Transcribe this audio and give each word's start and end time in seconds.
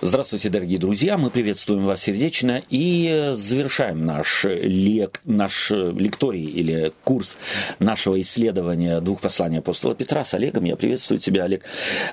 Здравствуйте, 0.00 0.48
дорогие 0.48 0.78
друзья, 0.78 1.18
мы 1.18 1.28
приветствуем 1.28 1.84
вас 1.84 2.02
сердечно 2.02 2.62
и 2.70 3.32
завершаем 3.34 4.06
наш, 4.06 4.44
лек, 4.44 5.20
наш 5.24 5.72
лекторий 5.72 6.44
или 6.44 6.92
курс 7.02 7.36
нашего 7.80 8.20
исследования 8.20 9.00
двух 9.00 9.20
посланий 9.20 9.58
апостола 9.58 9.96
Петра 9.96 10.24
с 10.24 10.34
Олегом. 10.34 10.62
Я 10.66 10.76
приветствую 10.76 11.18
тебя, 11.18 11.42
Олег. 11.44 11.64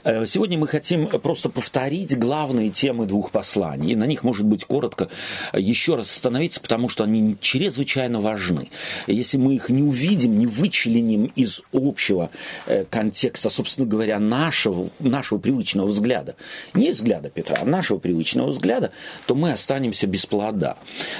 Э, 0.03 0.25
сегодня 0.25 0.57
мы 0.57 0.67
хотим 0.67 1.05
просто 1.05 1.49
повторить 1.49 2.17
главные 2.17 2.71
темы 2.71 3.05
двух 3.05 3.29
посланий. 3.29 3.91
И 3.91 3.95
на 3.95 4.05
них, 4.07 4.23
может 4.23 4.47
быть, 4.47 4.65
коротко 4.65 5.09
еще 5.53 5.93
раз 5.93 6.09
остановиться, 6.09 6.61
потому 6.61 6.89
что 6.89 7.03
они 7.03 7.37
чрезвычайно 7.39 8.19
важны. 8.19 8.71
Если 9.05 9.37
мы 9.37 9.53
их 9.53 9.69
не 9.69 9.83
увидим, 9.83 10.39
не 10.39 10.47
вычленим 10.47 11.25
из 11.35 11.61
общего 11.71 12.31
э, 12.65 12.83
контекста, 12.85 13.51
собственно 13.51 13.85
говоря, 13.85 14.17
нашего, 14.17 14.89
нашего 14.97 15.37
привычного 15.37 15.85
взгляда, 15.85 16.35
не 16.73 16.89
взгляда 16.89 17.29
Петра, 17.29 17.57
а 17.61 17.74
нашего 17.75 17.99
привычного 17.99 18.47
взгляда, 18.47 18.91
то 19.27 19.35
мы 19.35 19.51
останемся 19.51 20.07
без 20.07 20.25
плода. 20.25 20.77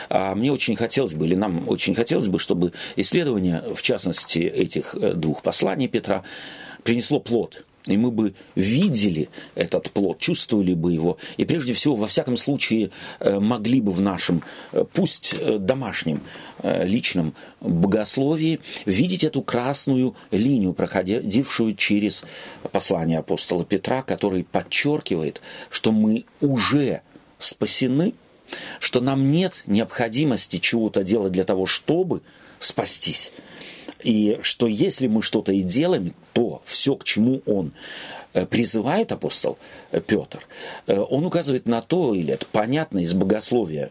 А 0.09 0.35
мне 0.35 0.52
очень 0.52 0.75
хотелось 0.75 1.13
бы, 1.13 1.25
или 1.25 1.35
нам 1.35 1.67
очень 1.67 1.95
хотелось 1.95 2.27
бы, 2.27 2.39
чтобы 2.39 2.73
исследование, 2.95 3.63
в 3.75 3.81
частности, 3.81 4.39
этих 4.39 4.95
э, 4.95 5.13
двух 5.13 5.41
посланий 5.41 5.88
Петра, 5.88 6.23
принесло 6.83 7.20
плод– 7.20 7.64
и 7.85 7.98
мы 7.98 8.12
бы 8.12 8.34
видели 8.55 9.30
этот 9.55 9.91
плод, 9.91 10.20
чувствовали 10.20 10.73
бы 10.73 10.94
его, 10.94 11.17
и 11.38 11.45
прежде 11.45 11.73
всего, 11.73 11.95
во 11.95 12.08
всяком 12.08 12.38
случае, 12.38 12.91
э, 13.20 13.39
могли 13.39 13.81
бы 13.81 13.91
в 13.91 14.02
нашем, 14.02 14.44
э, 14.71 14.85
пусть 14.94 15.35
домашнем, 15.59 16.21
личном 16.63 17.35
богословии 17.61 18.59
видеть 18.85 19.23
эту 19.23 19.41
красную 19.41 20.16
линию, 20.31 20.73
проходившую 20.73 21.75
через 21.75 22.23
послание 22.71 23.20
апостола 23.20 23.66
Петра, 23.66 24.02
который 24.02 24.44
подчеркивает, 24.44 25.41
что 25.70 25.91
мы 25.91 26.25
уже 26.41 27.02
спасены, 27.38 28.13
что 28.80 29.02
нам 29.02 29.31
нет 29.31 29.63
необходимости 29.66 30.58
чего-то 30.58 31.03
делать 31.03 31.31
для 31.31 31.44
того, 31.44 31.66
чтобы 31.66 32.22
спастись. 32.59 33.31
И 34.06 34.38
что 34.44 34.67
если 34.67 35.08
мы 35.08 35.23
что-то 35.23 35.52
и 35.52 35.64
делаем, 35.64 36.14
то 36.34 36.61
все, 36.64 36.95
к 36.95 37.03
чему 37.03 37.42
он 37.48 37.73
э, 38.34 38.45
призывает 38.45 39.12
апостол 39.12 39.58
э, 39.92 40.00
Петр, 40.00 40.45
э, 40.86 40.95
он 40.95 41.25
указывает 41.25 41.66
на 41.66 41.81
то, 41.81 42.14
или 42.14 42.31
это 42.31 42.45
понятно 42.52 43.00
из 43.00 43.14
богословия 43.14 43.89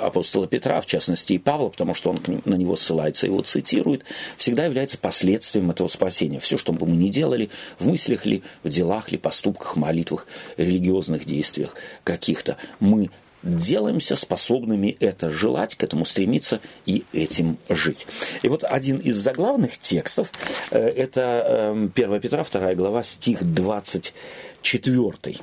апостола 0.00 0.46
Петра, 0.46 0.80
в 0.80 0.86
частности 0.86 1.32
и 1.32 1.38
Павла, 1.38 1.70
потому 1.70 1.92
что 1.92 2.10
он 2.10 2.20
на 2.44 2.54
него 2.54 2.76
ссылается, 2.76 3.26
его 3.26 3.42
цитирует, 3.42 4.04
всегда 4.36 4.64
является 4.64 4.96
последствием 4.96 5.72
этого 5.72 5.88
спасения. 5.88 6.38
Все, 6.38 6.56
что 6.56 6.72
бы 6.72 6.86
мы 6.86 6.94
ни 6.94 7.08
делали, 7.08 7.50
в 7.80 7.88
мыслях 7.88 8.24
ли, 8.24 8.44
в 8.62 8.68
делах 8.68 9.10
ли, 9.10 9.18
поступках, 9.18 9.74
молитвах, 9.74 10.28
религиозных 10.56 11.24
действиях 11.24 11.74
каких-то, 12.04 12.58
мы 12.78 13.10
делаемся 13.42 14.16
способными 14.16 14.96
это 15.00 15.30
желать, 15.30 15.74
к 15.76 15.82
этому 15.82 16.04
стремиться 16.04 16.60
и 16.86 17.04
этим 17.12 17.58
жить. 17.68 18.06
И 18.42 18.48
вот 18.48 18.64
один 18.64 18.98
из 18.98 19.16
заглавных 19.16 19.78
текстов, 19.78 20.32
э, 20.70 20.78
это 20.78 21.70
1 21.94 22.12
эм, 22.12 22.20
Петра, 22.20 22.44
2 22.44 22.74
глава, 22.74 23.02
стих 23.02 23.42
24. 23.42 25.38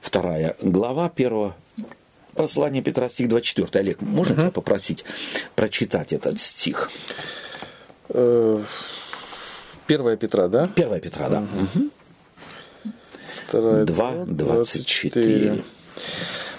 Вторая 0.00 0.56
глава 0.60 1.12
1 1.14 1.52
послание 2.34 2.82
Петра, 2.82 3.08
стих 3.08 3.28
24. 3.28 3.68
Олег, 3.80 4.00
можно 4.00 4.44
угу. 4.44 4.52
попросить 4.52 5.04
прочитать 5.54 6.12
этот 6.12 6.40
стих? 6.40 6.90
Э, 8.08 8.60
первая 9.86 10.16
Петра, 10.16 10.48
да? 10.48 10.68
Первая 10.74 11.00
Петра, 11.00 11.28
да. 11.28 11.40
Угу. 11.40 11.90
Вторая 13.46 13.84
2, 13.84 14.24
24. 14.26 15.64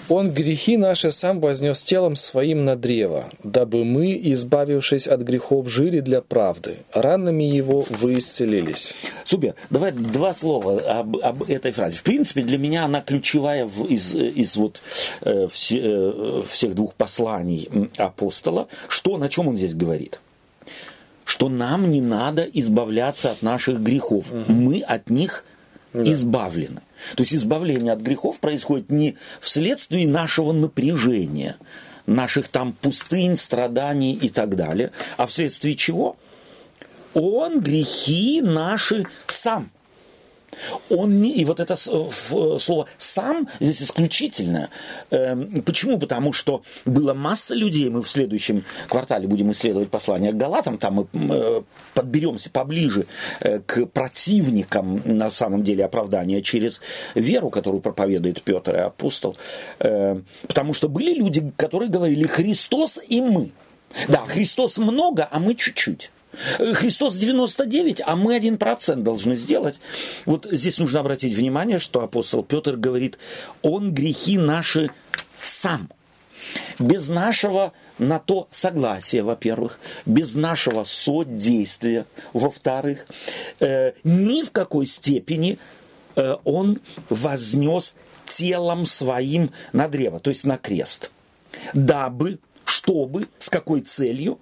Он 0.08 0.30
грехи 0.30 0.76
наши 0.76 1.10
сам 1.10 1.40
вознес 1.40 1.82
телом 1.82 2.14
своим 2.14 2.64
на 2.64 2.76
древо, 2.76 3.28
дабы 3.42 3.84
мы, 3.84 4.18
избавившись 4.22 5.08
от 5.08 5.22
грехов, 5.22 5.68
жили 5.68 6.00
для 6.00 6.20
правды. 6.20 6.78
Ранами 6.92 7.42
его 7.42 7.84
вы 7.90 8.18
исцелились. 8.18 8.94
Супер. 9.24 9.54
Давай 9.68 9.90
два 9.90 10.32
слова 10.32 10.80
об, 10.80 11.16
об 11.16 11.42
этой 11.42 11.72
фразе. 11.72 11.98
В 11.98 12.02
принципе, 12.04 12.42
для 12.42 12.56
меня 12.56 12.84
она 12.84 13.00
ключевая 13.00 13.66
в, 13.66 13.86
из, 13.86 14.14
из 14.14 14.56
вот, 14.56 14.80
э, 15.22 15.48
все, 15.50 15.80
э, 15.82 16.42
всех 16.48 16.74
двух 16.74 16.94
посланий 16.94 17.68
апостола. 17.96 18.68
Что, 18.88 19.18
на 19.18 19.28
чем 19.28 19.48
он 19.48 19.56
здесь 19.56 19.74
говорит? 19.74 20.20
Что 21.24 21.48
нам 21.48 21.90
не 21.90 22.00
надо 22.00 22.42
избавляться 22.44 23.32
от 23.32 23.42
наших 23.42 23.80
грехов. 23.80 24.30
Угу. 24.30 24.52
Мы 24.52 24.82
от 24.82 25.10
них 25.10 25.44
да. 25.92 26.04
избавлены. 26.04 26.82
То 27.14 27.22
есть 27.22 27.34
избавление 27.34 27.92
от 27.92 28.00
грехов 28.00 28.40
происходит 28.40 28.90
не 28.90 29.16
вследствие 29.40 30.06
нашего 30.06 30.52
напряжения, 30.52 31.56
наших 32.06 32.48
там 32.48 32.72
пустынь, 32.72 33.36
страданий 33.36 34.14
и 34.14 34.28
так 34.28 34.56
далее, 34.56 34.92
а 35.16 35.26
вследствие 35.26 35.76
чего? 35.76 36.16
Он 37.14 37.60
грехи 37.60 38.40
наши 38.42 39.06
сам 39.26 39.70
он 40.88 41.20
не, 41.20 41.34
и 41.34 41.44
вот 41.44 41.60
это 41.60 41.76
слово 41.76 42.86
«сам» 42.98 43.48
здесь 43.60 43.82
исключительное. 43.82 44.70
Эм, 45.10 45.62
почему? 45.62 45.98
Потому 45.98 46.32
что 46.32 46.62
было 46.84 47.14
масса 47.14 47.54
людей, 47.54 47.88
мы 47.90 48.02
в 48.02 48.08
следующем 48.08 48.64
квартале 48.88 49.26
будем 49.26 49.50
исследовать 49.50 49.90
послание 49.90 50.32
к 50.32 50.36
Галатам, 50.36 50.78
там 50.78 51.06
мы 51.12 51.32
э, 51.34 51.62
подберемся 51.94 52.50
поближе 52.50 53.06
э, 53.40 53.60
к 53.60 53.86
противникам, 53.86 55.02
на 55.04 55.30
самом 55.30 55.62
деле, 55.62 55.84
оправдания 55.84 56.42
через 56.42 56.80
веру, 57.14 57.50
которую 57.50 57.80
проповедует 57.80 58.42
Петр 58.42 58.74
и 58.74 58.78
апостол. 58.78 59.36
Э, 59.80 60.20
потому 60.46 60.74
что 60.74 60.88
были 60.88 61.14
люди, 61.14 61.52
которые 61.56 61.90
говорили 61.90 62.26
«Христос 62.26 63.00
и 63.08 63.20
мы». 63.20 63.50
Да, 64.08 64.24
Христос 64.26 64.78
много, 64.78 65.26
а 65.30 65.38
мы 65.38 65.54
чуть-чуть. 65.54 66.10
Христос 66.58 67.16
99, 67.16 68.02
а 68.04 68.16
мы 68.16 68.36
1% 68.36 68.96
должны 68.96 69.36
сделать. 69.36 69.80
Вот 70.24 70.46
здесь 70.50 70.78
нужно 70.78 71.00
обратить 71.00 71.34
внимание, 71.34 71.78
что 71.78 72.02
апостол 72.02 72.42
Петр 72.42 72.76
говорит, 72.76 73.18
он 73.62 73.92
грехи 73.92 74.38
наши 74.38 74.90
сам. 75.42 75.90
Без 76.78 77.08
нашего 77.08 77.72
на 77.98 78.18
то 78.18 78.48
согласия, 78.50 79.22
во-первых, 79.22 79.78
без 80.04 80.34
нашего 80.34 80.84
содействия, 80.84 82.06
во-вторых, 82.32 83.06
э, 83.60 83.92
ни 84.04 84.42
в 84.42 84.50
какой 84.52 84.86
степени 84.86 85.58
э, 86.14 86.36
он 86.44 86.80
вознес 87.08 87.96
телом 88.26 88.86
своим 88.86 89.52
на 89.72 89.88
древо, 89.88 90.20
то 90.20 90.30
есть 90.30 90.44
на 90.44 90.58
крест, 90.58 91.10
дабы 91.72 92.38
чтобы, 92.66 93.28
с 93.38 93.48
какой 93.48 93.80
целью, 93.80 94.38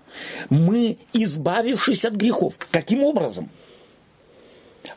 мы, 0.50 0.98
избавившись 1.12 2.04
от 2.04 2.14
грехов. 2.14 2.58
Каким 2.70 3.04
образом? 3.04 3.50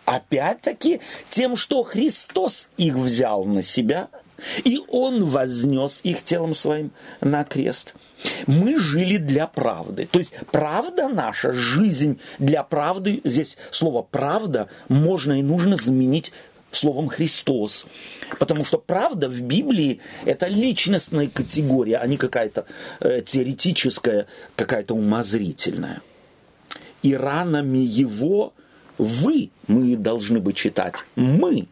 Опять-таки 0.06 1.02
тем, 1.30 1.56
что 1.56 1.84
Христос 1.84 2.70
их 2.78 2.96
взял 2.96 3.44
на 3.44 3.64
себя, 3.64 4.08
и 4.64 4.82
Он 4.90 5.26
вознес 5.26 6.02
их 6.04 6.24
телом 6.24 6.56
своим 6.56 6.92
на 7.22 7.44
крест. 7.44 7.94
Мы 8.48 8.80
жили 8.80 9.18
для 9.18 9.46
правды. 9.46 10.08
То 10.12 10.20
есть 10.20 10.34
правда 10.52 11.08
наша, 11.08 11.54
жизнь 11.54 12.20
для 12.40 12.64
правды, 12.64 13.22
здесь 13.24 13.58
слово 13.72 14.02
правда 14.02 14.70
можно 14.88 15.40
и 15.40 15.44
нужно 15.44 15.76
заменить 15.76 16.32
словом 16.72 17.10
Христос. 17.10 17.86
Потому 18.40 18.66
что 18.66 18.78
правда 18.78 19.30
в 19.30 19.42
Библии 19.42 20.00
это 20.26 20.48
личностная 20.48 21.28
категория, 21.28 21.98
а 21.98 22.08
не 22.08 22.18
какая-то 22.18 22.66
э, 23.00 23.22
теоретическая, 23.22 24.28
какая-то 24.56 24.94
умозрительная. 24.96 26.02
И 27.04 27.16
ранами 27.16 27.78
его 27.78 28.54
вы, 28.98 29.50
мы 29.68 29.96
должны 29.96 30.40
бы 30.40 30.54
читать, 30.54 30.96
мы 31.16 31.68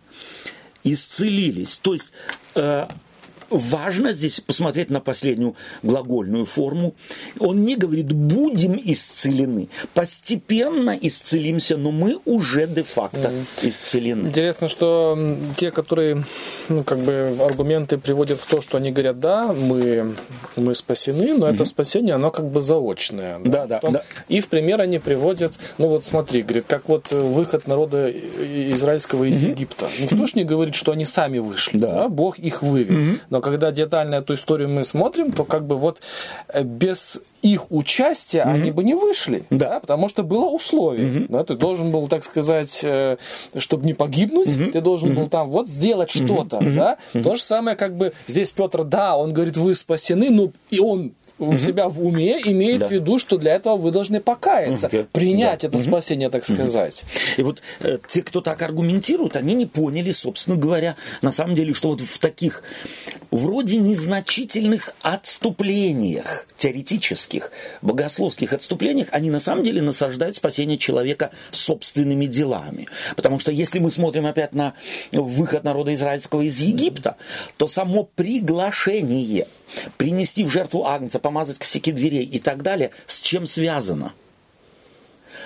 исцелились. 0.84 1.78
То 1.78 1.94
есть 1.94 2.10
э, 2.56 2.88
важно 3.50 4.14
здесь 4.14 4.40
посмотреть 4.42 4.90
на 4.90 5.00
последнюю 5.00 5.56
глагольную 5.84 6.46
форму. 6.46 6.94
Он 7.40 7.64
не 7.64 7.76
говорит 7.76 8.12
«будем 8.12 8.80
исцелены». 8.84 9.70
Постепенно 9.94 10.98
исцелимся, 11.00 11.78
но 11.78 11.92
мы 11.92 12.20
уже 12.26 12.68
де-факто 12.68 13.32
исцелены. 13.62 14.28
Интересно, 14.28 14.68
что 14.68 15.18
те, 15.58 15.72
которые 15.72 16.24
ну, 16.70 16.84
как 16.84 17.00
бы 17.00 17.38
аргументы 17.42 17.98
приводят 17.98 18.40
в 18.40 18.46
то, 18.46 18.62
что 18.62 18.78
они 18.78 18.92
говорят 18.92 19.20
«да, 19.20 19.54
мы, 19.54 20.16
мы 20.56 20.76
спасены», 20.76 21.34
но 21.34 21.48
это 21.48 21.66
спасение, 21.66 22.16
оно 22.16 22.32
как 22.32 22.50
бы 22.50 22.62
заочное. 22.62 23.40
Да, 23.40 23.66
да, 23.66 23.80
да, 23.82 23.90
да. 23.90 24.04
И 24.28 24.40
в 24.40 24.48
пример 24.48 24.82
они 24.82 25.00
приводят, 25.00 25.54
ну 25.78 25.88
вот 25.88 26.06
смотри, 26.06 26.42
говорит, 26.42 26.66
как 26.68 26.90
вот 26.90 27.12
выход 27.12 27.68
народа 27.68 28.08
израильского 28.08 29.26
из 29.26 29.42
Египта. 29.42 29.90
Никто 30.00 30.26
же 30.26 30.34
не 30.36 30.44
говорит, 30.44 30.76
что 30.76 30.92
они 30.92 31.06
сами 31.06 31.40
вышли, 31.40 31.78
да. 31.78 31.94
Да? 31.94 32.10
Бог 32.10 32.40
их 32.40 32.62
вывел 32.62 33.18
Но 33.36 33.42
когда 33.42 33.70
детально 33.72 34.16
эту 34.16 34.36
историю 34.36 34.70
мы 34.70 34.86
смотрим, 34.86 35.34
то 35.34 35.44
как 35.44 35.68
бы 35.68 35.76
вот 35.76 36.00
э, 36.48 36.64
без 36.64 37.20
их 37.42 37.70
участия 37.70 38.46
mm-hmm. 38.46 38.54
они 38.54 38.72
бы 38.72 38.82
не 38.86 38.94
вышли, 38.94 39.44
да. 39.50 39.72
да, 39.72 39.80
потому 39.82 40.08
что 40.08 40.24
было 40.24 40.46
условие. 40.46 41.10
Mm-hmm. 41.10 41.26
Да, 41.28 41.44
ты 41.44 41.56
должен 41.56 41.92
был, 41.92 42.08
так 42.08 42.24
сказать, 42.24 42.80
э, 42.86 43.18
чтобы 43.58 43.86
не 43.86 43.94
погибнуть, 43.94 44.48
mm-hmm. 44.48 44.72
ты 44.72 44.80
должен 44.80 45.12
mm-hmm. 45.12 45.16
был 45.16 45.28
там 45.28 45.52
вот 45.52 45.68
сделать 45.68 46.16
mm-hmm. 46.16 46.26
что-то, 46.26 46.58
mm-hmm. 46.60 46.76
да. 46.76 46.98
Mm-hmm. 47.14 47.24
То 47.24 47.36
же 47.36 47.42
самое, 47.42 47.76
как 47.76 47.98
бы 47.98 48.14
здесь 48.28 48.52
Петр, 48.52 48.86
да, 48.86 49.18
он 49.18 49.34
говорит, 49.34 49.58
вы 49.58 49.76
спасены, 49.76 50.30
но 50.30 50.54
и 50.70 50.80
он 50.80 51.12
у 51.38 51.50
угу. 51.50 51.58
себя 51.58 51.90
в 51.90 52.06
уме 52.06 52.40
имеет 52.46 52.80
да. 52.80 52.88
в 52.88 52.92
виду, 52.92 53.20
что 53.20 53.38
для 53.38 53.56
этого 53.56 53.76
вы 53.76 53.92
должны 53.92 54.22
покаяться, 54.22 54.88
угу. 54.88 55.06
принять 55.12 55.62
да. 55.62 55.68
это 55.68 55.78
угу. 55.78 55.84
спасение, 55.84 56.30
так 56.30 56.46
сказать. 56.46 57.04
И 57.38 57.44
вот 57.44 57.62
э, 57.82 57.98
те, 58.08 58.22
кто 58.22 58.42
так 58.42 58.62
аргументирует, 58.62 59.36
они 59.36 59.54
не 59.54 59.66
поняли, 59.66 60.12
собственно 60.12 60.58
говоря, 60.58 60.96
на 61.22 61.32
самом 61.32 61.56
деле, 61.56 61.74
что 61.74 61.90
вот 61.90 62.02
в 62.02 62.20
таких 62.20 62.64
вроде 63.36 63.78
незначительных 63.78 64.94
отступлениях, 65.02 66.48
теоретических, 66.58 67.52
богословских 67.82 68.54
отступлениях, 68.54 69.08
они 69.12 69.30
на 69.30 69.40
самом 69.40 69.64
деле 69.64 69.82
насаждают 69.82 70.38
спасение 70.38 70.78
человека 70.78 71.32
собственными 71.52 72.28
делами. 72.28 72.88
Потому 73.16 73.40
что 73.40 73.52
если 73.52 73.80
мы 73.80 73.92
смотрим 73.92 74.26
опять 74.26 74.54
на 74.54 74.74
выход 75.12 75.64
народа 75.64 75.94
израильского 75.94 76.42
из 76.42 76.60
Египта, 76.60 77.18
то 77.58 77.68
само 77.68 78.04
приглашение– 78.04 79.48
принести 79.98 80.44
в 80.44 80.52
жертву 80.52 80.86
агнца, 80.86 81.20
помазать 81.20 81.58
косяки 81.58 81.92
дверей 81.92 82.26
и 82.26 82.40
так 82.40 82.62
далее, 82.62 82.92
с 83.08 83.20
чем 83.20 83.48
связано? 83.48 84.14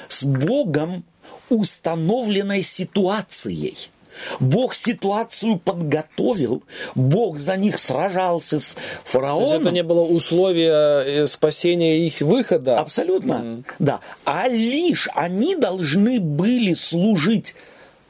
С 0.07 0.23
Богом 0.23 1.03
установленной 1.49 2.63
ситуацией. 2.63 3.89
Бог 4.39 4.73
ситуацию 4.73 5.57
подготовил, 5.57 6.63
Бог 6.95 7.39
за 7.39 7.57
них 7.57 7.77
сражался 7.77 8.59
с 8.59 8.75
фараоном. 9.03 9.47
То 9.47 9.53
есть 9.53 9.61
это 9.61 9.71
не 9.71 9.83
было 9.83 10.01
условие 10.01 11.23
э, 11.23 11.27
спасения 11.27 12.05
их 12.05 12.21
выхода? 12.21 12.79
Абсолютно, 12.79 13.33
mm. 13.33 13.63
да. 13.79 13.99
А 14.25 14.47
лишь 14.47 15.09
они 15.15 15.55
должны 15.55 16.19
были 16.19 16.73
служить 16.73 17.55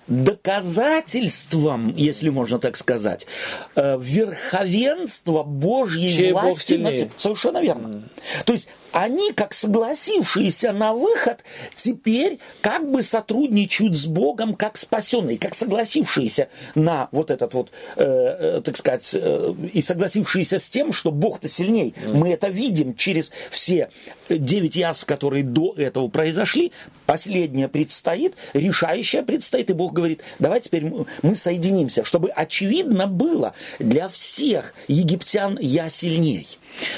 доказательством, 0.08 1.94
если 1.96 2.30
можно 2.30 2.60
так 2.60 2.76
сказать, 2.76 3.28
э, 3.76 3.98
верховенства 4.02 5.44
Божьей 5.44 6.10
Чей 6.10 6.32
власти. 6.34 6.74
Бог 6.76 6.92
над... 6.92 7.10
Совершенно 7.18 7.62
верно. 7.62 7.88
Mm. 7.88 8.04
То 8.46 8.54
есть 8.54 8.70
они, 8.92 9.32
как 9.34 9.54
согласившиеся 9.54 10.72
на 10.72 10.94
выход, 10.94 11.44
теперь 11.76 12.40
как 12.62 12.90
бы 12.90 13.04
сотрудничают 13.04 13.96
с 13.96 14.06
Богом 14.06 14.56
как 14.56 14.78
спасенные, 14.78 15.38
как 15.38 15.56
согласившиеся 15.56 16.50
на 16.76 17.10
вот 17.12 17.32
этот 17.32 17.54
вот, 17.54 17.72
э, 17.96 18.04
э, 18.04 18.62
так 18.64 18.78
сказать, 18.78 19.10
э, 19.14 19.54
и 19.74 19.82
согласившиеся 19.82 20.60
с 20.60 20.70
тем, 20.70 20.92
что 20.92 21.12
Бог-то 21.12 21.48
сильней. 21.48 21.94
Mm. 21.96 22.14
Мы 22.14 22.30
это 22.32 22.48
видим 22.50 22.96
через 22.96 23.32
все 23.50 23.90
девять 24.30 24.76
язв, 24.76 25.06
которые 25.06 25.44
до 25.44 25.74
этого 25.76 26.08
произошли. 26.08 26.72
Последнее 27.06 27.68
предстоит, 27.68 28.36
решающее 28.54 29.24
предстоит, 29.24 29.70
и 29.70 29.74
Бог 29.74 29.94
говорит, 29.94 30.22
давай 30.38 30.62
теперь 30.62 30.86
мы 31.22 31.36
соединимся, 31.36 32.04
чтобы 32.04 32.30
очевидно 32.30 33.08
было 33.08 33.54
для 33.80 34.08
всех 34.08 34.74
египтян 34.88 35.58
я 35.60 35.90
сильней. 35.90 36.48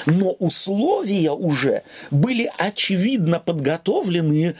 Но 0.06 0.32
условия 0.32 1.32
уже 1.32 1.82
были 2.10 2.50
очевидно 2.58 3.40
подготовлены 3.40 4.54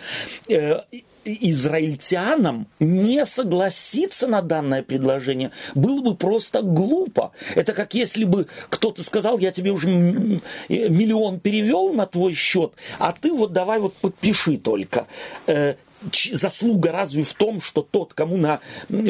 э, 0.48 0.80
израильтянам 1.24 2.66
не 2.80 3.24
согласиться 3.26 4.26
на 4.26 4.42
данное 4.42 4.82
предложение 4.82 5.52
было 5.74 6.02
бы 6.02 6.14
просто 6.14 6.62
глупо. 6.62 7.32
Это 7.54 7.72
как 7.72 7.94
если 7.94 8.24
бы 8.24 8.46
кто-то 8.68 9.02
сказал, 9.02 9.38
я 9.38 9.52
тебе 9.52 9.70
уже 9.70 9.88
миллион 9.88 11.40
перевел 11.40 11.92
на 11.92 12.06
твой 12.06 12.34
счет, 12.34 12.72
а 12.98 13.12
ты 13.12 13.32
вот 13.32 13.52
давай 13.52 13.78
вот 13.78 13.94
подпиши 13.94 14.56
только. 14.56 15.06
Заслуга 16.32 16.92
разве 16.92 17.24
в 17.24 17.34
том, 17.34 17.60
что 17.60 17.82
тот, 17.82 18.14
кому 18.14 18.36
на 18.36 18.60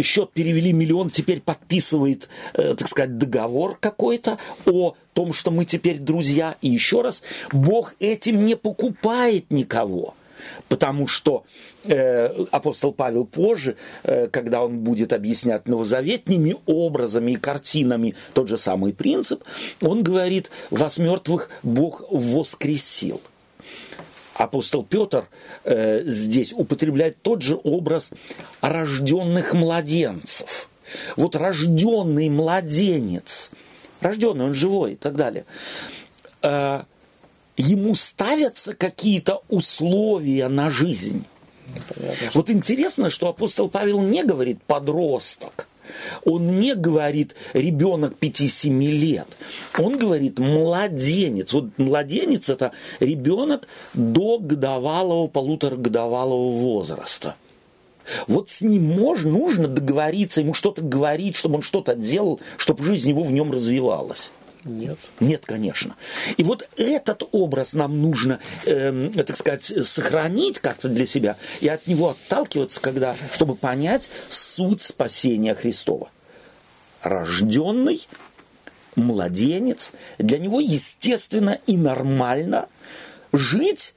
счет 0.02 0.30
перевели 0.32 0.72
миллион, 0.72 1.10
теперь 1.10 1.40
подписывает, 1.40 2.28
э, 2.54 2.74
так 2.74 2.88
сказать, 2.88 3.18
договор 3.18 3.76
какой-то 3.80 4.38
о 4.66 4.94
том, 5.14 5.32
что 5.32 5.50
мы 5.50 5.64
теперь 5.64 5.98
друзья. 5.98 6.56
И 6.60 6.68
еще 6.68 7.02
раз, 7.02 7.22
Бог 7.52 7.94
этим 8.00 8.44
не 8.44 8.56
покупает 8.56 9.50
никого. 9.50 10.14
Потому 10.68 11.06
что 11.06 11.44
э, 11.84 12.26
апостол 12.50 12.92
Павел 12.92 13.26
позже, 13.26 13.76
э, 14.02 14.28
когда 14.28 14.64
он 14.64 14.80
будет 14.80 15.12
объяснять 15.12 15.68
новозаветными 15.68 16.56
образами 16.66 17.32
и 17.32 17.36
картинами 17.36 18.14
тот 18.34 18.48
же 18.48 18.58
самый 18.58 18.92
принцип, 18.92 19.44
он 19.80 20.02
говорит, 20.02 20.50
вас 20.70 20.98
мертвых 20.98 21.48
Бог 21.62 22.02
воскресил 22.10 23.20
апостол 24.34 24.84
Петр 24.84 25.26
э, 25.64 26.02
здесь 26.04 26.52
употребляет 26.52 27.22
тот 27.22 27.42
же 27.42 27.58
образ 27.62 28.10
рожденных 28.60 29.54
младенцев. 29.54 30.68
Вот 31.16 31.36
рожденный 31.36 32.28
младенец, 32.28 33.50
рожденный, 34.00 34.46
он 34.46 34.54
живой 34.54 34.92
и 34.92 34.96
так 34.96 35.14
далее, 35.16 35.44
э, 36.42 36.82
ему 37.56 37.94
ставятся 37.94 38.74
какие-то 38.74 39.42
условия 39.48 40.48
на 40.48 40.70
жизнь. 40.70 41.24
Понятно. 41.88 42.30
Вот 42.34 42.50
интересно, 42.50 43.08
что 43.08 43.28
апостол 43.28 43.68
Павел 43.68 44.00
не 44.02 44.24
говорит 44.24 44.62
подросток, 44.62 45.68
он 46.24 46.60
не 46.60 46.74
говорит 46.74 47.34
ребенок 47.52 48.14
5-7 48.20 48.70
лет. 48.90 49.26
Он 49.78 49.96
говорит 49.96 50.38
младенец. 50.38 51.52
Вот 51.52 51.78
младенец 51.78 52.48
это 52.48 52.72
ребенок 53.00 53.66
до 53.94 54.38
годовалого, 54.38 55.28
полуторагодовалого 55.28 56.50
возраста. 56.52 57.36
Вот 58.26 58.50
с 58.50 58.62
ним 58.62 58.84
можно, 58.84 59.30
нужно 59.30 59.68
договориться, 59.68 60.40
ему 60.40 60.54
что-то 60.54 60.82
говорить, 60.82 61.36
чтобы 61.36 61.56
он 61.56 61.62
что-то 61.62 61.94
делал, 61.94 62.40
чтобы 62.56 62.84
жизнь 62.84 63.10
его 63.10 63.22
в 63.22 63.32
нем 63.32 63.52
развивалась. 63.52 64.32
Нет. 64.64 64.98
Нет, 65.20 65.44
конечно. 65.44 65.96
И 66.36 66.44
вот 66.44 66.68
этот 66.76 67.24
образ 67.32 67.72
нам 67.72 68.00
нужно, 68.00 68.38
э, 68.64 69.10
так 69.26 69.36
сказать, 69.36 69.64
сохранить 69.64 70.60
как-то 70.60 70.88
для 70.88 71.06
себя 71.06 71.36
и 71.60 71.68
от 71.68 71.86
него 71.86 72.10
отталкиваться, 72.10 72.80
когда, 72.80 73.16
чтобы 73.32 73.56
понять 73.56 74.10
суть 74.30 74.82
спасения 74.82 75.54
Христова. 75.54 76.10
Рожденный 77.02 78.06
младенец, 78.94 79.92
для 80.18 80.38
него 80.38 80.60
естественно 80.60 81.58
и 81.66 81.76
нормально 81.76 82.68
жить 83.32 83.94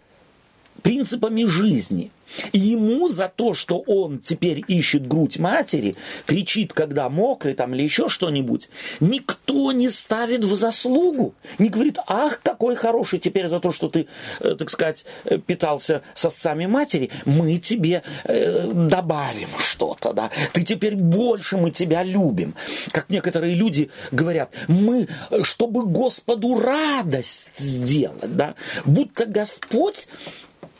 принципами 0.81 1.45
жизни. 1.45 2.11
Ему 2.53 3.07
за 3.07 3.31
то, 3.33 3.53
что 3.53 3.79
он 3.79 4.19
теперь 4.19 4.63
ищет 4.67 5.07
грудь 5.07 5.39
матери, 5.39 5.95
кричит, 6.25 6.73
когда 6.73 7.09
мокрый 7.09 7.53
там 7.53 7.73
или 7.73 7.83
еще 7.83 8.09
что-нибудь, 8.09 8.69
никто 8.99 9.71
не 9.71 9.89
ставит 9.89 10.43
в 10.43 10.55
заслугу. 10.55 11.33
Не 11.59 11.69
говорит, 11.69 11.99
ах, 12.07 12.41
какой 12.41 12.75
хороший 12.75 13.19
теперь 13.19 13.47
за 13.47 13.59
то, 13.59 13.71
что 13.71 13.89
ты, 13.89 14.07
э, 14.39 14.55
так 14.57 14.69
сказать, 14.69 15.05
э, 15.25 15.37
питался 15.37 16.01
с 16.13 16.25
отцами 16.25 16.65
матери, 16.65 17.09
мы 17.25 17.57
тебе 17.57 18.03
э, 18.23 18.71
добавим 18.73 19.49
что-то, 19.57 20.13
да. 20.13 20.31
Ты 20.53 20.63
теперь 20.63 20.95
больше, 20.95 21.57
мы 21.57 21.71
тебя 21.71 22.03
любим. 22.03 22.55
Как 22.91 23.09
некоторые 23.09 23.55
люди 23.55 23.89
говорят, 24.11 24.51
мы, 24.67 25.07
чтобы 25.43 25.85
Господу 25.85 26.59
радость 26.59 27.49
сделать, 27.57 28.35
да, 28.35 28.55
будто 28.85 29.25
Господь 29.25 30.07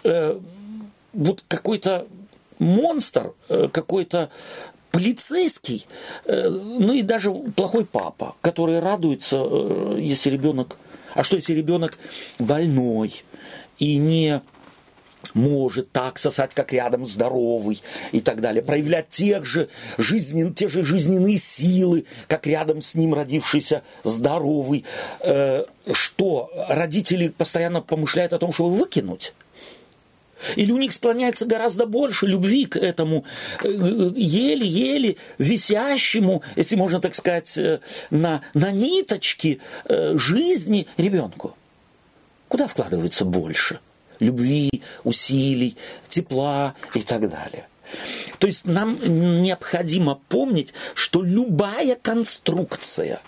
э, 0.04 0.40
вот 1.16 1.44
какой-то 1.48 2.08
монстр, 2.60 3.34
э, 3.50 3.68
какой-то 3.72 4.30
полицейский, 4.92 5.86
э, 6.26 6.50
ну 6.50 6.94
и 6.94 7.02
даже 7.02 7.32
плохой 7.32 7.86
папа, 7.86 8.36
который 8.42 8.80
радуется, 8.80 9.38
э, 9.38 9.98
если 10.00 10.30
ребенок... 10.30 10.78
А 11.14 11.24
что, 11.24 11.38
если 11.38 11.54
ребенок 11.54 11.98
больной 12.40 13.24
и 13.80 13.96
не 13.98 14.42
может 15.34 15.92
так 15.92 16.20
сосать, 16.20 16.54
как 16.54 16.72
рядом 16.72 17.06
здоровый 17.06 17.82
и 18.12 18.20
так 18.20 18.42
далее, 18.42 18.62
проявлять 18.62 19.10
тех 19.10 19.46
же 19.46 19.70
жизнен, 19.98 20.54
те 20.54 20.68
же 20.68 20.84
жизненные 20.84 21.38
силы, 21.38 22.06
как 22.28 22.46
рядом 22.46 22.82
с 22.82 22.96
ним 22.96 23.14
родившийся 23.14 23.82
здоровый, 24.04 24.86
что 25.94 26.52
родители 26.70 27.30
постоянно 27.30 27.82
помышляют 27.82 28.34
о 28.34 28.40
том, 28.40 28.52
чтобы 28.52 28.76
выкинуть 28.76 29.34
или 30.56 30.72
у 30.72 30.78
них 30.78 30.92
склоняется 30.92 31.46
гораздо 31.46 31.86
больше 31.86 32.28
любви 32.28 32.66
к 32.66 32.78
этому 32.78 33.26
э, 33.64 33.68
еле-еле 33.70 35.18
висящему, 35.38 36.44
если 36.56 36.76
можно 36.76 37.00
так 37.00 37.16
сказать, 37.16 37.58
э, 37.58 37.80
на, 38.10 38.42
на 38.54 38.72
ниточке 38.72 39.60
э, 39.86 40.18
жизни 40.18 40.88
ребенку? 40.98 41.56
Куда 42.48 42.68
вкладывается 42.68 43.26
больше? 43.26 43.80
Любви, 44.20 44.84
усилий, 45.04 45.76
тепла 46.10 46.76
и 46.94 47.02
так 47.02 47.30
далее. 47.30 47.68
То 48.40 48.48
есть 48.48 48.66
нам 48.66 48.98
необходимо 49.42 50.20
помнить, 50.30 50.74
что 50.94 51.22
любая 51.22 51.96
конструкция, 51.96 53.22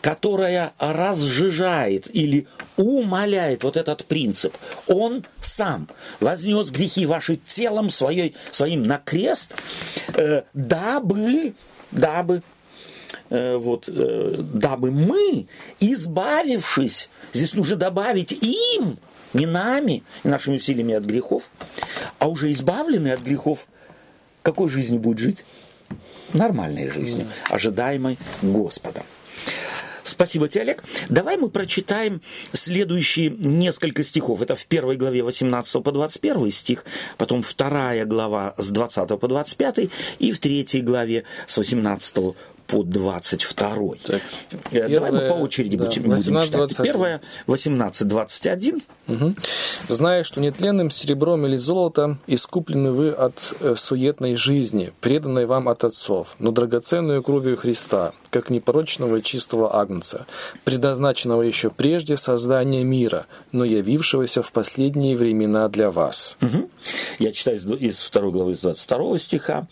которая 0.00 0.72
разжижает 0.78 2.14
или 2.14 2.46
умаляет 2.76 3.64
вот 3.64 3.76
этот 3.76 4.04
принцип. 4.04 4.56
Он 4.86 5.24
сам 5.40 5.88
вознес 6.20 6.70
грехи 6.70 7.06
ваши 7.06 7.36
телом 7.36 7.90
своей, 7.90 8.34
своим 8.50 8.82
на 8.82 8.98
крест, 8.98 9.54
э, 10.14 10.42
дабы, 10.52 11.54
дабы, 11.90 12.42
э, 13.30 13.56
вот, 13.56 13.88
э, 13.88 14.36
дабы 14.38 14.90
мы, 14.90 15.46
избавившись, 15.80 17.10
здесь 17.32 17.54
нужно 17.54 17.76
добавить 17.76 18.32
им, 18.32 18.98
не 19.32 19.46
нами, 19.46 20.04
нашими 20.22 20.56
усилиями 20.56 20.94
от 20.94 21.04
грехов, 21.04 21.50
а 22.18 22.28
уже 22.28 22.52
избавленные 22.52 23.14
от 23.14 23.20
грехов, 23.20 23.66
какой 24.42 24.68
жизнью 24.68 25.00
будет 25.00 25.18
жить? 25.18 25.44
Нормальной 26.32 26.88
жизнью, 26.88 27.28
ожидаемой 27.50 28.18
Господом. 28.42 29.04
Спасибо 30.04 30.48
тебе, 30.48 30.62
Олег. 30.62 30.84
Давай 31.08 31.38
мы 31.38 31.48
прочитаем 31.48 32.20
следующие 32.52 33.30
несколько 33.30 34.04
стихов. 34.04 34.42
Это 34.42 34.54
в 34.54 34.66
первой 34.66 34.96
главе 34.96 35.22
18 35.22 35.82
по 35.82 35.92
21 35.92 36.52
стих, 36.52 36.84
потом 37.16 37.42
вторая 37.42 38.04
глава 38.04 38.54
с 38.58 38.68
20 38.68 39.18
по 39.18 39.28
25 39.28 39.90
и 40.18 40.32
в 40.32 40.38
третьей 40.38 40.82
главе 40.82 41.24
с 41.46 41.56
18 41.56 42.36
по 42.66 42.82
22. 42.82 43.74
Так, 44.04 44.22
первое, 44.70 44.88
Давай 44.88 45.12
мы 45.12 45.28
по 45.28 45.34
очереди 45.34 45.76
да, 45.76 45.84
будем, 45.84 46.08
18, 46.10 46.52
будем 46.52 46.68
читать. 46.68 46.86
Первое, 46.86 47.20
18, 47.46 48.08
21. 48.08 48.82
Угу. 49.06 49.34
Зная, 49.88 50.24
что 50.24 50.40
нетленным 50.40 50.90
серебром 50.90 51.46
или 51.46 51.56
золотом 51.56 52.20
искуплены 52.26 52.92
вы 52.92 53.10
от 53.10 53.54
э, 53.60 53.74
суетной 53.76 54.34
жизни, 54.34 54.92
преданной 55.00 55.46
вам 55.46 55.68
от 55.68 55.84
отцов, 55.84 56.36
но 56.38 56.50
драгоценную 56.52 57.22
кровью 57.22 57.56
Христа, 57.56 58.12
как 58.30 58.50
непорочного 58.50 59.16
и 59.16 59.22
чистого 59.22 59.78
агнца, 59.78 60.26
предназначенного 60.64 61.42
еще 61.42 61.70
прежде 61.70 62.16
создания 62.16 62.82
мира, 62.82 63.26
но 63.52 63.64
явившегося 63.64 64.42
в 64.42 64.52
последние 64.52 65.16
времена 65.16 65.68
для 65.68 65.90
вас. 65.90 66.38
Угу. 66.40 66.70
Я 67.18 67.32
читаю 67.32 67.58
из 67.58 68.10
2 68.10 68.30
главы, 68.30 68.52
из 68.52 68.60
22 68.60 69.18
стиха. 69.18 69.66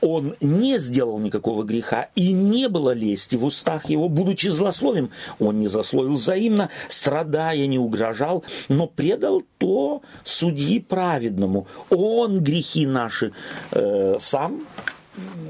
Он 0.00 0.36
не 0.40 0.78
сделал 0.78 1.18
никакого 1.18 1.64
греха, 1.64 2.08
и 2.14 2.32
не 2.36 2.68
было 2.68 2.92
лести 2.92 3.36
в 3.36 3.44
устах 3.44 3.88
его, 3.90 4.08
будучи 4.08 4.48
злословим. 4.48 5.10
Он 5.38 5.60
не 5.60 5.68
засловил 5.68 6.14
взаимно, 6.14 6.70
страдая, 6.88 7.66
не 7.66 7.78
угрожал, 7.78 8.44
но 8.68 8.86
предал 8.86 9.42
то 9.58 10.02
судьи 10.24 10.80
праведному. 10.80 11.66
Он 11.90 12.40
грехи 12.40 12.86
наши 12.86 13.32
э, 13.72 14.16
сам 14.20 14.62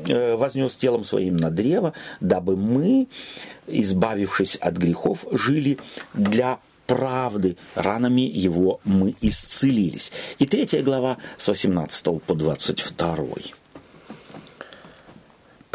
э, 0.09 0.37
вознес 0.37 0.77
телом 0.77 1.05
своим 1.05 1.37
на 1.37 1.51
древо, 1.51 1.93
дабы 2.21 2.57
мы, 2.57 3.09
избавившись 3.67 4.57
от 4.57 4.77
грехов, 4.77 5.27
жили 5.33 5.79
для 6.15 6.59
правды, 6.87 7.57
ранами 7.75 8.21
его 8.21 8.81
мы 8.85 9.15
исцелились. 9.21 10.13
И 10.39 10.47
третья 10.47 10.83
глава 10.83 11.19
с 11.37 11.49
18 11.49 12.23
по 12.23 12.35
22 12.35 13.17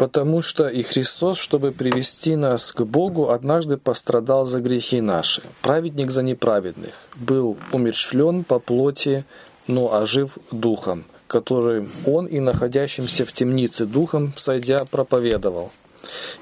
потому 0.02 0.42
что 0.42 0.66
и 0.66 0.82
Христос, 0.82 1.38
чтобы 1.38 1.70
привести 1.70 2.34
нас 2.34 2.72
к 2.72 2.82
Богу, 2.82 3.30
однажды 3.30 3.76
пострадал 3.76 4.44
за 4.44 4.60
грехи 4.60 5.00
наши, 5.00 5.42
праведник 5.60 6.10
за 6.10 6.24
неправедных, 6.24 6.94
был 7.14 7.56
умерщвлен 7.70 8.42
по 8.42 8.58
плоти, 8.58 9.24
но 9.68 9.94
ожив 9.94 10.38
духом, 10.50 11.04
который 11.28 11.88
он 12.04 12.26
и 12.26 12.40
находящимся 12.40 13.24
в 13.24 13.32
темнице 13.32 13.86
духом, 13.86 14.32
сойдя, 14.34 14.84
проповедовал. 14.90 15.70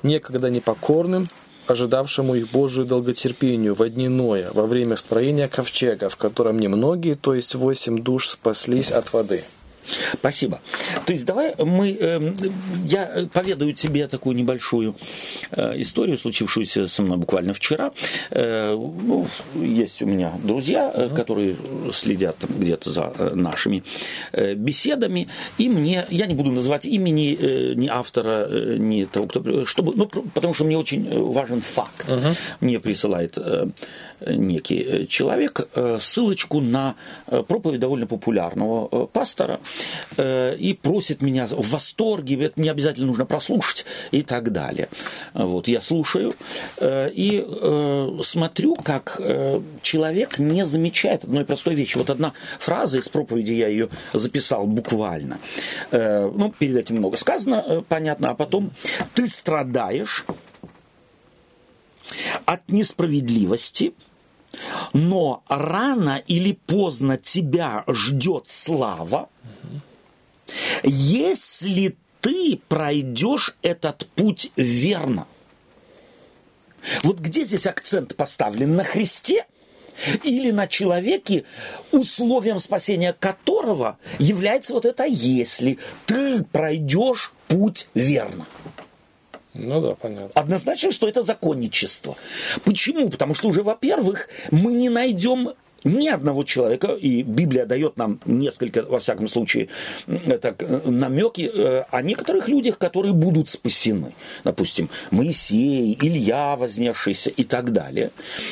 Некогда 0.03 0.49
непокорным, 0.49 1.29
ожидавшему 1.67 2.37
их 2.37 2.51
Божию 2.51 2.87
долготерпению 2.87 3.75
в 3.75 3.87
дни 3.91 4.09
Ноя, 4.09 4.51
во 4.55 4.65
время 4.65 4.97
строения 4.97 5.49
ковчега, 5.49 6.09
в 6.09 6.17
котором 6.17 6.59
немногие, 6.59 7.15
то 7.15 7.35
есть 7.35 7.55
восемь 7.55 7.99
душ, 8.03 8.31
спаслись 8.31 8.91
от 8.91 9.13
воды. 9.13 9.45
Спасибо. 10.15 10.61
То 11.07 11.13
есть 11.13 11.27
давай 11.27 11.55
мы, 11.59 11.93
эм, 11.93 12.35
я 12.85 13.29
поведаю 13.33 13.73
тебе 13.75 14.07
такую 14.07 14.37
небольшую 14.37 14.97
э, 15.53 15.81
историю, 15.81 16.19
случившуюся 16.19 16.89
со 16.89 17.03
мной 17.03 17.19
буквально 17.19 17.53
вчера. 17.53 17.93
Э, 18.31 18.75
ну, 18.75 19.27
есть 19.55 20.03
у 20.03 20.07
меня 20.07 20.33
друзья, 20.43 20.91
uh 20.95 21.11
которые 21.21 21.57
следят 21.93 22.37
где-то 22.49 22.91
за 22.91 23.13
нашими 23.35 23.83
беседами, 24.55 25.29
и 25.59 25.69
мне, 25.69 26.07
я 26.09 26.27
не 26.27 26.35
буду 26.35 26.51
называть 26.51 26.85
имени 26.85 27.75
ни 27.75 27.89
автора, 27.89 28.49
ни 28.79 29.05
того, 29.05 29.27
кто, 29.27 29.67
чтобы, 29.67 29.93
ну, 29.97 30.07
потому 30.07 30.55
что 30.55 30.65
мне 30.65 30.79
очень 30.79 31.09
важен 31.33 31.61
факт. 31.61 32.09
uh 32.09 32.37
Мне 32.61 32.79
присылает 32.81 33.37
некий 34.27 35.07
человек 35.09 35.69
ссылочку 36.01 36.61
на 36.61 36.97
проповедь 37.27 37.81
довольно 37.81 38.07
популярного 38.07 39.07
пастора, 39.07 39.61
Э, 40.17 40.57
и 40.57 40.75
просит 40.75 41.23
меня 41.23 41.47
в 41.47 41.71
восторге, 41.71 42.45
это 42.45 42.61
не 42.61 42.69
обязательно 42.69 43.07
нужно 43.07 43.27
прослушать 43.27 43.87
и 44.11 44.23
так 44.23 44.53
далее. 44.53 44.89
Вот, 45.35 45.69
я 45.69 45.81
слушаю 45.81 46.35
э, 46.79 47.11
и 47.13 47.45
э, 47.47 48.19
смотрю, 48.23 48.77
как 48.77 49.21
человек 49.83 50.39
не 50.39 50.67
замечает 50.67 51.25
одной 51.25 51.45
простой 51.45 51.75
вещи. 51.75 51.97
Вот 51.97 52.11
одна 52.11 52.33
фраза 52.59 52.99
из 52.99 53.09
проповеди, 53.09 53.53
я 53.53 53.69
ее 53.69 53.89
записал 54.13 54.67
буквально. 54.67 55.39
Ну, 55.91 56.53
перед 56.59 56.77
этим 56.77 56.97
много 56.97 57.17
сказано, 57.17 57.85
понятно, 57.89 58.31
а 58.31 58.35
потом 58.35 58.73
ты 59.15 59.29
страдаешь 59.29 60.25
от 62.45 62.69
несправедливости, 62.69 63.93
но 64.93 65.43
рано 65.49 66.23
или 66.27 66.53
поздно 66.53 67.17
тебя 67.17 67.85
ждет 67.87 68.45
слава, 68.49 69.29
если 70.83 71.97
ты 72.21 72.61
пройдешь 72.69 73.57
этот 73.63 74.07
путь 74.15 74.53
верно. 74.57 75.27
Вот 77.03 77.19
где 77.19 77.45
здесь 77.45 77.67
акцент 77.67 78.17
поставлен? 78.17 78.75
На 78.75 78.85
Христе 78.85 79.47
или 80.23 80.51
на 80.51 80.67
человеке, 80.67 81.45
условием 81.93 82.59
спасения 82.59 83.13
которого 83.13 83.99
является 84.19 84.73
вот 84.73 84.87
это 84.87 85.05
«если 85.05 85.79
ты 86.07 86.43
пройдешь 86.45 87.33
путь 87.49 87.89
верно». 87.95 88.47
Ну 89.55 89.81
да, 89.81 89.95
понятно. 89.95 90.31
Однозначно, 90.35 90.93
что 90.93 91.09
это 91.09 91.23
законничество. 91.23 92.17
Почему? 92.65 93.09
Потому 93.11 93.35
что 93.35 93.49
уже, 93.49 93.63
во-первых, 93.63 94.29
мы 94.51 94.75
не 94.75 94.89
найдем 94.89 95.53
ни 95.85 96.09
одного 96.09 96.45
человека, 96.45 96.89
и 96.89 97.23
Библия 97.23 97.67
дает 97.67 97.97
нам 97.97 98.21
несколько, 98.25 98.83
во 98.83 98.99
всяком 98.99 99.29
случае, 99.29 99.69
так, 100.41 100.63
намеки 100.85 101.51
э, 101.53 101.85
о 101.91 102.03
некоторых 102.03 102.49
людях, 102.49 102.79
которые 102.79 103.15
будут 103.15 103.49
спасены. 103.49 104.13
Допустим, 104.45 104.91
Моисей, 105.11 105.97
Илья 106.01 106.57
вознесшийся 106.57 107.31
и 107.31 107.45
так 107.45 107.73
далее. 107.73 108.11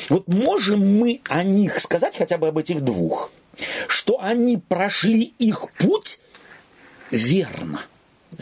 Вот 0.09 0.27
можем 0.27 0.99
мы 0.99 1.21
о 1.29 1.43
них 1.43 1.79
сказать, 1.79 2.17
хотя 2.17 2.37
бы 2.37 2.47
об 2.47 2.57
этих 2.57 2.81
двух, 2.81 3.31
что 3.87 4.19
они 4.21 4.57
прошли 4.57 5.33
их 5.37 5.67
путь 5.77 6.19
верно. 7.11 7.81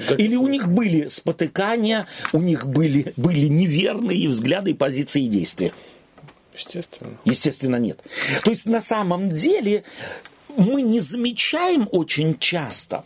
Так... 0.08 0.20
Или 0.20 0.36
у 0.36 0.48
них 0.48 0.70
были 0.70 1.08
спотыкания, 1.08 2.08
у 2.34 2.40
них 2.40 2.68
были, 2.68 3.14
были 3.18 3.48
неверные 3.48 4.30
взгляды, 4.30 4.76
позиции 4.76 5.24
и 5.24 5.28
действия. 5.28 5.72
Естественно. 6.54 7.18
Естественно, 7.26 7.76
нет. 7.78 8.02
То 8.44 8.52
есть 8.52 8.66
на 8.66 8.82
самом 8.82 9.32
деле 9.32 9.84
мы 10.56 10.82
не 10.82 11.00
замечаем 11.00 11.88
очень 11.92 12.38
часто 12.40 13.04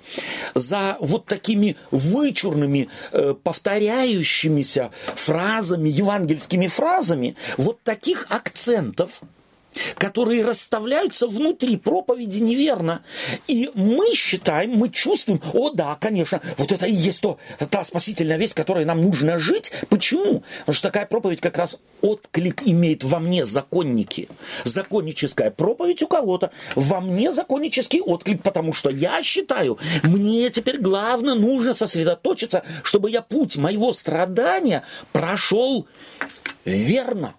за 0.56 0.98
вот 1.00 1.26
такими 1.26 1.76
вычурными, 1.92 2.88
э, 3.12 3.36
повторяющимися 3.44 4.92
фразами, 5.16 5.90
евангельскими 5.90 6.68
фразами, 6.68 7.36
вот 7.58 7.84
таких 7.84 8.26
акцентов, 8.30 9.22
которые 9.96 10.44
расставляются 10.44 11.28
внутри 11.28 11.78
проповеди 11.78 12.40
неверно. 12.40 13.04
И 13.48 13.70
мы 13.74 14.14
считаем, 14.14 14.72
мы 14.72 14.90
чувствуем, 14.90 15.42
о 15.54 15.70
да, 15.72 15.96
конечно, 16.00 16.42
вот 16.58 16.72
это 16.72 16.86
и 16.86 16.94
есть 16.94 17.22
то, 17.22 17.38
та 17.70 17.84
спасительная 17.84 18.38
весть, 18.38 18.54
которой 18.54 18.86
нам 18.86 19.02
нужно 19.02 19.38
жить. 19.38 19.72
Почему? 19.90 20.44
Потому 20.60 20.74
что 20.74 20.88
такая 20.90 21.06
проповедь 21.06 21.42
как 21.42 21.58
раз 21.58 21.80
отклик 22.02 22.64
имеет 22.66 23.04
во 23.04 23.20
мне 23.20 23.46
законники. 23.46 24.28
Законническая 24.64 25.52
проповедь 25.52 26.04
у 26.04 26.08
кого-то, 26.08 26.52
во 26.76 27.02
мне 27.02 27.32
законнический 27.32 28.02
отклик, 28.02 28.42
потому 28.42 28.74
что 28.74 28.90
я 28.90 29.22
считаю, 29.24 29.78
мне 30.04 30.50
теперь 30.50 30.80
главное 30.80 31.36
нужно 31.36 31.74
сосредоточиться, 31.74 32.64
чтобы 32.84 33.10
я 33.10 33.22
путь 33.22 33.58
моего 33.58 33.94
страдания 33.94 34.84
прошел 35.12 35.88
верно. 36.66 37.36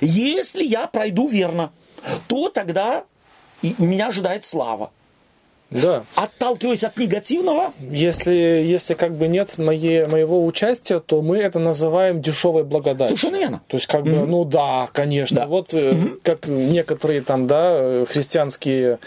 Если 0.00 0.64
я 0.64 0.86
пройду 0.86 1.28
верно, 1.28 1.72
то 2.28 2.48
тогда 2.48 3.04
меня 3.62 4.08
ожидает 4.08 4.44
слава. 4.44 4.90
Да. 5.70 6.04
Отталкиваясь 6.14 6.84
от 6.84 6.96
негативного. 6.96 7.72
Если, 7.80 8.34
если 8.34 8.94
как 8.94 9.16
бы 9.16 9.26
нет 9.26 9.58
моей, 9.58 10.06
моего 10.06 10.44
участия, 10.44 11.00
то 11.00 11.20
мы 11.20 11.38
это 11.38 11.58
называем 11.58 12.22
дешевой 12.22 12.62
благодатью. 12.62 13.16
Совершенно 13.16 13.40
верно. 13.40 13.62
То 13.66 13.76
есть, 13.76 13.86
как 13.86 14.04
mm-hmm. 14.04 14.20
бы, 14.20 14.26
ну 14.26 14.44
да, 14.44 14.88
конечно. 14.92 15.40
Да. 15.40 15.46
Вот 15.46 15.72
mm-hmm. 15.72 16.20
как 16.22 16.46
некоторые 16.46 17.22
там, 17.22 17.46
да, 17.46 18.04
христианские 18.08 18.98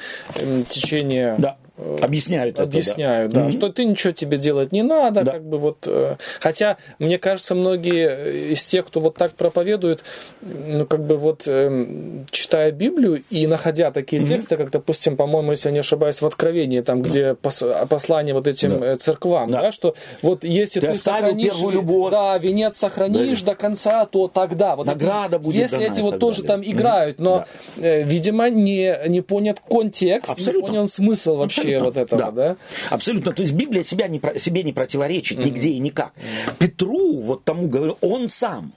течения. 0.68 1.36
Да 1.38 1.58
Объясняют 2.02 2.60
Объясняют, 2.60 3.32
это, 3.32 3.36
да. 3.36 3.42
да. 3.42 3.50
Mm-hmm. 3.50 3.58
Что 3.58 3.70
ты 3.70 3.86
ничего 3.86 4.12
тебе 4.12 4.38
делать 4.38 4.72
не 4.72 4.82
надо, 4.82 5.24
да. 5.24 5.34
как 5.34 5.44
бы 5.44 5.60
вот. 5.60 5.86
Э, 5.86 6.16
хотя, 6.40 6.78
мне 6.98 7.20
кажется, 7.20 7.54
многие 7.54 8.52
из 8.54 8.66
тех, 8.66 8.88
кто 8.88 9.00
вот 9.00 9.16
так 9.16 9.34
проповедует, 9.34 10.04
ну, 10.42 10.88
как 10.88 11.06
бы 11.06 11.18
вот 11.18 11.48
эм, 11.48 12.26
читая 12.32 12.72
Библию 12.72 13.24
и 13.30 13.46
находя 13.46 13.92
такие 13.92 14.22
mm-hmm. 14.22 14.28
тексты, 14.28 14.58
как, 14.58 14.72
допустим, 14.72 15.18
по-моему, 15.18 15.52
если 15.52 15.70
я 15.70 15.74
не 15.74 15.80
ошибаюсь, 15.80 16.20
в 16.20 16.26
Откровении, 16.26 16.82
там, 16.82 17.04
где 17.04 17.36
пос- 17.40 17.88
послание 17.88 18.34
вот 18.34 18.48
этим 18.48 18.80
да. 18.80 18.94
Э, 18.94 18.96
церквам, 18.96 19.52
да. 19.52 19.62
да, 19.62 19.72
что 19.72 19.94
вот 20.24 20.44
если 20.44 20.80
ты, 20.80 20.88
ты 20.88 20.98
сохранишь, 20.98 21.60
любовь. 21.60 22.12
да, 22.12 22.38
венец 22.40 22.80
сохранишь 22.80 23.42
да. 23.42 23.52
до 23.52 23.58
конца, 23.58 24.06
то 24.08 24.28
тогда. 24.28 24.76
Вот 24.76 24.88
Награда 24.88 25.36
эти, 25.36 25.44
будет 25.44 25.56
Если 25.62 25.86
эти 25.86 26.00
вот 26.00 26.18
тоже 26.18 26.42
там 26.42 26.64
играют, 26.64 27.20
но, 27.20 27.46
да. 27.76 27.88
э, 27.88 28.04
видимо, 28.04 28.50
не, 28.50 28.98
не 29.08 29.22
понят 29.22 29.60
контекст, 29.60 30.32
Абсолютно. 30.32 30.60
не 30.60 30.68
понят 30.68 30.90
смысл 30.90 31.36
вообще 31.36 31.67
вообще 31.76 31.84
вот 31.84 31.98
этого, 31.98 32.22
да. 32.22 32.32
да? 32.32 32.58
Абсолютно. 32.90 33.34
То 33.34 33.42
есть 33.42 33.54
Библия 33.54 33.84
себя 33.84 34.08
не, 34.08 34.22
себе 34.40 34.64
не 34.64 34.74
противоречит 34.74 35.40
mm-hmm. 35.40 35.46
нигде 35.46 35.70
и 35.70 35.80
никак. 35.80 36.14
Mm-hmm. 36.16 36.58
Петру, 36.60 37.22
вот 37.22 37.44
тому 37.44 37.68
говорю, 37.68 37.98
он 38.02 38.30
сам 38.30 38.74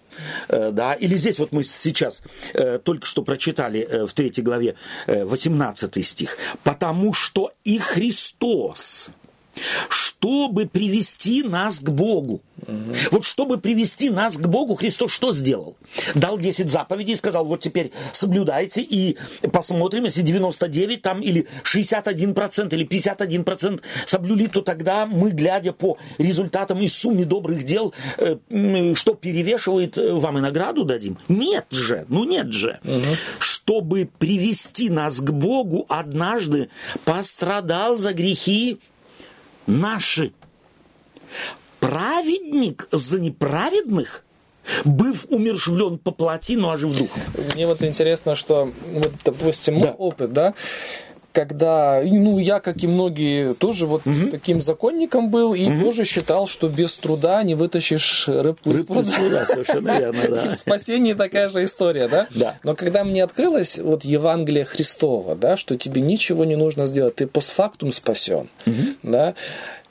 э, 0.49 0.71
да, 0.73 0.95
или 0.95 1.17
здесь 1.17 1.39
вот 1.39 1.53
мы 1.53 1.65
сейчас 1.65 2.23
э, 2.55 2.79
только 2.79 3.07
что 3.07 3.23
прочитали 3.23 3.81
э, 3.81 4.07
в 4.07 4.13
третьей 4.13 4.43
главе 4.43 4.75
э, 5.07 5.25
18 5.25 6.07
стих, 6.07 6.37
потому 6.63 7.13
что 7.13 7.53
и 7.65 7.79
Христос, 7.79 9.11
чтобы 9.89 10.67
привести 10.67 11.43
нас 11.43 11.81
к 11.81 11.89
Богу. 11.89 12.43
Угу. 12.67 12.95
Вот 13.13 13.25
чтобы 13.25 13.59
привести 13.59 14.11
нас 14.11 14.37
к 14.37 14.47
Богу, 14.47 14.75
Христос 14.75 15.13
что 15.13 15.33
сделал? 15.33 15.77
Дал 16.15 16.39
10 16.39 16.71
заповедей 16.71 17.15
и 17.15 17.17
сказал, 17.17 17.45
вот 17.45 17.61
теперь 17.61 17.93
соблюдайте 18.13 18.83
и 18.83 19.17
посмотрим, 19.53 20.05
если 20.05 20.23
99 20.23 21.03
там 21.03 21.21
или 21.21 21.47
61% 21.65 22.75
или 22.75 22.87
51% 22.87 23.81
соблюли, 24.07 24.47
то 24.47 24.63
тогда 24.63 25.07
мы, 25.07 25.31
глядя 25.31 25.73
по 25.73 25.99
результатам 26.19 26.81
и 26.81 26.89
сумме 26.89 27.25
добрых 27.25 27.65
дел, 27.65 27.95
э, 28.19 28.37
что 28.95 29.15
перевешивает, 29.15 29.97
э, 29.99 30.13
вам 30.13 30.39
и 30.39 30.41
награду 30.41 30.85
дадим? 30.85 31.19
Нет 31.29 31.67
же, 31.71 32.05
ну 32.09 32.25
нет 32.25 32.53
же. 32.53 32.79
Угу. 32.85 33.17
Чтобы 33.39 34.09
привести 34.19 34.91
нас 34.91 35.21
к 35.21 35.31
Богу, 35.31 35.87
однажды 35.89 36.69
пострадал 37.05 37.97
за 37.97 38.13
грехи 38.13 38.81
наши. 39.67 40.33
Праведник 41.79 42.89
за 42.93 43.19
неправедных, 43.19 44.25
быв 44.85 45.27
умершвлен 45.31 45.99
по 45.99 46.11
плоти, 46.11 46.57
но 46.57 46.71
ожив 46.71 46.97
духом. 46.97 47.23
Мне 47.55 47.67
вот 47.67 47.83
интересно, 47.83 48.35
что, 48.35 48.71
вот, 48.93 49.13
допустим, 49.25 49.75
мой 49.75 49.89
да. 49.89 49.93
опыт, 49.93 50.33
да, 50.33 50.55
когда, 51.33 52.01
ну, 52.05 52.39
я, 52.39 52.61
как 52.61 52.83
и 52.83 52.87
многие, 52.87 53.55
тоже 53.55 53.87
вот 53.87 54.07
угу. 54.07 54.31
таким 54.31 54.61
законником 54.61 55.31
был 55.31 55.55
и 55.55 55.69
угу. 55.71 55.85
тоже 55.85 56.05
считал, 56.05 56.47
что 56.47 56.69
без 56.69 56.95
труда 56.97 57.43
не 57.43 57.55
вытащишь 57.55 58.29
рыбку, 58.29 58.73
из 58.73 58.85
пруда. 58.85 59.47
совершенно 59.47 59.99
верно, 59.99 60.29
да. 60.29 60.53
Спасение 60.57 61.15
такая 61.15 61.49
же 61.49 61.65
история, 61.65 62.09
да? 62.09 62.27
Да. 62.35 62.59
Но 62.63 62.75
когда 62.75 63.05
мне 63.05 63.23
открылось 63.23 63.79
вот 63.79 64.05
Евангелие 64.05 64.65
Христова, 64.65 65.37
да, 65.37 65.57
что 65.57 65.77
тебе 65.77 66.01
ничего 66.01 66.45
не 66.45 66.57
нужно 66.57 66.87
сделать, 66.87 67.17
ты 67.17 67.27
постфактум 67.27 67.93
спасен, 67.93 68.49
угу. 68.67 68.75
да, 69.03 69.35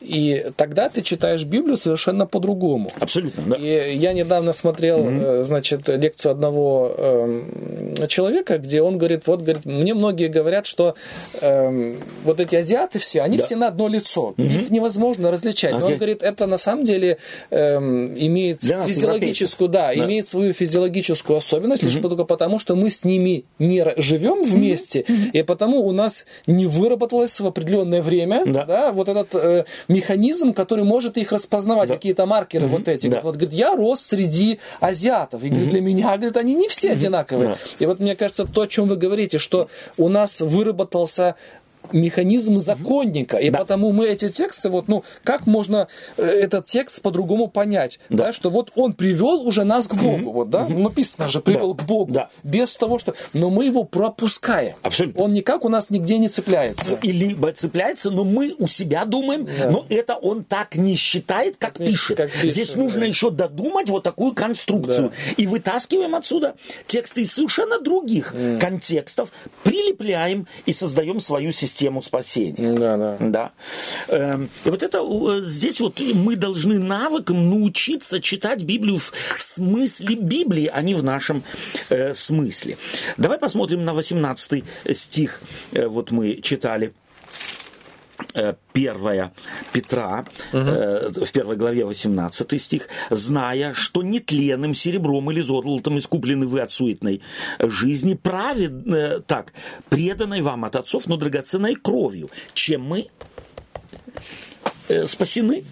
и 0.01 0.51
тогда 0.55 0.89
ты 0.89 1.01
читаешь 1.01 1.43
Библию 1.43 1.77
совершенно 1.77 2.25
по-другому. 2.25 2.91
Абсолютно, 2.99 3.43
да. 3.45 3.55
И 3.55 3.95
я 3.95 4.13
недавно 4.13 4.53
смотрел, 4.53 4.99
mm-hmm. 4.99 5.43
значит, 5.43 5.87
лекцию 5.89 6.31
одного 6.31 6.93
э, 6.97 8.07
человека, 8.07 8.57
где 8.57 8.81
он 8.81 8.97
говорит, 8.97 9.23
вот, 9.27 9.41
говорит, 9.41 9.65
мне 9.65 9.93
многие 9.93 10.27
говорят, 10.27 10.65
что 10.65 10.95
э, 11.41 11.95
вот 12.23 12.39
эти 12.39 12.55
азиаты 12.55 12.99
все, 12.99 13.21
они 13.21 13.37
да. 13.37 13.45
все 13.45 13.55
на 13.55 13.67
одно 13.67 13.87
лицо. 13.87 14.33
Mm-hmm. 14.37 14.63
Их 14.63 14.69
невозможно 14.69 15.31
различать. 15.31 15.73
Okay. 15.73 15.79
Но 15.79 15.85
он 15.87 15.95
говорит, 15.97 16.23
это 16.23 16.45
на 16.47 16.57
самом 16.57 16.83
деле 16.83 17.17
э, 17.49 17.77
имеет 17.77 18.59
Для 18.59 18.85
физиологическую, 18.85 19.69
да, 19.69 19.87
да, 19.87 19.95
имеет 19.95 20.27
свою 20.27 20.53
физиологическую 20.53 21.37
особенность, 21.37 21.83
mm-hmm. 21.83 21.87
лишь 21.87 22.01
только 22.01 22.23
потому, 22.23 22.59
что 22.59 22.75
мы 22.75 22.89
с 22.89 23.03
ними 23.03 23.45
не 23.59 23.85
живем 23.97 24.43
вместе, 24.43 25.01
mm-hmm. 25.01 25.31
и 25.33 25.43
потому 25.43 25.85
у 25.85 25.91
нас 25.91 26.25
не 26.47 26.65
выработалось 26.65 27.39
в 27.39 27.47
определенное 27.47 28.01
время, 28.01 28.43
да, 28.45 28.65
да 28.65 28.91
вот 28.91 29.09
этот 29.09 29.35
э, 29.35 29.65
механизм, 29.89 30.53
который 30.53 30.85
может 30.85 31.17
их 31.17 31.33
распознавать, 31.33 31.89
да. 31.89 31.95
какие-то 31.95 32.25
маркеры 32.25 32.67
угу. 32.67 32.77
вот 32.77 32.87
эти. 32.87 33.07
Да. 33.07 33.19
Вот, 33.21 33.35
говорит, 33.35 33.53
я 33.53 33.75
рос 33.75 33.99
среди 33.99 34.59
азиатов. 34.79 35.43
И 35.43 35.49
говорит, 35.49 35.69
для 35.69 35.81
меня, 35.81 36.15
говорит, 36.15 36.37
они 36.37 36.53
не 36.53 36.69
все 36.69 36.89
угу. 36.89 36.97
одинаковые. 36.97 37.49
Да. 37.49 37.57
И 37.79 37.85
вот 37.85 37.99
мне 37.99 38.15
кажется, 38.15 38.45
то, 38.45 38.61
о 38.61 38.67
чем 38.67 38.87
вы 38.87 38.95
говорите, 38.95 39.37
что 39.37 39.67
у 39.97 40.07
нас 40.07 40.39
выработался 40.39 41.35
механизм 41.91 42.57
законника. 42.57 43.37
И 43.37 43.49
да. 43.49 43.59
потому 43.59 43.91
мы 43.91 44.07
эти 44.07 44.29
тексты, 44.29 44.69
вот, 44.69 44.87
ну, 44.87 45.03
как 45.23 45.47
можно 45.47 45.87
э, 46.17 46.23
этот 46.23 46.65
текст 46.65 47.01
по-другому 47.01 47.47
понять? 47.47 47.99
Да. 48.09 48.25
Да, 48.25 48.33
что 48.33 48.49
вот 48.49 48.71
он 48.75 48.93
привел 48.93 49.47
уже 49.47 49.63
нас 49.63 49.87
к 49.87 49.95
Богу. 49.95 50.17
Mm-hmm. 50.17 50.33
Вот, 50.33 50.49
да? 50.49 50.67
Mm-hmm. 50.67 50.77
Написано 50.79 51.29
же, 51.29 51.39
привел 51.41 51.73
да. 51.73 51.83
к 51.83 51.87
Богу. 51.87 52.11
Да. 52.11 52.29
Без 52.43 52.75
того, 52.75 52.99
что. 52.99 53.15
Но 53.33 53.49
мы 53.49 53.65
его 53.65 53.83
пропускаем. 53.83 54.75
Абсолютно. 54.81 55.23
Он 55.23 55.31
никак 55.31 55.65
у 55.65 55.69
нас 55.69 55.89
нигде 55.89 56.17
не 56.17 56.27
цепляется. 56.27 56.99
И 57.01 57.11
либо 57.11 57.51
цепляется, 57.53 58.11
но 58.11 58.23
мы 58.23 58.55
у 58.57 58.67
себя 58.67 59.05
думаем, 59.05 59.45
да. 59.45 59.69
но 59.69 59.85
это 59.89 60.15
он 60.15 60.43
так 60.43 60.75
не 60.75 60.95
считает, 60.95 61.57
как, 61.57 61.73
как 61.73 61.87
пишет. 61.87 62.17
Как 62.17 62.31
пишет. 62.31 62.51
Здесь 62.51 62.75
нужно 62.75 63.01
да. 63.01 63.05
еще 63.07 63.31
додумать 63.31 63.89
вот 63.89 64.03
такую 64.03 64.33
конструкцию. 64.33 65.09
Да. 65.09 65.33
И 65.37 65.47
вытаскиваем 65.47 66.15
отсюда 66.15 66.55
тексты 66.85 67.21
из 67.21 67.33
совершенно 67.33 67.79
других 67.79 68.33
mm. 68.33 68.59
контекстов, 68.59 69.31
прилепляем 69.63 70.47
и 70.65 70.73
создаем 70.73 71.19
свою 71.19 71.51
систему 71.51 71.68
систему 71.69 72.01
спасения. 72.01 72.73
Да, 72.73 72.97
да. 72.97 73.17
да. 73.19 73.51
Эм, 74.07 74.49
и 74.65 74.69
вот 74.69 74.83
это 74.83 74.99
здесь 75.41 75.79
вот 75.79 75.99
мы 76.13 76.35
должны 76.35 76.79
навыкам 76.79 77.49
научиться 77.49 78.19
читать 78.19 78.63
Библию 78.63 78.99
в 78.99 79.13
смысле 79.37 80.15
Библии, 80.15 80.69
а 80.73 80.81
не 80.81 80.95
в 80.95 81.03
нашем 81.03 81.43
э, 81.89 82.13
смысле. 82.15 82.77
Давай 83.17 83.37
посмотрим 83.37 83.85
на 83.85 83.93
18 83.93 84.63
стих. 84.93 85.41
Э, 85.71 85.87
вот 85.87 86.11
мы 86.11 86.41
читали. 86.41 86.93
Э, 88.35 88.53
первая 88.73 89.33
Петра, 89.73 90.25
угу. 90.53 90.59
в 91.25 91.31
первой 91.31 91.55
главе 91.55 91.83
18 91.83 92.61
стих, 92.61 92.87
зная, 93.09 93.73
что 93.73 94.03
нетленным 94.03 94.75
серебром 94.75 95.31
или 95.31 95.41
золотом 95.41 95.97
искуплены 95.97 96.45
вы 96.45 96.61
от 96.61 96.71
суетной 96.71 97.21
жизни, 97.59 98.13
правед, 98.13 98.87
э, 98.87 99.21
так, 99.25 99.53
преданной 99.89 100.41
вам 100.41 100.65
от 100.65 100.75
отцов, 100.75 101.07
но 101.07 101.17
драгоценной 101.17 101.73
кровью, 101.73 102.29
чем 102.53 102.83
мы 102.83 103.07
спасены, 105.07 105.63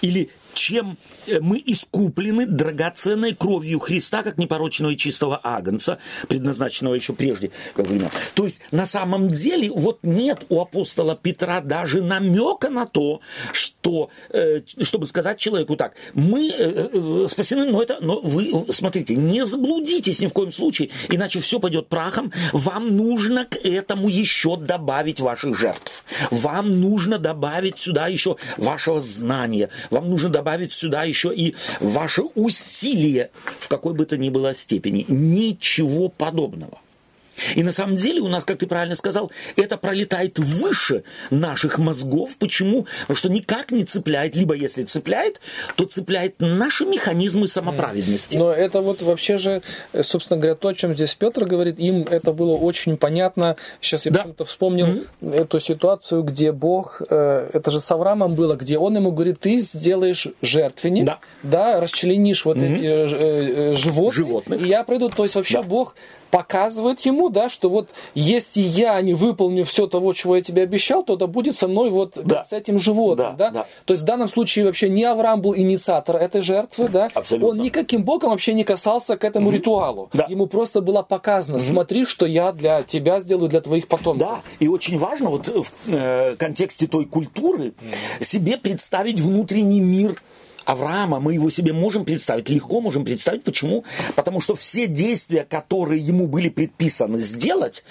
или 0.00 0.30
чем 0.54 0.96
Э, 0.96 1.15
мы 1.40 1.62
искуплены 1.64 2.46
драгоценной 2.46 3.34
кровью 3.34 3.78
Христа, 3.78 4.22
как 4.22 4.38
непорочного 4.38 4.92
и 4.92 4.96
чистого 4.96 5.40
агнца, 5.42 5.98
предназначенного 6.28 6.94
еще 6.94 7.12
прежде 7.12 7.50
как 7.74 7.86
времен. 7.86 8.10
То 8.34 8.44
есть, 8.46 8.60
на 8.70 8.86
самом 8.86 9.28
деле, 9.28 9.70
вот 9.70 10.00
нет 10.02 10.44
у 10.48 10.60
апостола 10.60 11.16
Петра 11.16 11.60
даже 11.60 12.02
намека 12.02 12.70
на 12.70 12.86
то, 12.86 13.20
что, 13.52 14.10
э, 14.30 14.60
чтобы 14.82 15.06
сказать 15.06 15.38
человеку 15.38 15.76
так, 15.76 15.94
мы 16.14 16.50
э, 16.50 17.26
спасены, 17.28 17.66
но 17.66 17.82
это, 17.82 17.98
но 18.00 18.20
вы, 18.20 18.66
смотрите, 18.72 19.14
не 19.16 19.46
заблудитесь 19.46 20.20
ни 20.20 20.26
в 20.26 20.32
коем 20.32 20.52
случае, 20.52 20.90
иначе 21.08 21.40
все 21.40 21.58
пойдет 21.58 21.88
прахом. 21.88 22.32
Вам 22.52 22.96
нужно 22.96 23.44
к 23.44 23.56
этому 23.56 24.08
еще 24.08 24.56
добавить 24.56 25.20
ваших 25.20 25.58
жертв. 25.58 26.04
Вам 26.30 26.80
нужно 26.80 27.18
добавить 27.18 27.78
сюда 27.78 28.08
еще 28.08 28.36
вашего 28.56 29.00
знания. 29.00 29.70
Вам 29.90 30.10
нужно 30.10 30.28
добавить 30.28 30.72
сюда 30.72 31.04
еще 31.04 31.15
еще 31.16 31.34
и 31.34 31.54
ваше 31.80 32.22
усилие 32.34 33.30
в 33.58 33.68
какой 33.68 33.94
бы 33.94 34.04
то 34.04 34.16
ни 34.16 34.28
было 34.28 34.54
степени. 34.54 35.06
Ничего 35.08 36.08
подобного. 36.08 36.78
И 37.54 37.62
на 37.62 37.72
самом 37.72 37.96
деле 37.96 38.20
у 38.20 38.28
нас, 38.28 38.44
как 38.44 38.58
ты 38.58 38.66
правильно 38.66 38.94
сказал, 38.94 39.30
это 39.56 39.76
пролетает 39.76 40.38
выше 40.38 41.04
наших 41.30 41.78
мозгов. 41.78 42.36
Почему? 42.38 42.86
Потому 43.02 43.16
что 43.16 43.28
никак 43.28 43.70
не 43.72 43.84
цепляет, 43.84 44.36
либо 44.36 44.54
если 44.54 44.84
цепляет, 44.84 45.40
то 45.76 45.84
цепляет 45.84 46.36
наши 46.38 46.84
механизмы 46.84 47.48
самоправедности. 47.48 48.36
Но 48.36 48.52
это 48.52 48.80
вот 48.80 49.02
вообще 49.02 49.38
же, 49.38 49.62
собственно 50.02 50.40
говоря, 50.40 50.56
то, 50.56 50.68
о 50.68 50.74
чем 50.74 50.94
здесь 50.94 51.14
Петр 51.14 51.44
говорит, 51.44 51.78
им 51.78 52.02
это 52.02 52.32
было 52.32 52.56
очень 52.56 52.96
понятно. 52.96 53.56
Сейчас 53.80 54.06
я 54.06 54.12
да. 54.12 54.18
почему-то 54.20 54.44
вспомнил 54.44 54.86
mm-hmm. 54.86 55.34
эту 55.34 55.60
ситуацию, 55.60 56.22
где 56.22 56.52
Бог, 56.52 57.02
э, 57.08 57.50
это 57.52 57.70
же 57.70 57.80
с 57.80 57.90
Авраамом 57.90 58.34
было, 58.34 58.56
где 58.56 58.78
он 58.78 58.96
ему 58.96 59.12
говорит, 59.12 59.40
ты 59.40 59.58
сделаешь 59.58 60.28
жертвенник, 60.42 61.04
да, 61.04 61.18
да 61.42 61.80
расчленишь 61.80 62.44
вот 62.44 62.56
mm-hmm. 62.56 62.74
эти 62.74 62.84
э, 62.84 63.72
э, 63.72 63.74
животные, 63.74 64.12
животных, 64.12 64.60
и 64.60 64.66
я 64.66 64.84
приду. 64.84 65.08
То 65.08 65.22
есть 65.24 65.34
вообще 65.34 65.62
да. 65.62 65.62
Бог 65.62 65.96
показывает 66.36 67.00
ему, 67.00 67.30
да, 67.30 67.48
что 67.48 67.70
вот 67.70 67.88
если 68.14 68.60
я 68.60 69.00
не 69.00 69.14
выполню 69.14 69.64
все 69.64 69.86
того, 69.86 70.12
чего 70.12 70.36
я 70.36 70.42
тебе 70.42 70.64
обещал, 70.64 71.02
то 71.02 71.16
да 71.16 71.26
будет 71.26 71.54
со 71.54 71.66
мной 71.66 71.88
вот 71.88 72.18
да. 72.22 72.44
с 72.44 72.52
этим 72.52 72.78
животным, 72.78 73.36
да, 73.38 73.46
да? 73.46 73.50
да. 73.50 73.66
То 73.86 73.94
есть 73.94 74.02
в 74.02 74.06
данном 74.06 74.28
случае 74.28 74.66
вообще 74.66 74.90
не 74.90 75.04
Авраам 75.04 75.40
был 75.40 75.56
инициатор 75.56 76.16
этой 76.16 76.42
жертвы, 76.42 76.88
да, 76.88 77.08
Абсолютно. 77.14 77.48
он 77.48 77.60
никаким 77.60 78.04
боком 78.04 78.32
вообще 78.32 78.52
не 78.52 78.64
касался 78.64 79.16
к 79.16 79.24
этому 79.24 79.48
mm 79.48 79.54
ритуалу. 79.54 80.10
Да. 80.12 80.26
Ему 80.28 80.46
просто 80.46 80.82
было 80.82 81.00
показано, 81.00 81.56
mm 81.56 81.60
смотри, 81.60 82.04
что 82.04 82.26
я 82.26 82.52
для 82.52 82.82
тебя 82.82 83.18
сделаю, 83.20 83.48
для 83.48 83.62
твоих 83.62 83.88
потомков. 83.88 84.28
Да, 84.28 84.40
и 84.60 84.68
очень 84.68 84.98
важно 84.98 85.30
вот 85.30 85.48
в 85.48 85.66
э, 85.88 86.36
контексте 86.36 86.86
той 86.86 87.06
культуры 87.06 87.72
mm 87.80 88.24
себе 88.24 88.58
представить 88.58 89.20
внутренний 89.20 89.80
мир 89.80 90.20
Авраама, 90.66 91.20
мы 91.20 91.34
его 91.34 91.48
себе 91.48 91.72
можем 91.72 92.04
представить, 92.04 92.48
легко 92.48 92.80
можем 92.80 93.04
представить. 93.04 93.44
Почему? 93.44 93.84
Потому 94.16 94.40
что 94.40 94.56
все 94.56 94.86
действия, 94.86 95.44
которые 95.44 96.02
ему 96.02 96.26
были 96.26 96.48
предписаны 96.48 97.20
сделать, 97.20 97.84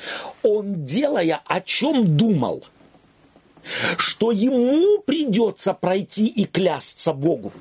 он, 0.44 0.84
делая, 0.84 1.42
о 1.46 1.62
чем 1.62 2.18
думал? 2.18 2.64
Что 3.98 4.32
ему 4.32 5.00
придется 5.00 5.74
пройти 5.74 6.28
и 6.28 6.46
клясться 6.46 7.14
Богу. 7.14 7.52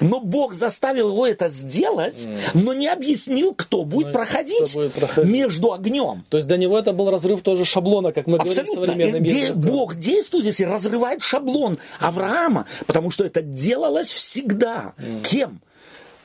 Но 0.00 0.20
Бог 0.20 0.54
заставил 0.54 1.10
его 1.10 1.26
это 1.26 1.48
сделать, 1.48 2.26
но 2.54 2.72
не 2.72 2.88
объяснил, 2.88 3.54
кто 3.54 3.84
будет, 3.84 4.08
но 4.08 4.12
проходить, 4.12 4.70
кто 4.70 4.80
будет 4.80 4.92
проходить 4.92 5.32
между 5.32 5.72
огнем. 5.72 6.24
То 6.28 6.36
есть 6.36 6.48
для 6.48 6.56
него 6.56 6.78
это 6.78 6.92
был 6.92 7.10
разрыв 7.10 7.42
тоже 7.42 7.64
шаблона, 7.64 8.12
как 8.12 8.26
мы 8.26 8.38
Абсолютно. 8.38 8.74
говорим 8.74 8.94
в 8.94 9.02
современном 9.02 9.22
мире. 9.22 9.52
Бог 9.52 9.96
действует 9.96 10.44
здесь 10.44 10.60
и 10.60 10.64
разрывает 10.64 11.22
шаблон 11.22 11.78
Авраама, 11.98 12.66
потому 12.86 13.10
что 13.10 13.24
это 13.24 13.42
делалось 13.42 14.08
всегда. 14.08 14.92
Mm. 14.98 15.22
Кем? 15.22 15.60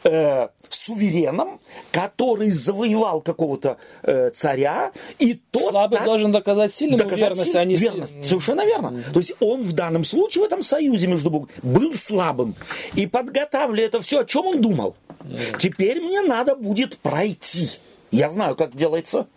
Э, 0.05 0.47
сувереном, 0.69 1.59
который 1.91 2.51
завоевал 2.51 3.21
какого-то 3.21 3.77
э, 4.03 4.29
царя, 4.29 4.91
и 5.19 5.33
тот... 5.51 5.71
Слабый 5.71 5.97
так, 5.97 6.05
должен 6.05 6.31
доказать 6.31 6.71
сильному 6.71 6.97
доказать 6.97 7.19
верность, 7.19 7.51
сил, 7.51 7.59
а 7.59 7.65
не 7.65 7.75
верность. 7.75 8.09
Сильным. 8.11 8.23
Совершенно 8.23 8.65
верно. 8.65 8.87
Mm-hmm. 8.87 9.13
То 9.13 9.19
есть 9.19 9.33
он 9.39 9.63
в 9.63 9.73
данном 9.73 10.05
случае, 10.05 10.43
в 10.43 10.47
этом 10.47 10.61
союзе 10.61 11.07
между 11.07 11.29
Богом, 11.29 11.49
был 11.63 11.93
слабым. 11.93 12.55
И 12.93 13.07
подготавливая 13.07 13.87
это 13.87 14.01
все, 14.01 14.21
о 14.21 14.25
чем 14.25 14.45
он 14.45 14.61
думал? 14.61 14.95
Mm-hmm. 15.19 15.57
Теперь 15.57 16.01
мне 16.01 16.21
надо 16.21 16.55
будет 16.55 16.97
пройти. 16.99 17.69
Я 18.11 18.29
знаю, 18.29 18.55
как 18.55 18.75
делается. 18.75 19.27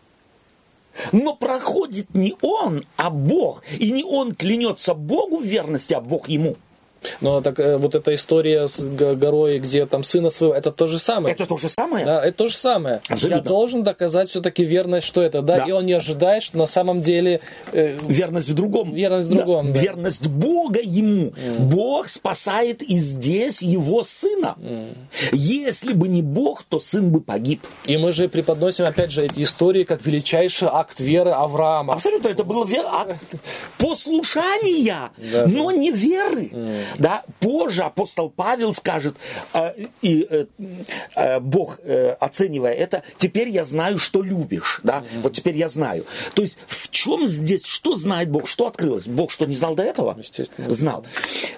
Но 1.12 1.34
проходит 1.34 2.14
не 2.14 2.34
он, 2.42 2.84
а 2.96 3.10
Бог. 3.10 3.62
И 3.78 3.90
не 3.90 4.04
он 4.04 4.34
клянется 4.34 4.94
Богу 4.94 5.38
в 5.38 5.44
верности, 5.44 5.94
а 5.94 6.00
Бог 6.00 6.28
ему. 6.28 6.56
Но 7.20 7.40
так 7.40 7.58
э, 7.60 7.76
вот 7.76 7.94
эта 7.94 8.14
история 8.14 8.66
с 8.66 8.80
горой, 8.80 9.58
где 9.58 9.86
там 9.86 10.02
сына 10.02 10.30
своего, 10.30 10.54
это 10.54 10.70
то 10.70 10.86
же 10.86 10.98
самое. 10.98 11.34
Это 11.34 11.46
то 11.46 11.56
же 11.56 11.68
самое? 11.68 12.04
Да, 12.04 12.24
это 12.24 12.38
то 12.38 12.46
же 12.46 12.56
самое. 12.56 13.00
Абсолютно. 13.08 13.36
Я 13.36 13.42
должен 13.42 13.82
доказать 13.82 14.30
все-таки 14.30 14.64
верность, 14.64 15.06
что 15.06 15.22
это, 15.22 15.42
да? 15.42 15.58
да. 15.58 15.64
И 15.64 15.72
он 15.72 15.86
не 15.86 15.92
ожидает, 15.92 16.42
что 16.42 16.58
на 16.58 16.66
самом 16.66 17.00
деле... 17.00 17.40
Э, 17.72 17.96
верность 18.08 18.48
в 18.48 18.54
другом. 18.54 18.92
Верность 18.92 19.28
в 19.28 19.34
другом, 19.34 19.68
да. 19.68 19.74
да. 19.74 19.80
Верность 19.80 20.26
Бога 20.28 20.80
ему. 20.82 21.30
Mm. 21.30 21.58
Бог 21.60 22.08
спасает 22.08 22.82
и 22.82 22.98
здесь 22.98 23.62
его 23.62 24.04
сына. 24.04 24.56
Mm. 24.58 24.94
Если 25.32 25.92
бы 25.92 26.08
не 26.08 26.22
Бог, 26.22 26.62
то 26.64 26.80
сын 26.80 27.10
бы 27.10 27.20
погиб. 27.20 27.60
И 27.84 27.96
мы 27.96 28.12
же 28.12 28.28
преподносим, 28.28 28.84
опять 28.84 29.12
же, 29.12 29.24
эти 29.24 29.42
истории 29.42 29.84
как 29.84 30.04
величайший 30.04 30.68
акт 30.70 31.00
веры 31.00 31.30
Авраама. 31.30 31.94
Абсолютно, 31.94 32.28
это 32.28 32.44
был 32.44 32.66
акт 32.86 33.16
послушания, 33.78 35.10
но 35.46 35.70
не 35.70 35.90
веры. 35.90 36.50
Да? 36.98 37.24
Позже 37.40 37.82
апостол 37.82 38.30
Павел 38.30 38.74
скажет, 38.74 39.16
э, 39.54 39.86
и 40.02 40.26
э, 40.28 40.46
э, 41.14 41.40
Бог, 41.40 41.78
оценивая 42.20 42.72
это, 42.72 43.02
теперь 43.18 43.48
я 43.48 43.64
знаю, 43.64 43.98
что 43.98 44.22
любишь. 44.22 44.80
Да? 44.82 44.98
Mm-hmm. 44.98 45.22
Вот 45.22 45.32
теперь 45.32 45.56
я 45.56 45.68
знаю. 45.68 46.06
То 46.34 46.42
есть 46.42 46.58
в 46.66 46.90
чем 46.90 47.26
здесь, 47.26 47.64
что 47.64 47.94
знает 47.94 48.30
Бог, 48.30 48.48
что 48.48 48.66
открылось? 48.66 49.06
Бог 49.06 49.30
что, 49.30 49.46
не 49.46 49.54
знал 49.54 49.74
до 49.74 49.82
этого? 49.82 50.16
Естественно. 50.18 50.70
Знал. 50.70 51.04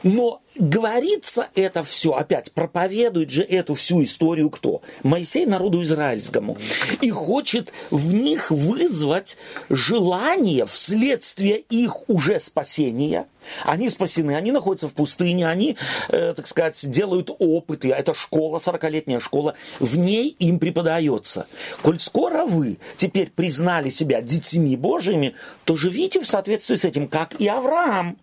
Но 0.03 0.41
говорится 0.61 1.49
это 1.55 1.83
все, 1.83 2.13
опять 2.13 2.53
проповедует 2.53 3.31
же 3.31 3.43
эту 3.43 3.75
всю 3.75 4.03
историю 4.03 4.51
кто? 4.51 4.83
Моисей 5.03 5.47
народу 5.47 5.83
израильскому. 5.83 6.59
И 7.01 7.11
хочет 7.11 7.73
в 7.91 8.13
них 8.13 8.51
вызвать 8.51 9.37
желание 9.69 10.67
вследствие 10.67 11.59
их 11.59 12.09
уже 12.09 12.39
спасения. 12.39 13.27
Они 13.65 13.89
спасены, 13.89 14.37
они 14.37 14.53
находятся 14.53 14.89
в 14.89 14.93
пустыне, 14.93 15.49
они, 15.49 15.77
э, 16.09 16.35
так 16.35 16.47
сказать, 16.47 16.79
делают 16.89 17.31
опыты. 17.39 17.91
Это 17.91 18.15
школа, 18.15 18.59
40-летняя 18.59 19.19
школа. 19.19 19.55
В 19.79 19.97
ней 19.97 20.29
им 20.39 20.59
преподается. 20.59 21.47
Коль 21.83 21.99
скоро 21.99 22.45
вы 22.45 22.79
теперь 22.99 23.31
признали 23.31 23.89
себя 23.89 24.21
детьми 24.21 24.77
Божьими, 24.77 25.35
то 25.65 25.75
живите 25.75 26.21
в 26.21 26.27
соответствии 26.27 26.77
с 26.77 26.85
этим, 26.85 27.09
как 27.09 27.41
и 27.41 27.49
Авраам 27.49 28.19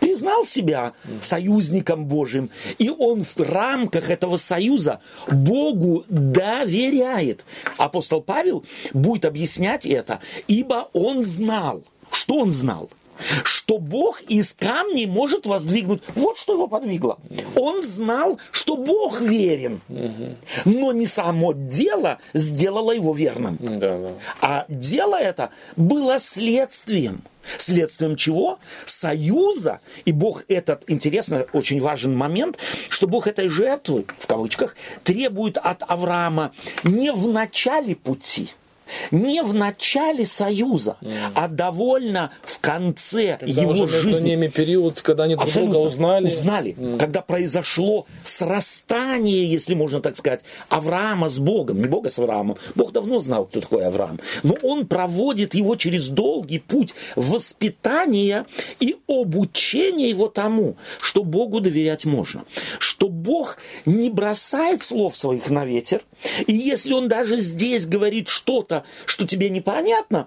признал 0.00 0.44
себя 0.44 0.92
союзником 1.20 2.06
Божьим, 2.06 2.50
и 2.78 2.90
он 2.90 3.24
в 3.24 3.38
рамках 3.40 4.10
этого 4.10 4.36
союза 4.36 5.00
Богу 5.30 6.04
доверяет. 6.08 7.44
Апостол 7.76 8.22
Павел 8.22 8.64
будет 8.92 9.24
объяснять 9.24 9.86
это, 9.86 10.20
ибо 10.46 10.88
он 10.92 11.22
знал. 11.22 11.82
Что 12.10 12.38
он 12.38 12.52
знал? 12.52 12.90
Что 13.44 13.78
Бог 13.78 14.22
из 14.22 14.52
камней 14.52 15.06
может 15.06 15.46
воздвигнуть. 15.46 16.02
Вот 16.14 16.38
что 16.38 16.54
его 16.54 16.66
подвигло. 16.66 17.18
Он 17.54 17.82
знал, 17.82 18.38
что 18.50 18.76
Бог 18.76 19.20
верен, 19.20 19.80
но 20.64 20.92
не 20.92 21.06
само 21.06 21.52
дело 21.52 22.18
сделало 22.34 22.92
его 22.92 23.12
верным. 23.12 23.58
А 24.40 24.64
дело 24.68 25.16
это 25.16 25.50
было 25.76 26.18
следствием. 26.18 27.22
Следствием 27.58 28.16
чего? 28.16 28.58
Союза. 28.84 29.80
И 30.04 30.12
Бог 30.12 30.42
этот, 30.48 30.82
интересно, 30.88 31.46
очень 31.52 31.80
важен 31.80 32.14
момент, 32.14 32.58
что 32.88 33.06
Бог 33.06 33.26
этой 33.26 33.48
жертвы, 33.48 34.06
в 34.18 34.26
кавычках, 34.26 34.76
требует 35.04 35.56
от 35.56 35.82
Авраама 35.86 36.52
не 36.82 37.12
в 37.12 37.28
начале 37.28 37.94
пути, 37.94 38.50
не 39.10 39.42
в 39.42 39.54
начале 39.54 40.26
союза, 40.26 40.96
mm. 41.00 41.14
а 41.34 41.48
довольно 41.48 42.30
в 42.42 42.58
конце 42.60 43.36
когда 43.38 43.62
его 43.62 43.72
уже 43.72 43.86
жизни. 43.88 44.10
Между 44.10 44.26
ними 44.26 44.48
период, 44.48 45.02
когда 45.02 45.24
они 45.24 45.36
друг 45.36 45.50
друга 45.50 45.76
узнали. 45.76 46.30
Узнали, 46.30 46.72
mm. 46.72 46.98
когда 46.98 47.22
произошло 47.22 48.06
срастание, 48.24 49.50
если 49.50 49.74
можно 49.74 50.00
так 50.00 50.16
сказать, 50.16 50.40
Авраама 50.68 51.28
с 51.28 51.38
Богом, 51.38 51.80
не 51.80 51.86
Бога 51.86 52.10
с 52.10 52.18
Авраамом. 52.18 52.56
Бог 52.74 52.92
давно 52.92 53.20
знал, 53.20 53.46
кто 53.46 53.60
такой 53.60 53.86
Авраам, 53.86 54.20
но 54.42 54.56
он 54.62 54.86
проводит 54.86 55.54
его 55.54 55.76
через 55.76 56.08
долгий 56.08 56.58
путь 56.58 56.94
воспитания 57.14 58.46
и 58.80 58.96
обучения 59.08 60.08
его 60.08 60.28
тому, 60.28 60.76
что 61.00 61.22
Богу 61.24 61.60
доверять 61.60 62.04
можно, 62.04 62.44
что 62.78 63.08
Бог 63.08 63.58
не 63.84 64.10
бросает 64.10 64.82
слов 64.82 65.16
своих 65.16 65.50
на 65.50 65.64
ветер, 65.64 66.02
и 66.46 66.54
если 66.54 66.92
он 66.92 67.08
даже 67.08 67.36
здесь 67.36 67.86
говорит 67.86 68.28
что-то, 68.28 68.75
что 69.06 69.26
тебе 69.26 69.50
непонятно, 69.50 70.26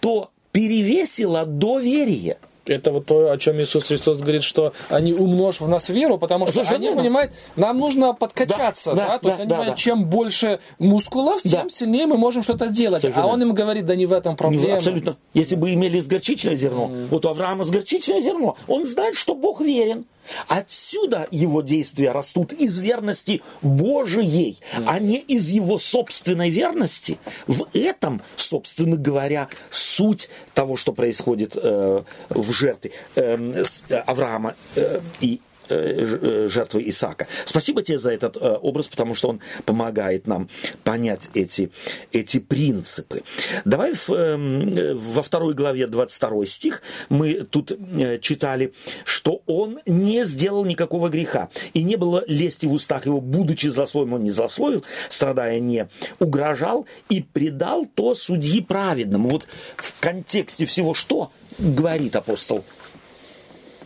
то 0.00 0.30
перевесило 0.52 1.46
доверие. 1.46 2.38
Это 2.66 2.92
вот 2.92 3.06
то, 3.06 3.32
о 3.32 3.38
чем 3.38 3.60
Иисус 3.60 3.86
Христос 3.86 4.20
говорит, 4.20 4.44
что 4.44 4.72
они 4.88 5.12
умножь 5.12 5.60
в 5.60 5.68
нас 5.68 5.88
веру, 5.88 6.16
потому 6.16 6.46
что 6.46 6.54
Совершенно 6.54 6.88
они 6.88 6.96
понимают, 6.96 7.32
нам 7.56 7.78
нужно 7.78 8.12
подкачаться, 8.14 8.92
да, 8.92 8.96
да, 8.96 9.06
да 9.08 9.18
то 9.18 9.28
есть 9.28 9.38
да, 9.38 9.42
они 9.42 9.48
да, 9.48 9.54
понимают, 9.56 9.74
да. 9.74 9.76
чем 9.76 10.04
больше 10.04 10.60
мускулов, 10.78 11.42
тем 11.42 11.50
да. 11.50 11.68
сильнее 11.68 12.06
мы 12.06 12.18
можем 12.18 12.44
что-то 12.44 12.68
делать. 12.68 13.00
Совершенно. 13.00 13.26
А 13.26 13.32
он 13.32 13.42
им 13.42 13.52
говорит, 13.52 13.86
да 13.86 13.96
не 13.96 14.06
в 14.06 14.12
этом 14.12 14.36
проблема. 14.36 14.76
Абсолютно. 14.76 15.16
Если 15.34 15.56
бы 15.56 15.72
имели 15.72 15.98
сгорчичное 15.98 16.54
зерно, 16.54 16.88
mm. 16.88 17.08
вот 17.10 17.24
у 17.24 17.28
Авраама 17.28 17.64
сгорчичное 17.64 18.20
зерно, 18.20 18.56
он 18.68 18.84
знает, 18.84 19.16
что 19.16 19.34
Бог 19.34 19.60
верен. 19.60 20.04
Отсюда 20.48 21.26
его 21.30 21.62
действия 21.62 22.12
растут 22.12 22.52
из 22.52 22.78
верности 22.78 23.42
Божией, 23.60 24.58
а 24.86 24.98
не 24.98 25.18
из 25.18 25.48
его 25.48 25.78
собственной 25.78 26.50
верности. 26.50 27.18
В 27.46 27.68
этом, 27.72 28.22
собственно 28.36 28.96
говоря, 28.96 29.48
суть 29.70 30.28
того, 30.54 30.76
что 30.76 30.92
происходит 30.92 31.56
э, 31.56 32.02
в 32.28 32.52
жертве 32.52 32.92
э, 33.14 33.64
Авраама 34.06 34.54
э, 34.76 35.00
и 35.20 35.40
жертвы 35.68 36.88
Исаака. 36.88 37.26
Спасибо 37.44 37.82
тебе 37.82 37.98
за 37.98 38.10
этот 38.10 38.36
э, 38.36 38.58
образ, 38.60 38.88
потому 38.88 39.14
что 39.14 39.28
он 39.28 39.40
помогает 39.64 40.26
нам 40.26 40.48
понять 40.84 41.30
эти, 41.34 41.70
эти 42.12 42.38
принципы. 42.38 43.22
Давай 43.64 43.94
в, 43.94 44.08
во 44.08 45.22
второй 45.22 45.54
главе 45.54 45.86
22 45.86 46.46
стих 46.46 46.82
мы 47.08 47.34
тут 47.34 47.72
читали, 48.20 48.72
что 49.04 49.42
он 49.46 49.80
не 49.86 50.24
сделал 50.24 50.64
никакого 50.64 51.08
греха, 51.08 51.48
и 51.74 51.82
не 51.82 51.96
было 51.96 52.24
лести 52.26 52.66
в 52.66 52.72
устах 52.72 53.06
его, 53.06 53.20
будучи 53.20 53.68
злословием, 53.68 54.14
он 54.14 54.24
не 54.24 54.30
злословил, 54.30 54.84
страдая 55.08 55.60
не 55.60 55.88
угрожал, 56.18 56.86
и 57.08 57.22
предал 57.22 57.86
то 57.86 58.14
судьи 58.14 58.60
праведному. 58.60 59.28
Вот 59.28 59.46
в 59.76 59.98
контексте 60.00 60.66
всего 60.66 60.94
что 60.94 61.30
говорит 61.58 62.16
апостол 62.16 62.64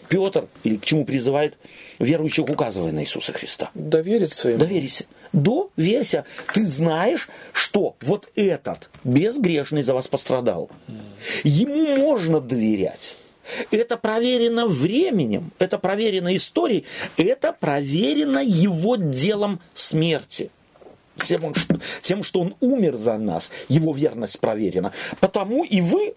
Петр, 0.08 0.46
или 0.64 0.76
к 0.76 0.84
чему 0.84 1.04
призывает 1.04 1.56
верующих, 1.98 2.48
указывая 2.48 2.92
на 2.92 3.02
Иисуса 3.02 3.32
Христа. 3.32 3.70
Довериться 3.74 4.48
ему. 4.50 4.58
Довериться. 4.58 5.04
доверься. 5.32 6.24
Ты 6.54 6.66
знаешь, 6.66 7.28
что 7.52 7.96
вот 8.00 8.28
этот 8.34 8.88
безгрешный 9.04 9.82
за 9.82 9.94
вас 9.94 10.08
пострадал. 10.08 10.70
Ему 11.44 11.96
можно 11.96 12.40
доверять. 12.40 13.16
Это 13.70 13.96
проверено 13.96 14.66
временем, 14.66 15.52
это 15.58 15.78
проверено 15.78 16.34
историей, 16.34 16.84
это 17.16 17.52
проверено 17.52 18.40
его 18.42 18.96
делом 18.96 19.60
смерти. 19.74 20.50
Тем, 21.24 21.54
тем, 22.02 22.22
что 22.22 22.40
он 22.40 22.54
умер 22.60 22.96
за 22.96 23.16
нас, 23.16 23.50
его 23.68 23.94
верность 23.94 24.38
проверена. 24.40 24.92
Потому 25.20 25.64
и 25.64 25.80
вы 25.80 26.14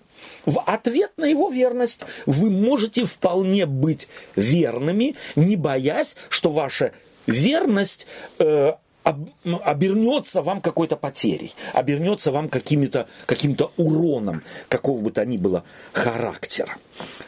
в 0.49 0.59
ответ 0.61 1.11
на 1.17 1.25
его 1.25 1.49
верность 1.49 2.01
вы 2.25 2.49
можете 2.49 3.05
вполне 3.05 3.67
быть 3.67 4.07
верными, 4.35 5.15
не 5.35 5.55
боясь, 5.55 6.15
что 6.29 6.51
ваша 6.51 6.91
верность 7.27 8.07
э, 8.39 8.73
обернется 9.03 10.41
вам 10.41 10.61
какой-то 10.61 10.95
потерей, 10.95 11.53
обернется 11.73 12.31
вам 12.31 12.49
каким-то 12.49 13.07
каким 13.27 13.55
уроном, 13.77 14.43
какого 14.69 15.01
бы 15.01 15.11
то 15.11 15.23
ни 15.23 15.37
было 15.37 15.63
характера. 15.93 16.77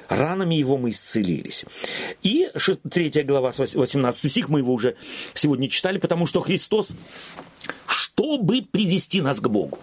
Ранами 0.10 0.56
его 0.56 0.78
мы 0.78 0.90
исцелились. 0.90 1.66
И 2.24 2.50
3 2.56 3.24
глава, 3.24 3.54
18 3.56 4.32
стих, 4.32 4.50
мы 4.50 4.60
его 4.60 4.74
уже 4.74 4.96
сегодня 5.36 5.70
читали, 5.70 6.00
потому 6.00 6.26
что 6.26 6.42
Христос, 6.42 6.90
чтобы 7.86 8.64
привести 8.64 9.22
нас 9.22 9.40
к 9.40 9.48
Богу. 9.48 9.78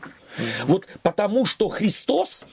Вот 0.64 0.86
потому 1.02 1.46
что 1.46 1.68
Христос, 1.68 2.44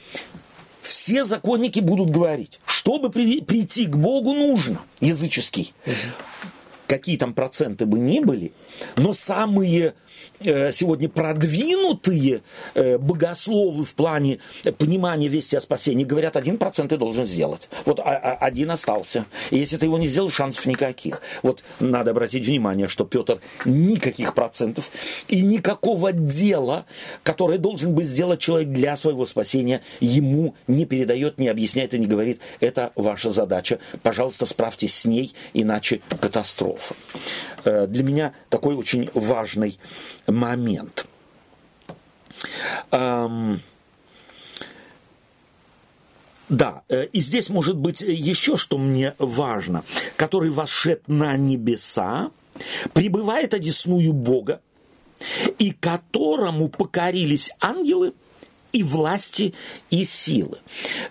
все 0.86 1.26
законники 1.26 1.80
будут 1.80 2.12
говорить, 2.12 2.60
чтобы 2.66 3.10
прийти 3.10 3.86
к 3.86 3.96
Богу 3.96 4.34
нужно, 4.34 4.82
языческий. 5.00 5.74
Какие 6.88 7.18
там 7.18 7.34
проценты 7.34 7.86
бы 7.88 7.98
ни 7.98 8.20
были, 8.20 8.54
но 8.96 9.14
самые 9.14 9.96
сегодня 10.40 11.10
продвинутые 11.10 12.42
э, 12.74 12.98
богословы 12.98 13.84
в 13.86 13.96
плане 13.96 14.40
понимания 14.78 15.28
вести 15.28 15.56
о 15.56 15.62
спасении 15.62 16.04
говорят, 16.04 16.36
один 16.36 16.58
процент 16.58 16.90
ты 16.90 16.98
должен 16.98 17.26
сделать. 17.26 17.70
Вот 17.86 18.00
а, 18.00 18.04
а, 18.04 18.36
один 18.36 18.72
остался. 18.72 19.26
И 19.52 19.58
если 19.58 19.78
ты 19.78 19.86
его 19.86 19.98
не 19.98 20.08
сделал, 20.08 20.30
шансов 20.30 20.66
никаких. 20.66 21.22
Вот 21.44 21.64
надо 21.80 22.12
обратить 22.12 22.46
внимание, 22.46 22.88
что 22.88 23.06
Петр 23.06 23.40
никаких 23.66 24.34
процентов 24.34 24.92
и 25.28 25.42
никакого 25.42 26.12
дела, 26.12 26.86
которое 27.24 27.58
должен 27.58 27.94
бы 27.94 28.04
сделать 28.04 28.40
человек 28.40 28.70
для 28.70 28.96
своего 28.96 29.26
спасения, 29.26 29.82
ему 30.00 30.56
не 30.68 30.86
передает, 30.86 31.38
не 31.38 31.48
объясняет 31.48 31.94
и 31.94 32.00
не 32.00 32.08
говорит, 32.08 32.40
это 32.60 32.92
ваша 32.96 33.32
задача. 33.32 33.80
Пожалуйста, 34.04 34.46
справьтесь 34.46 34.96
с 34.96 35.06
ней, 35.06 35.34
иначе 35.54 36.02
катастрофа. 36.20 36.96
Э, 37.64 37.88
для 37.88 38.04
меня 38.04 38.34
такой 38.50 38.76
очень 38.76 39.10
важный 39.14 39.80
момент. 40.28 41.08
Эм, 42.92 43.62
да, 46.50 46.84
э, 46.90 47.06
и 47.06 47.22
здесь 47.22 47.50
может 47.50 47.78
быть 47.78 48.02
еще, 48.02 48.58
что 48.58 48.78
мне 48.78 49.16
важно, 49.18 49.84
который 50.16 50.50
вошед 50.50 51.08
на 51.08 51.38
небеса, 51.38 52.32
пребывает 52.94 53.54
одесную 53.54 54.14
Бога, 54.14 54.62
и 55.58 55.72
которому 55.72 56.70
покорились 56.70 57.52
ангелы– 57.60 58.14
и 58.76 58.84
власти, 58.84 59.54
и 59.90 60.04
силы. 60.04 60.58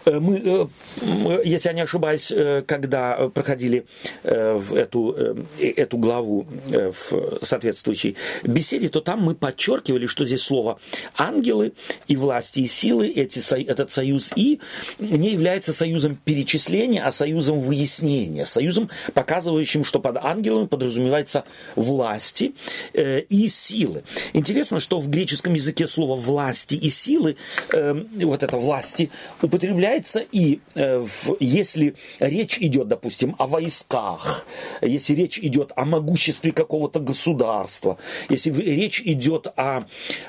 Э, 0.04 0.20
мы, 0.20 0.36
э, 0.44 1.40
если 1.44 1.68
я 1.68 1.72
не 1.72 1.80
ошибаюсь, 1.80 2.30
э, 2.30 2.62
когда 2.66 3.30
проходили 3.30 3.86
в 4.22 4.74
эту, 4.74 5.16
эту 5.58 5.96
главу 5.96 6.46
в 6.66 7.38
соответствующей 7.42 8.16
беседе, 8.42 8.88
то 8.88 9.00
там 9.00 9.22
мы 9.22 9.34
подчеркивали, 9.34 10.06
что 10.06 10.26
здесь 10.26 10.42
слово 10.42 10.78
«ангелы» 11.16 11.72
и 12.06 12.16
«власти» 12.16 12.60
и 12.60 12.66
«силы», 12.66 13.08
эти, 13.08 13.40
этот 13.66 13.90
союз 13.90 14.32
«и» 14.36 14.60
не 14.98 15.32
является 15.32 15.72
союзом 15.72 16.16
перечисления, 16.16 17.06
а 17.06 17.12
союзом 17.12 17.60
выяснения, 17.60 18.44
союзом, 18.44 18.90
показывающим, 19.14 19.84
что 19.84 20.00
под 20.00 20.18
ангелами 20.18 20.66
подразумевается 20.66 21.44
власти 21.76 22.54
и 22.92 23.48
силы. 23.48 24.04
Интересно, 24.32 24.80
что 24.80 24.98
в 24.98 25.08
греческом 25.08 25.54
языке 25.54 25.88
слово 25.88 26.14
«власти» 26.16 26.74
и 26.74 26.90
«силы» 26.90 27.36
э, 27.72 27.94
вот 28.22 28.42
это 28.42 28.56
власти 28.56 29.10
употребляется 29.42 30.20
и 30.32 30.60
э, 30.74 30.98
в, 30.98 31.36
если 31.40 31.94
речь 32.20 32.58
идет, 32.58 32.88
допустим, 32.88 33.34
о 33.38 33.46
войсках, 33.46 34.46
если 34.82 35.14
речь 35.14 35.38
идет 35.38 35.72
о 35.76 35.84
могуществе 35.84 36.52
какого-то 36.52 37.00
государства, 37.00 37.98
если 38.28 38.50
речь 38.50 39.00
идет 39.04 39.48
о 39.56 39.84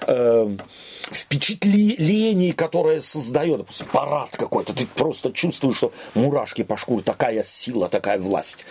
э, 0.07 0.57
впечатлений, 1.11 2.51
которое 2.51 3.01
создает, 3.01 3.59
допустим, 3.59 3.87
парад 3.91 4.29
какой-то, 4.31 4.73
ты 4.73 4.87
просто 4.87 5.31
чувствуешь, 5.31 5.77
что 5.77 5.93
мурашки 6.13 6.63
по 6.63 6.77
шкуре, 6.77 7.03
такая 7.03 7.43
сила, 7.43 7.89
такая 7.89 8.19
власть. 8.19 8.65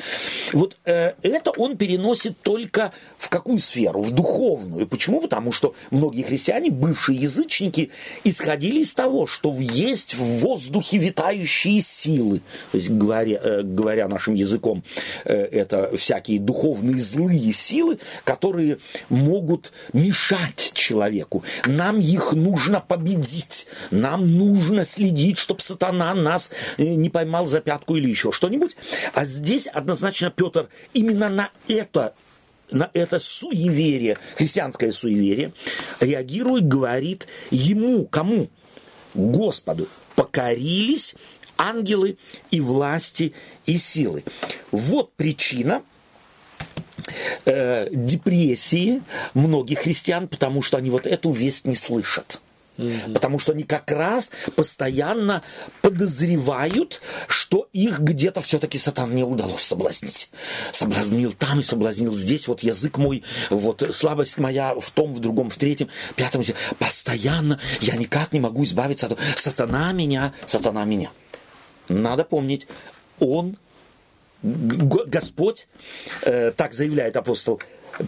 Вот 0.52 0.76
э, 0.84 1.12
это 1.22 1.50
он 1.52 1.76
переносит 1.76 2.40
только 2.40 2.92
в 3.18 3.28
какую 3.28 3.58
сферу? 3.60 4.02
В 4.02 4.10
духовную. 4.10 4.86
Почему? 4.86 5.20
Потому 5.20 5.52
что 5.52 5.74
многие 5.90 6.22
христиане, 6.22 6.70
бывшие 6.70 7.18
язычники, 7.18 7.90
исходили 8.24 8.80
из 8.80 8.94
того, 8.94 9.26
что 9.26 9.54
есть 9.58 10.14
в 10.14 10.22
воздухе 10.38 10.98
витающие 10.98 11.80
силы. 11.80 12.40
То 12.72 12.78
есть, 12.78 12.90
говоря, 12.90 13.38
э, 13.42 13.62
говоря 13.62 14.08
нашим 14.08 14.34
языком, 14.34 14.82
э, 15.24 15.34
это 15.34 15.96
всякие 15.96 16.40
духовные 16.40 16.98
злые 16.98 17.52
силы, 17.52 17.98
которые 18.24 18.78
могут 19.08 19.72
мешать 19.92 20.72
человеку. 20.74 21.44
Нам 21.66 22.00
их 22.00 22.23
их 22.24 22.32
нужно 22.32 22.80
победить. 22.80 23.66
Нам 23.90 24.36
нужно 24.36 24.84
следить, 24.84 25.38
чтобы 25.38 25.60
сатана 25.60 26.14
нас 26.14 26.50
э, 26.76 26.84
не 26.84 27.10
поймал 27.10 27.46
за 27.46 27.60
пятку 27.60 27.96
или 27.96 28.08
еще 28.08 28.32
что-нибудь. 28.32 28.76
А 29.14 29.24
здесь 29.24 29.66
однозначно 29.66 30.30
Петр 30.30 30.68
именно 30.92 31.28
на 31.28 31.50
это 31.68 32.14
на 32.70 32.90
это 32.94 33.18
суеверие, 33.18 34.18
христианское 34.36 34.90
суеверие, 34.90 35.52
реагирует, 36.00 36.66
говорит 36.66 37.28
ему, 37.50 38.06
кому? 38.06 38.48
Господу. 39.12 39.86
Покорились 40.16 41.14
ангелы 41.58 42.16
и 42.50 42.60
власти 42.60 43.34
и 43.66 43.76
силы. 43.76 44.24
Вот 44.72 45.12
причина, 45.12 45.82
э, 47.44 47.88
депрессии 47.90 49.02
многих 49.34 49.80
христиан, 49.80 50.28
потому 50.28 50.62
что 50.62 50.76
они 50.76 50.90
вот 50.90 51.06
эту 51.06 51.32
весть 51.32 51.66
не 51.66 51.74
слышат. 51.74 52.40
Угу. 52.76 53.12
Потому 53.12 53.38
что 53.38 53.52
они 53.52 53.62
как 53.62 53.90
раз 53.90 54.32
постоянно 54.56 55.42
подозревают, 55.80 57.00
что 57.28 57.68
их 57.72 58.00
где-то 58.00 58.40
все-таки 58.40 58.78
сатан 58.78 59.14
не 59.14 59.22
удалось 59.22 59.62
соблазнить. 59.62 60.30
Соблазнил 60.72 61.32
там 61.32 61.60
и 61.60 61.62
соблазнил 61.62 62.14
здесь. 62.14 62.48
Вот 62.48 62.62
язык 62.62 62.98
мой, 62.98 63.22
вот 63.50 63.88
слабость 63.92 64.38
моя 64.38 64.74
в 64.74 64.90
том, 64.90 65.14
в 65.14 65.20
другом, 65.20 65.50
в 65.50 65.56
третьем, 65.56 65.88
пятом. 66.16 66.42
Постоянно 66.78 67.60
я 67.80 67.94
никак 67.94 68.32
не 68.32 68.40
могу 68.40 68.64
избавиться 68.64 69.06
от 69.06 69.18
сатана 69.36 69.92
меня, 69.92 70.34
сатана 70.46 70.84
меня. 70.84 71.10
Надо 71.88 72.24
помнить, 72.24 72.66
он 73.20 73.56
Господь, 74.44 75.68
э, 76.22 76.52
так 76.54 76.74
заявляет 76.74 77.16
апостол 77.16 77.60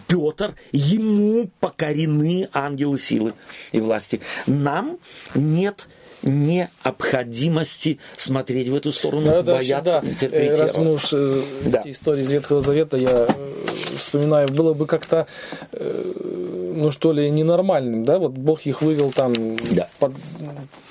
Петр, 0.07 0.55
ему 0.71 1.49
покорены 1.59 2.47
ангелы 2.53 2.99
силы 2.99 3.33
и 3.71 3.79
власти. 3.79 4.21
Нам 4.45 4.99
нет 5.33 5.87
необходимости 6.23 7.99
смотреть 8.15 8.67
в 8.67 8.75
эту 8.75 8.91
сторону, 8.91 9.41
да, 9.43 9.55
бояться, 9.55 10.01
да. 10.01 10.09
интерпретировать. 10.09 10.59
Раз 10.59 10.77
мы 10.77 10.93
уж 10.93 11.13
э, 11.13 11.43
да. 11.65 11.81
эти 11.81 11.89
истории 11.89 12.21
из 12.21 12.31
Ветхого 12.31 12.61
Завета, 12.61 12.97
я 12.97 13.27
э, 13.27 13.27
вспоминаю, 13.97 14.47
было 14.49 14.73
бы 14.73 14.85
как-то, 14.87 15.27
ну 15.71 16.91
что 16.91 17.11
ли, 17.11 17.29
ненормальным, 17.29 18.05
да, 18.05 18.19
вот 18.19 18.31
Бог 18.31 18.61
их 18.65 18.81
вывел 18.81 19.11
там 19.11 19.33
да. 19.71 19.89
под, 19.99 20.13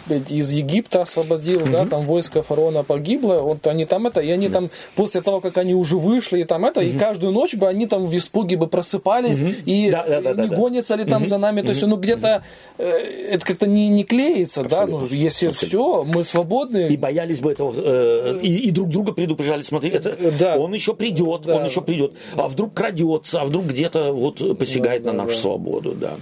из 0.08 0.50
Египта 0.52 1.02
освободил, 1.02 1.62
угу. 1.62 1.70
да, 1.70 1.86
там 1.86 2.02
войско 2.02 2.42
фараона 2.42 2.82
погибло, 2.82 3.38
вот 3.38 3.66
они 3.66 3.84
там 3.84 4.06
это, 4.06 4.20
и 4.20 4.30
они 4.30 4.48
да. 4.48 4.60
там, 4.60 4.70
после 4.94 5.20
того, 5.20 5.40
как 5.40 5.58
они 5.58 5.74
уже 5.74 5.96
вышли, 5.96 6.40
и 6.40 6.44
там 6.44 6.64
это, 6.64 6.80
угу. 6.80 6.88
и 6.88 6.92
каждую 6.92 7.32
ночь 7.32 7.54
бы 7.54 7.68
они 7.68 7.86
там 7.86 8.06
в 8.06 8.16
испуге 8.16 8.56
бы 8.56 8.66
просыпались, 8.66 9.40
угу. 9.40 9.50
и 9.64 9.90
да, 9.90 10.04
да, 10.06 10.20
да, 10.20 10.42
не 10.42 10.48
да, 10.48 10.56
гонятся 10.56 10.94
ли 10.94 11.04
там 11.04 11.22
угу. 11.22 11.28
за 11.28 11.38
нами, 11.38 11.62
то 11.62 11.68
есть, 11.68 11.82
ну, 11.82 11.96
где-то 11.96 12.42
угу. 12.78 12.84
это 12.84 13.44
как-то 13.44 13.66
не, 13.66 13.88
не 13.88 14.04
клеится, 14.04 14.60
Абсолютно. 14.60 14.92
да, 14.92 14.98
ну, 15.00 15.06
если 15.16 15.50
все, 15.50 16.04
мы 16.04 16.24
свободны. 16.24 16.88
И 16.88 16.96
боялись 16.96 17.40
бы 17.40 17.52
этого, 17.52 17.74
э, 17.76 18.40
и, 18.42 18.68
и 18.68 18.70
друг 18.70 18.88
друга 18.90 19.12
предупреждали, 19.12 19.62
смотри, 19.62 19.90
это, 19.90 20.16
да. 20.38 20.56
он 20.56 20.74
еще 20.74 20.94
придет, 20.94 21.42
да. 21.42 21.56
он 21.56 21.66
еще 21.66 21.82
придет. 21.82 22.12
А 22.36 22.48
вдруг 22.48 22.74
крадется, 22.74 23.40
а 23.40 23.46
вдруг 23.46 23.66
где-то 23.66 24.12
вот 24.12 24.58
посягает 24.58 25.02
да, 25.02 25.12
на 25.12 25.24
нашу 25.24 25.34
да. 25.34 25.40
свободу, 25.40 25.92
да. 25.92 26.16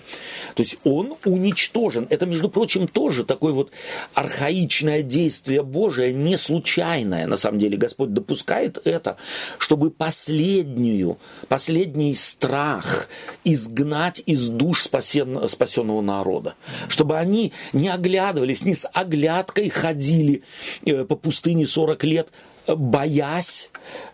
То 0.54 0.62
есть 0.62 0.78
он 0.84 1.14
уничтожен. 1.24 2.06
Это, 2.10 2.26
между 2.26 2.48
прочим, 2.48 2.86
тоже 2.86 3.24
такое 3.24 3.52
вот 3.52 3.70
архаичное 4.14 5.02
действие 5.02 5.62
Божие, 5.62 6.12
не 6.12 6.38
случайное, 6.38 7.26
на 7.26 7.36
самом 7.36 7.58
деле. 7.58 7.76
Господь 7.76 8.12
допускает 8.12 8.78
это, 8.84 9.16
чтобы 9.58 9.90
последнюю, 9.90 11.18
последний 11.48 12.14
страх 12.14 13.08
изгнать 13.42 14.22
из 14.26 14.48
душ 14.48 14.82
спасен, 14.82 15.48
спасенного 15.48 16.00
народа. 16.00 16.54
Чтобы 16.88 17.18
они 17.18 17.52
не 17.72 17.88
оглядывались, 17.88 18.64
не 18.64 18.74
оглядкой 18.92 19.68
ходили 19.68 20.42
э, 20.84 21.04
по 21.04 21.16
пустыне 21.16 21.66
40 21.66 22.04
лет, 22.04 22.28
боясь, 22.66 23.70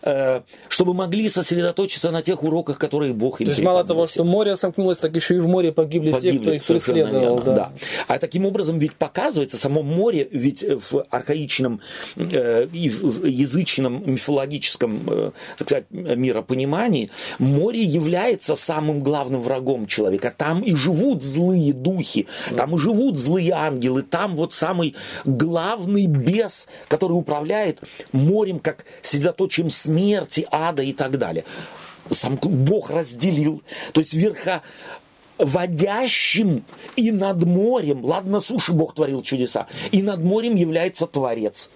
чтобы 0.69 0.93
могли 0.93 1.29
сосредоточиться 1.29 2.11
на 2.11 2.21
тех 2.21 2.43
уроках, 2.43 2.77
которые 2.77 3.13
Бог 3.13 3.41
им 3.41 3.45
То 3.45 3.51
есть 3.51 3.63
мало 3.63 3.83
того, 3.83 4.07
что 4.07 4.23
море 4.23 4.55
сомкнулось, 4.55 4.97
так 4.97 5.15
еще 5.15 5.35
и 5.35 5.39
в 5.39 5.47
море 5.47 5.71
погибли, 5.71 6.11
погибли 6.11 6.37
те, 6.37 6.41
кто 6.41 6.53
их 6.53 6.63
преследовал. 6.63 7.39
да. 7.41 7.53
да. 7.55 7.71
А 8.07 8.17
таким 8.17 8.45
образом 8.45 8.79
ведь 8.79 8.95
показывается, 8.95 9.57
само 9.57 9.83
море 9.83 10.27
ведь 10.31 10.63
в 10.63 11.05
архаичном 11.09 11.81
э, 12.15 12.67
и 12.71 12.89
в 12.89 13.25
язычном 13.25 14.11
мифологическом, 14.11 15.01
э, 15.07 15.31
так 15.57 15.67
сказать, 15.67 15.85
миропонимании, 15.91 17.11
море 17.39 17.81
является 17.81 18.55
самым 18.55 19.03
главным 19.03 19.41
врагом 19.41 19.87
человека. 19.87 20.33
Там 20.35 20.61
и 20.61 20.73
живут 20.75 21.23
злые 21.23 21.73
духи, 21.73 22.27
там 22.55 22.75
и 22.75 22.79
живут 22.79 23.17
злые 23.17 23.51
ангелы, 23.51 24.01
там 24.03 24.35
вот 24.35 24.53
самый 24.53 24.95
главный 25.25 26.07
бес, 26.07 26.67
который 26.87 27.13
управляет 27.13 27.79
морем 28.11 28.59
как 28.59 28.85
средоточием 29.01 29.69
смерти, 29.91 30.47
ада 30.49 30.83
и 30.83 30.93
так 30.93 31.17
далее. 31.17 31.43
Сам 32.09 32.37
Бог 32.41 32.89
разделил. 32.89 33.61
То 33.93 33.99
есть 33.99 34.13
верха 34.13 34.61
водящим 35.37 36.63
и 36.95 37.11
над 37.11 37.43
морем, 37.45 38.05
ладно, 38.05 38.33
на 38.33 38.41
суше 38.41 38.73
Бог 38.73 38.93
творил 38.93 39.21
чудеса, 39.21 39.67
и 39.91 40.01
над 40.01 40.23
морем 40.23 40.55
является 40.55 41.07
Творец. 41.07 41.69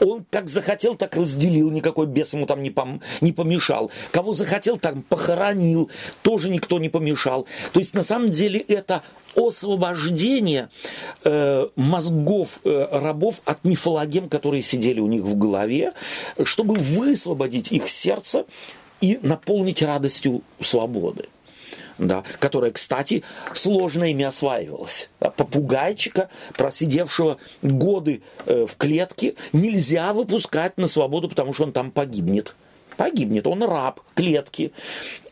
Он 0.00 0.24
как 0.30 0.48
захотел, 0.48 0.94
так 0.94 1.16
разделил, 1.16 1.70
никакой 1.70 2.06
бес 2.06 2.32
ему 2.32 2.46
там 2.46 2.62
не, 2.62 2.70
пом, 2.70 3.00
не 3.20 3.32
помешал. 3.32 3.90
Кого 4.12 4.34
захотел, 4.34 4.78
там 4.78 5.02
похоронил, 5.02 5.90
тоже 6.22 6.50
никто 6.50 6.78
не 6.78 6.88
помешал. 6.88 7.46
То 7.72 7.80
есть 7.80 7.94
на 7.94 8.02
самом 8.02 8.30
деле 8.30 8.60
это 8.60 9.02
освобождение 9.36 10.70
э, 11.24 11.68
мозгов 11.76 12.60
э, 12.64 12.88
рабов 12.90 13.40
от 13.44 13.64
мифологем, 13.64 14.28
которые 14.28 14.62
сидели 14.62 15.00
у 15.00 15.06
них 15.06 15.22
в 15.22 15.38
голове, 15.38 15.92
чтобы 16.44 16.74
высвободить 16.74 17.72
их 17.72 17.88
сердце 17.88 18.44
и 19.00 19.18
наполнить 19.22 19.82
радостью 19.82 20.42
свободы 20.60 21.26
да, 22.00 22.24
которая, 22.38 22.72
кстати, 22.72 23.22
сложно 23.54 24.10
ими 24.10 24.24
осваивалась. 24.24 25.10
Попугайчика, 25.18 26.30
просидевшего 26.56 27.38
годы 27.62 28.22
э, 28.46 28.66
в 28.66 28.76
клетке, 28.76 29.34
нельзя 29.52 30.12
выпускать 30.12 30.76
на 30.78 30.88
свободу, 30.88 31.28
потому 31.28 31.54
что 31.54 31.64
он 31.64 31.72
там 31.72 31.90
погибнет 31.90 32.54
погибнет. 33.00 33.46
Он 33.46 33.62
раб 33.62 34.00
клетки. 34.14 34.72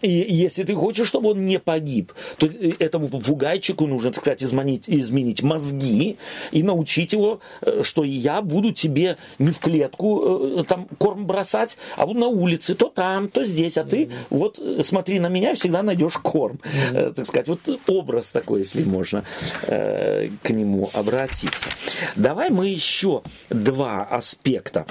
И 0.01 0.11
если 0.11 0.63
ты 0.63 0.75
хочешь, 0.75 1.09
чтобы 1.09 1.33
он 1.33 1.45
не 1.45 1.59
погиб, 1.59 2.13
то 2.39 2.49
этому 2.79 3.09
попугайчику 3.09 3.87
нужно, 3.87 4.11
так 4.13 4.21
сказать, 4.23 4.43
изменить, 4.43 4.85
изменить 4.87 5.43
мозги 5.43 6.17
и 6.51 6.63
научить 6.63 7.13
его, 7.13 7.41
э, 7.61 7.83
что 7.83 8.05
я 8.05 8.41
буду 8.41 8.73
тебе 8.73 9.19
не 9.39 9.51
в 9.51 9.59
клетку 9.59 10.61
э, 10.61 10.65
там 10.65 10.87
корм 10.99 11.27
бросать, 11.27 11.77
а 11.97 12.07
буду 12.07 12.21
на 12.21 12.29
улице, 12.29 12.75
то 12.75 12.89
там, 12.89 13.29
то 13.29 13.45
здесь, 13.45 13.77
а 13.77 13.85
ты 13.85 14.05
mm-hmm. 14.05 14.15
вот 14.31 14.59
э, 14.59 14.83
смотри 14.85 15.21
на 15.21 15.29
меня, 15.29 15.55
всегда 15.55 15.83
найдешь 15.83 16.17
корм. 16.17 16.61
Mm-hmm. 16.63 17.15
Так 17.15 17.27
сказать, 17.27 17.49
вот 17.49 17.61
образ 17.89 18.33
такой, 18.33 18.61
если 18.61 18.85
можно 18.85 19.25
к 19.67 20.51
нему 20.51 20.89
обратиться. 20.95 21.69
Давай 22.17 22.51
мы 22.51 22.69
еще 22.69 23.23
два 23.51 24.05
аспекта 24.05 24.87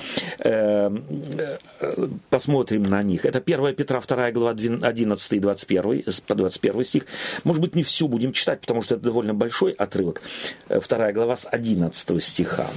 посмотрим 2.29 2.66
на 2.75 3.03
них. 3.03 3.25
Это 3.25 3.39
1 3.39 3.75
Петра 3.75 4.01
2 4.01 4.31
глава 4.31 4.51
11 4.51 5.33
и 5.33 5.39
21, 5.39 6.03
по 6.27 6.35
21 6.35 6.83
стих. 6.85 7.05
Может 7.43 7.61
быть, 7.61 7.75
не 7.75 7.83
все 7.83 8.07
будем 8.07 8.31
читать, 8.31 8.61
потому 8.61 8.81
что 8.81 8.95
это 8.95 9.03
довольно 9.03 9.33
большой 9.33 9.71
отрывок. 9.71 10.21
2 10.69 11.11
глава 11.11 11.35
с 11.35 11.47
11 11.49 12.23
стиха. 12.23 12.67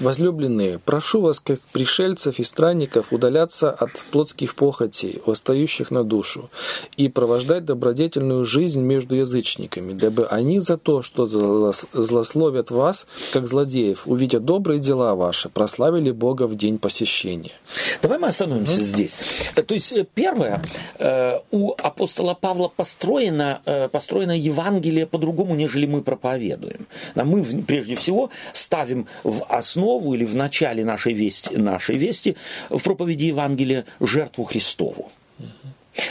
Возлюбленные, 0.00 0.78
прошу 0.78 1.20
вас, 1.20 1.40
как 1.40 1.58
пришельцев 1.72 2.38
и 2.38 2.44
странников, 2.44 3.12
удаляться 3.12 3.72
от 3.72 3.90
плотских 4.12 4.54
похотей, 4.54 5.20
восстающих 5.26 5.90
на 5.90 6.04
душу, 6.04 6.50
и 6.96 7.08
провождать 7.08 7.64
добродетельную 7.64 8.44
жизнь 8.44 8.80
между 8.80 9.16
язычниками, 9.16 9.92
дабы 9.92 10.26
они 10.26 10.60
за 10.60 10.76
то, 10.76 11.02
что 11.02 11.26
злословят 11.26 12.70
вас, 12.70 13.06
как 13.32 13.48
злодеев, 13.48 14.02
увидя 14.06 14.38
добрые 14.38 14.78
дела 14.78 15.16
ваши, 15.16 15.48
прославили 15.48 16.12
Бога 16.12 16.46
в 16.46 16.54
день 16.54 16.78
посещения. 16.78 17.52
Давай 18.00 18.18
мы 18.18 18.28
остановимся 18.28 18.76
mm-hmm. 18.76 18.80
здесь. 18.82 19.14
То 19.54 19.74
есть, 19.74 19.92
э, 19.92 20.04
первое, 20.14 20.62
э, 20.98 21.40
у 21.50 21.72
апостола 21.72 22.34
Павла 22.34 22.68
построено, 22.68 23.60
э, 23.64 23.88
построено 23.88 24.36
Евангелие 24.36 25.06
по-другому, 25.06 25.54
нежели 25.54 25.86
мы 25.86 26.02
проповедуем. 26.02 26.86
Мы, 27.14 27.44
прежде 27.62 27.94
всего, 27.94 28.30
ставим 28.52 29.06
в 29.24 29.44
основу 29.48 30.14
или 30.14 30.24
в 30.24 30.34
начале 30.34 30.84
нашей 30.84 31.12
вести, 31.12 31.56
нашей 31.56 31.96
вести 31.96 32.36
в 32.70 32.82
проповеди 32.82 33.24
Евангелия 33.24 33.84
жертву 34.00 34.44
Христову. 34.44 35.10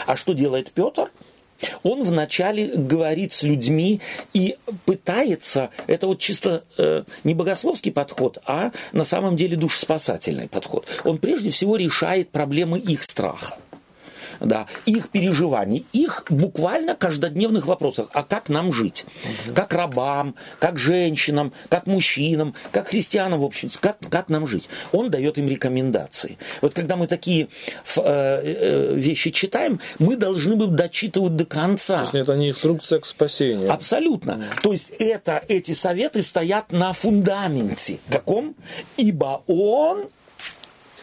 А 0.05 0.15
что 0.15 0.33
делает 0.33 0.71
Петр? 0.71 1.09
Он 1.83 2.03
вначале 2.03 2.67
говорит 2.75 3.33
с 3.33 3.43
людьми 3.43 4.01
и 4.33 4.57
пытается, 4.85 5.69
это 5.87 6.07
вот 6.07 6.19
чисто 6.19 6.63
э, 6.77 7.03
не 7.23 7.33
богословский 7.33 7.91
подход, 7.91 8.39
а 8.45 8.71
на 8.91 9.05
самом 9.05 9.37
деле 9.37 9.57
душеспасательный 9.57 10.47
подход. 10.47 10.85
Он 11.03 11.17
прежде 11.17 11.49
всего 11.49 11.75
решает 11.75 12.29
проблемы 12.29 12.79
их 12.79 13.03
страха 13.03 13.57
да, 14.39 14.67
их 14.85 15.09
переживаний, 15.09 15.85
их 15.93 16.25
буквально 16.29 16.95
каждодневных 16.95 17.65
вопросах. 17.65 18.09
А 18.13 18.23
как 18.23 18.49
нам 18.49 18.71
жить? 18.71 19.05
Как 19.55 19.73
рабам, 19.73 20.35
как 20.59 20.77
женщинам, 20.77 21.53
как 21.69 21.87
мужчинам, 21.87 22.53
как 22.71 22.89
христианам, 22.89 23.41
в 23.41 23.45
общем, 23.45 23.69
как, 23.79 23.97
как 24.09 24.29
нам 24.29 24.47
жить? 24.47 24.69
Он 24.91 25.09
дает 25.09 25.37
им 25.37 25.47
рекомендации. 25.47 26.37
Вот 26.61 26.73
когда 26.73 26.95
мы 26.95 27.07
такие 27.07 27.47
э, 27.95 28.01
э, 28.03 28.95
вещи 28.95 29.31
читаем, 29.31 29.79
мы 29.99 30.15
должны 30.15 30.55
бы 30.55 30.67
дочитывать 30.67 31.35
до 31.35 31.45
конца. 31.45 31.97
То 31.97 32.03
есть 32.03 32.15
это 32.15 32.35
не 32.35 32.49
инструкция 32.49 32.99
к 32.99 33.05
спасению. 33.05 33.71
Абсолютно. 33.71 34.43
То 34.61 34.71
есть 34.71 34.91
это, 34.99 35.43
эти 35.47 35.73
советы 35.73 36.21
стоят 36.21 36.71
на 36.71 36.93
фундаменте. 36.93 37.99
Каком? 38.09 38.55
Ибо 38.97 39.43
он 39.47 40.09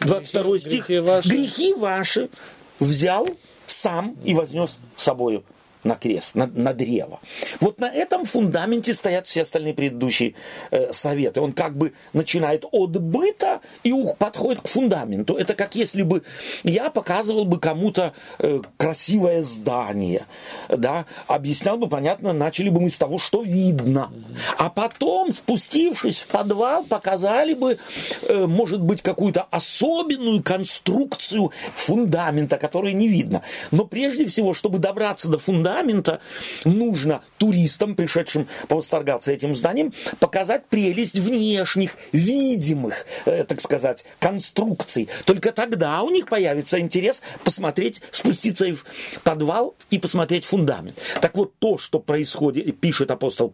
22 0.01 0.59
стих. 0.59 0.87
Грехи 0.87 0.99
ваши. 0.99 1.29
Грехи 1.29 1.73
ваши 1.73 2.29
взял 2.79 3.27
сам 3.67 4.15
и 4.23 4.33
вознес 4.33 4.77
с 4.95 5.03
собою 5.03 5.43
на 5.85 5.95
крест, 5.95 6.35
на, 6.35 6.47
на 6.47 6.73
древо. 6.73 7.19
Вот 7.59 7.79
на 7.79 7.85
этом 7.85 8.25
фундаменте 8.25 8.93
стоят 8.93 9.27
все 9.27 9.43
остальные 9.43 9.73
предыдущие 9.73 10.33
э, 10.71 10.91
советы. 10.91 11.41
Он 11.41 11.53
как 11.53 11.77
бы 11.77 11.93
начинает 12.13 12.65
от 12.71 12.99
быта 12.99 13.61
и 13.83 13.91
ух, 13.91 14.17
подходит 14.17 14.63
к 14.63 14.67
фундаменту. 14.67 15.35
Это 15.35 15.53
как 15.53 15.75
если 15.75 16.01
бы 16.01 16.23
я 16.63 16.89
показывал 16.89 17.45
бы 17.45 17.59
кому-то 17.59 18.13
э, 18.39 18.61
красивое 18.77 19.41
здание, 19.41 20.25
да, 20.69 21.05
объяснял 21.27 21.77
бы, 21.77 21.87
понятно, 21.87 22.33
начали 22.33 22.69
бы 22.69 22.81
мы 22.81 22.89
с 22.89 22.97
того, 22.97 23.19
что 23.19 23.41
видно. 23.43 24.11
А 24.57 24.69
потом, 24.69 25.31
спустившись 25.31 26.21
в 26.21 26.27
подвал, 26.27 26.83
показали 26.83 27.53
бы, 27.53 27.77
э, 28.23 28.45
может 28.45 28.81
быть, 28.81 29.01
какую-то 29.01 29.43
особенную 29.51 30.41
конструкцию 30.41 31.51
фундамента, 31.75 32.57
которую 32.57 32.95
не 32.95 33.07
видно. 33.07 33.43
Но 33.71 33.85
прежде 33.85 34.25
всего, 34.25 34.53
чтобы 34.53 34.79
добраться 34.79 35.27
до 35.27 35.37
фундамента, 35.37 35.74
фундамента 35.75 36.19
нужно 36.63 37.21
туристам, 37.37 37.95
пришедшим 37.95 38.47
повосторгаться 38.67 39.31
этим 39.31 39.55
зданием, 39.55 39.93
показать 40.19 40.65
прелесть 40.67 41.15
внешних, 41.15 41.97
видимых, 42.11 43.05
э, 43.25 43.43
так 43.43 43.61
сказать, 43.61 44.05
конструкций. 44.19 45.09
Только 45.25 45.51
тогда 45.51 46.01
у 46.01 46.09
них 46.09 46.27
появится 46.27 46.79
интерес 46.79 47.21
посмотреть, 47.43 48.01
спуститься 48.11 48.65
в 48.65 48.85
подвал 49.23 49.75
и 49.89 49.99
посмотреть 49.99 50.45
фундамент. 50.45 50.97
Так 51.21 51.35
вот, 51.35 51.53
то, 51.59 51.77
что 51.77 51.99
происходит, 51.99 52.79
пишет 52.79 53.11
апостол 53.11 53.53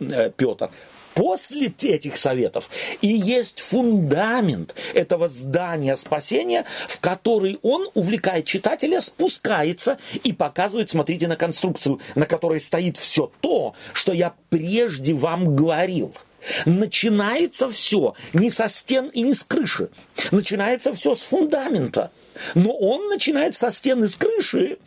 э, 0.00 0.30
Петр, 0.36 0.70
после 1.16 1.72
этих 1.82 2.18
советов 2.18 2.70
и 3.00 3.08
есть 3.08 3.60
фундамент 3.60 4.74
этого 4.94 5.28
здания 5.28 5.96
спасения, 5.96 6.66
в 6.88 7.00
который 7.00 7.58
он, 7.62 7.88
увлекая 7.94 8.42
читателя, 8.42 9.00
спускается 9.00 9.98
и 10.22 10.32
показывает, 10.32 10.90
смотрите 10.90 11.26
на 11.26 11.36
конструкцию, 11.36 12.00
на 12.14 12.26
которой 12.26 12.60
стоит 12.60 12.98
все 12.98 13.32
то, 13.40 13.74
что 13.94 14.12
я 14.12 14.34
прежде 14.50 15.14
вам 15.14 15.56
говорил. 15.56 16.14
Начинается 16.66 17.68
все 17.70 18.14
не 18.34 18.50
со 18.50 18.68
стен 18.68 19.08
и 19.08 19.22
не 19.22 19.32
с 19.32 19.42
крыши. 19.42 19.88
Начинается 20.30 20.92
все 20.92 21.14
с 21.14 21.22
фундамента. 21.22 22.12
Но 22.54 22.72
он 22.72 23.08
начинает 23.08 23.56
со 23.56 23.70
стен 23.70 24.04
и 24.04 24.08
с 24.08 24.16
крыши, 24.16 24.78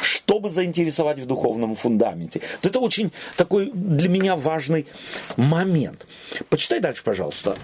чтобы 0.00 0.50
заинтересовать 0.50 1.18
в 1.18 1.26
духовном 1.26 1.74
фундаменте. 1.74 2.40
Вот 2.62 2.70
это 2.70 2.80
очень 2.80 3.12
такой 3.36 3.70
для 3.72 4.08
меня 4.08 4.36
важный 4.36 4.86
момент. 5.36 6.06
Почитай 6.48 6.80
дальше, 6.80 7.02
пожалуйста. 7.04 7.56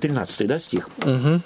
13 0.00 0.46
да, 0.46 0.58
стих? 0.58 0.90
Угу. 0.98 1.40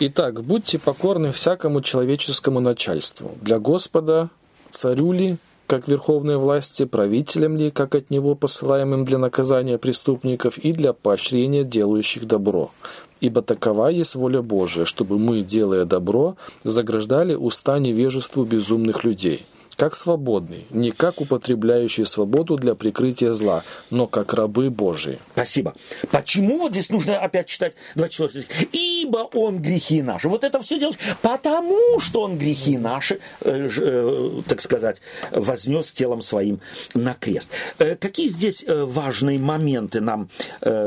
Итак, 0.00 0.42
будьте 0.42 0.78
покорны 0.78 1.32
всякому 1.32 1.80
человеческому 1.80 2.60
начальству. 2.60 3.36
Для 3.42 3.58
Господа, 3.58 4.30
царю 4.70 5.12
ли, 5.12 5.36
как 5.66 5.86
верховной 5.88 6.36
власти, 6.36 6.84
правителям 6.84 7.56
ли, 7.56 7.70
как 7.70 7.94
от 7.94 8.10
него 8.10 8.34
посылаемым 8.34 9.04
для 9.04 9.18
наказания 9.18 9.78
преступников 9.78 10.58
и 10.58 10.72
для 10.72 10.92
поощрения 10.92 11.64
делающих 11.64 12.26
добро. 12.26 12.72
Ибо 13.20 13.42
такова 13.42 13.88
есть 13.88 14.14
воля 14.14 14.42
Божия, 14.42 14.84
чтобы 14.84 15.18
мы, 15.18 15.42
делая 15.42 15.84
добро, 15.84 16.36
заграждали 16.64 17.34
уста 17.34 17.78
невежеству 17.78 18.44
безумных 18.44 19.04
людей– 19.04 19.46
как 19.80 19.96
свободный, 19.96 20.66
не 20.68 20.90
как 20.90 21.22
употребляющий 21.22 22.04
свободу 22.04 22.56
для 22.56 22.74
прикрытия 22.74 23.32
зла, 23.32 23.64
но 23.88 24.06
как 24.06 24.34
рабы 24.34 24.68
Божии. 24.68 25.18
Спасибо. 25.32 25.74
Почему 26.10 26.58
вот 26.58 26.72
здесь 26.72 26.90
нужно 26.90 27.18
опять 27.18 27.46
читать 27.46 27.72
24 27.94 28.44
стих? 28.44 28.74
Ибо 29.10 29.28
он 29.34 29.60
грехи 29.60 30.02
наши. 30.02 30.28
Вот 30.28 30.44
это 30.44 30.60
все 30.62 30.78
делать, 30.78 30.98
потому 31.20 31.98
что 31.98 32.22
он 32.22 32.38
грехи 32.38 32.78
наши, 32.78 33.18
э, 33.40 33.68
э, 33.76 34.42
так 34.46 34.60
сказать, 34.60 35.00
вознес 35.32 35.92
телом 35.92 36.22
своим 36.22 36.60
на 36.94 37.14
крест. 37.14 37.50
Э, 37.78 37.96
какие 37.96 38.28
здесь 38.28 38.64
важные 38.66 39.38
моменты 39.38 40.00
нам 40.00 40.30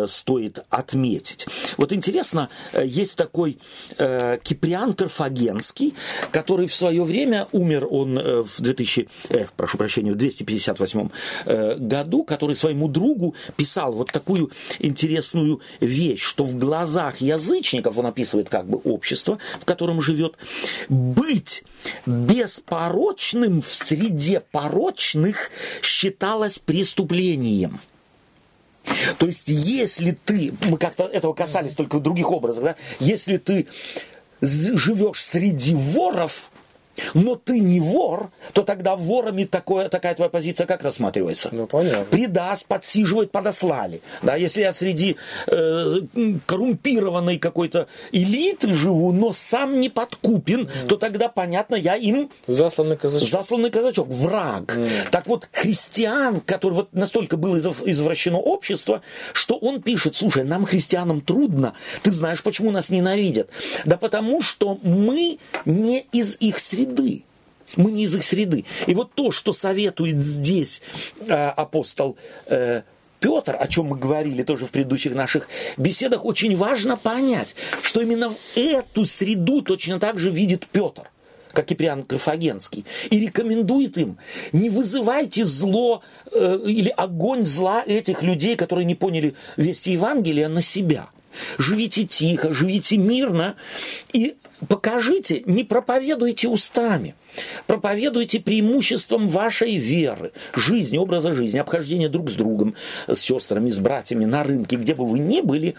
стоит 0.07 0.63
отметить? 0.69 1.47
Вот 1.78 1.91
интересно, 1.91 2.49
есть 2.82 3.17
такой 3.17 3.57
Киприан 3.97 4.93
Карфагенский, 4.93 5.95
который 6.32 6.67
в 6.67 6.74
свое 6.76 7.03
время 7.03 7.47
умер, 7.51 7.88
он 7.89 8.17
в 8.43 8.61
2000 8.61 8.93
2000, 8.93 9.07
э, 9.30 9.45
прошу 9.55 9.78
прощения, 9.78 10.11
в 10.11 10.15
258 10.15 11.09
э, 11.45 11.76
году, 11.78 12.24
который 12.24 12.55
своему 12.55 12.88
другу 12.88 13.36
писал 13.55 13.93
вот 13.93 14.11
такую 14.11 14.51
интересную 14.80 15.59
вещь, 15.80 16.21
что 16.21 16.43
в 16.43 16.57
глазах 16.57 17.21
язычников, 17.21 17.97
он 17.97 18.05
описывает 18.14 18.49
как 18.49 18.68
бы 18.68 18.78
общество, 18.84 19.39
в 19.59 19.66
котором 19.66 20.01
живет, 20.01 20.36
быть 20.88 21.64
беспорочным 22.05 23.61
в 23.61 23.74
среде 23.74 24.39
порочных 24.39 25.49
считалось 25.82 26.59
преступлением. 26.59 27.82
То 29.18 29.26
есть, 29.26 29.47
если 29.47 30.18
ты, 30.26 30.53
мы 30.66 30.78
как-то 30.78 31.05
этого 31.05 31.34
касались 31.34 31.74
только 31.74 31.97
в 31.97 32.03
других 32.03 32.32
образах, 32.32 32.64
да, 32.64 32.76
если 32.99 33.38
ты 33.38 33.68
живешь 34.41 35.24
среди 35.24 35.74
воров, 35.74 36.51
но 37.13 37.35
ты 37.35 37.59
не 37.59 37.79
вор, 37.79 38.31
то 38.53 38.63
тогда 38.63 38.95
ворами 38.95 39.45
такое, 39.45 39.89
такая 39.89 40.15
твоя 40.15 40.29
позиция 40.29 40.65
как 40.65 40.83
рассматривается? 40.83 41.49
Ну, 41.51 41.67
понятно. 41.67 42.05
Предаст, 42.05 42.65
подсиживает, 42.65 43.31
подослали. 43.31 44.01
Да, 44.21 44.35
если 44.35 44.61
я 44.61 44.73
среди 44.73 45.17
э, 45.47 45.95
коррумпированной 46.45 47.37
какой-то 47.37 47.87
элиты 48.11 48.73
живу, 48.75 49.11
но 49.11 49.33
сам 49.33 49.79
не 49.79 49.89
подкупен, 49.89 50.61
mm. 50.61 50.87
то 50.87 50.97
тогда, 50.97 51.29
понятно, 51.29 51.75
я 51.75 51.95
им... 51.95 52.29
Засланный 52.47 52.97
казачок. 52.97 53.29
Засланный 53.29 53.69
казачок, 53.69 54.07
враг. 54.07 54.75
Mm. 54.75 55.09
Так 55.11 55.27
вот, 55.27 55.49
христиан, 55.51 56.41
который 56.41 56.73
вот 56.73 56.93
настолько 56.93 57.37
было 57.37 57.57
извращено 57.57 58.37
общество, 58.37 59.01
что 59.33 59.57
он 59.57 59.81
пишет, 59.81 60.15
слушай, 60.15 60.43
нам, 60.43 60.65
христианам, 60.65 61.21
трудно. 61.21 61.73
Ты 62.03 62.11
знаешь, 62.11 62.43
почему 62.43 62.71
нас 62.71 62.89
ненавидят? 62.89 63.49
Да 63.85 63.97
потому 63.97 64.41
что 64.41 64.79
мы 64.83 65.39
не 65.65 66.05
из 66.11 66.35
их 66.39 66.59
среды 66.59 66.82
среды. 66.84 67.23
Мы 67.75 67.91
не 67.91 68.03
из 68.03 68.15
их 68.15 68.23
среды. 68.23 68.65
И 68.86 68.93
вот 68.93 69.13
то, 69.13 69.31
что 69.31 69.51
советует 69.53 70.19
здесь 70.19 70.81
э, 71.27 71.34
апостол 71.34 72.17
э, 72.45 72.84
Петр, 73.19 73.55
о 73.59 73.67
чем 73.67 73.88
мы 73.88 73.97
говорили 73.97 74.43
тоже 74.43 74.67
в 74.67 74.69
предыдущих 74.69 75.15
наших 75.15 75.47
беседах, 75.77 76.23
очень 76.25 76.55
важно 76.55 76.97
понять, 76.97 77.55
что 77.81 78.01
именно 78.01 78.29
в 78.29 78.38
эту 78.55 79.05
среду 79.05 79.61
точно 79.61 79.99
так 79.99 80.19
же 80.19 80.29
видит 80.29 80.67
Петр 80.67 81.09
как 81.51 81.67
Киприан 81.67 82.01
Карфагенский, 82.01 82.84
и 83.11 83.19
рекомендует 83.19 83.95
им, 83.99 84.17
не 84.53 84.71
вызывайте 84.71 85.45
зло 85.45 86.01
э, 86.31 86.59
или 86.65 86.89
огонь 86.89 87.45
зла 87.45 87.84
этих 87.86 88.23
людей, 88.23 88.55
которые 88.55 88.86
не 88.86 88.95
поняли 88.95 89.36
вести 89.55 89.91
Евангелия, 89.91 90.47
на 90.47 90.63
себя. 90.63 91.09
Живите 91.59 92.05
тихо, 92.05 92.55
живите 92.55 92.97
мирно, 92.97 93.55
и 94.13 94.36
покажите, 94.68 95.43
не 95.45 95.64
проповедуйте 95.64 96.47
устами. 96.47 97.16
Проповедуйте 97.66 98.39
преимуществом 98.39 99.28
вашей 99.28 99.78
веры, 99.78 100.32
жизни, 100.53 100.97
образа 100.97 101.34
жизни, 101.34 101.57
обхождения 101.57 102.09
друг 102.09 102.30
с 102.30 102.36
другом, 102.36 102.76
с 103.07 103.20
сестрами, 103.20 103.70
с 103.70 103.80
братьями 103.80 104.26
на 104.26 104.43
рынке, 104.43 104.76
где 104.76 104.93
бы 104.93 105.05
вы 105.05 105.20
ни 105.20 105.41
были, 105.41 105.76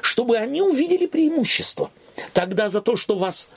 чтобы 0.00 0.38
они 0.38 0.62
увидели 0.62 1.06
преимущество. 1.06 1.90
Тогда 2.32 2.68
за 2.68 2.80
то, 2.80 2.96
что 2.96 3.16
вас 3.16 3.48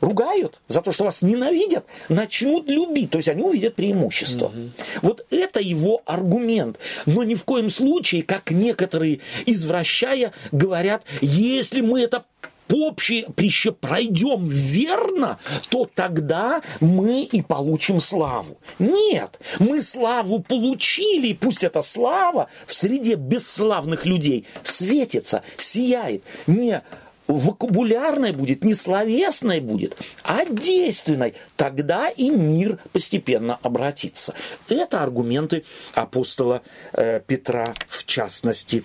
ругают, 0.00 0.60
за 0.68 0.82
то, 0.82 0.92
что 0.92 1.04
вас 1.04 1.22
ненавидят, 1.22 1.84
начнут 2.08 2.68
любить. 2.68 3.10
То 3.10 3.18
есть 3.18 3.28
они 3.28 3.42
увидят 3.42 3.74
преимущество. 3.74 4.46
Угу. 4.46 4.70
Вот 5.02 5.26
это 5.30 5.60
его 5.60 6.02
аргумент. 6.06 6.78
Но 7.06 7.22
ни 7.22 7.34
в 7.34 7.44
коем 7.44 7.70
случае, 7.70 8.22
как 8.22 8.50
некоторые, 8.50 9.20
извращая, 9.46 10.32
говорят, 10.52 11.04
если 11.20 11.80
мы 11.80 12.00
это 12.00 12.24
поприще 12.70 13.72
пройдем 13.72 14.46
верно, 14.46 15.38
то 15.70 15.90
тогда 15.92 16.62
мы 16.78 17.24
и 17.24 17.42
получим 17.42 18.00
славу. 18.00 18.58
Нет, 18.78 19.40
мы 19.58 19.82
славу 19.82 20.40
получили, 20.40 21.32
пусть 21.32 21.64
эта 21.64 21.82
слава 21.82 22.48
в 22.66 22.74
среде 22.74 23.16
бесславных 23.16 24.06
людей 24.06 24.46
светится, 24.62 25.42
сияет. 25.56 26.22
Не 26.46 26.82
вокабулярной 27.26 28.32
будет, 28.32 28.62
не 28.64 28.74
словесной 28.74 29.60
будет, 29.60 29.96
а 30.22 30.44
действенной. 30.44 31.34
Тогда 31.56 32.08
и 32.08 32.30
мир 32.30 32.78
постепенно 32.92 33.58
обратится. 33.62 34.34
Это 34.68 35.02
аргументы 35.02 35.64
апостола 35.94 36.62
э, 36.92 37.20
Петра 37.26 37.74
в 37.88 38.06
частности 38.06 38.84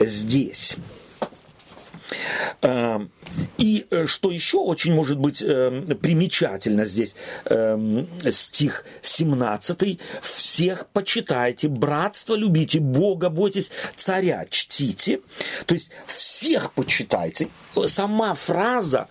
здесь. 0.00 0.76
Эм, 2.62 3.10
и 3.58 3.86
э, 3.90 4.06
что 4.06 4.30
еще 4.30 4.58
очень 4.58 4.94
может 4.94 5.18
быть 5.18 5.42
эм, 5.42 5.84
примечательно 5.98 6.84
здесь, 6.84 7.14
эм, 7.46 8.08
стих 8.30 8.84
17, 9.02 10.00
«Всех 10.22 10.86
почитайте, 10.88 11.68
братство 11.68 12.34
любите, 12.34 12.80
Бога 12.80 13.28
бойтесь, 13.28 13.70
царя 13.96 14.46
чтите». 14.48 15.20
То 15.66 15.74
есть 15.74 15.90
всех 16.06 16.72
почитайте. 16.72 17.48
Сама 17.86 18.34
фраза 18.34 19.08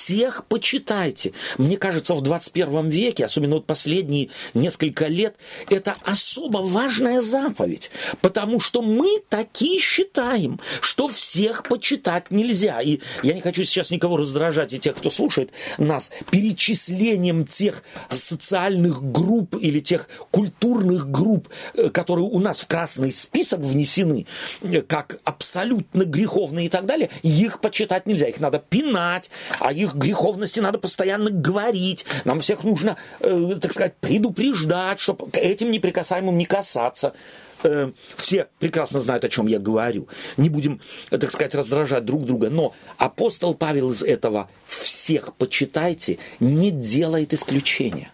всех 0.00 0.46
почитайте. 0.46 1.32
Мне 1.58 1.76
кажется, 1.76 2.14
в 2.14 2.22
21 2.22 2.88
веке, 2.88 3.26
особенно 3.26 3.56
вот 3.56 3.66
последние 3.66 4.30
несколько 4.54 5.06
лет, 5.08 5.36
это 5.68 5.94
особо 6.02 6.58
важная 6.58 7.20
заповедь, 7.20 7.90
потому 8.22 8.60
что 8.60 8.80
мы 8.80 9.20
такие 9.28 9.78
считаем, 9.78 10.58
что 10.80 11.08
всех 11.08 11.64
почитать 11.64 12.30
нельзя. 12.30 12.80
И 12.80 13.00
я 13.22 13.34
не 13.34 13.42
хочу 13.42 13.64
сейчас 13.64 13.90
никого 13.90 14.16
раздражать, 14.16 14.72
и 14.72 14.78
тех, 14.78 14.96
кто 14.96 15.10
слушает 15.10 15.50
нас, 15.76 16.10
перечислением 16.30 17.46
тех 17.46 17.82
социальных 18.08 19.02
групп 19.02 19.54
или 19.60 19.80
тех 19.80 20.08
культурных 20.30 21.10
групп, 21.10 21.48
э, 21.74 21.90
которые 21.90 22.24
у 22.24 22.38
нас 22.38 22.60
в 22.60 22.66
красный 22.66 23.12
список 23.12 23.60
внесены, 23.60 24.26
э, 24.62 24.80
как 24.80 25.20
абсолютно 25.24 26.04
греховные 26.04 26.66
и 26.66 26.68
так 26.70 26.86
далее, 26.86 27.10
их 27.22 27.60
почитать 27.60 28.06
нельзя. 28.06 28.28
Их 28.28 28.40
надо 28.40 28.58
пинать, 28.58 29.30
а 29.58 29.72
их 29.72 29.89
греховности 29.96 30.60
надо 30.60 30.78
постоянно 30.78 31.30
говорить, 31.30 32.04
нам 32.24 32.40
всех 32.40 32.64
нужно, 32.64 32.96
э, 33.20 33.58
так 33.60 33.72
сказать, 33.72 33.94
предупреждать, 34.00 35.00
чтобы 35.00 35.30
этим 35.32 35.70
неприкасаемым 35.70 36.36
не 36.36 36.46
касаться. 36.46 37.14
Э, 37.62 37.92
все 38.16 38.48
прекрасно 38.58 39.00
знают, 39.00 39.24
о 39.24 39.28
чем 39.28 39.46
я 39.46 39.58
говорю. 39.58 40.08
Не 40.36 40.48
будем, 40.48 40.80
так 41.10 41.30
сказать, 41.30 41.54
раздражать 41.54 42.04
друг 42.04 42.24
друга. 42.24 42.50
Но 42.50 42.74
апостол 42.96 43.54
Павел 43.54 43.92
из 43.92 44.02
этого 44.02 44.48
«всех 44.66 45.34
почитайте» 45.34 46.18
не 46.38 46.70
делает 46.70 47.34
исключения. 47.34 48.10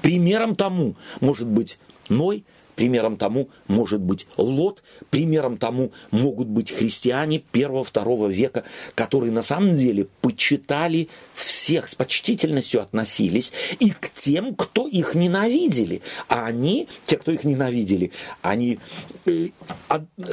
Примером 0.00 0.56
тому 0.56 0.96
может 1.20 1.46
быть 1.46 1.78
Ной, 2.08 2.44
Примером 2.82 3.16
тому 3.16 3.48
может 3.68 4.00
быть 4.00 4.26
Лот, 4.36 4.82
примером 5.10 5.56
тому 5.56 5.92
могут 6.10 6.48
быть 6.48 6.72
христиане 6.72 7.38
первого-второго 7.38 8.26
века, 8.26 8.64
которые 8.96 9.30
на 9.30 9.42
самом 9.42 9.76
деле 9.76 10.08
почитали 10.20 11.08
всех, 11.32 11.88
с 11.88 11.94
почтительностью 11.94 12.82
относились 12.82 13.52
и 13.78 13.90
к 13.90 14.10
тем, 14.10 14.56
кто 14.56 14.88
их 14.88 15.14
ненавидели. 15.14 16.02
А 16.26 16.46
они, 16.46 16.88
те, 17.06 17.18
кто 17.18 17.30
их 17.30 17.44
ненавидели, 17.44 18.10
они 18.40 18.80
э, 19.26 19.50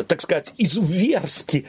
так 0.07 0.19
сказать, 0.19 0.51
изуверски 0.57 1.67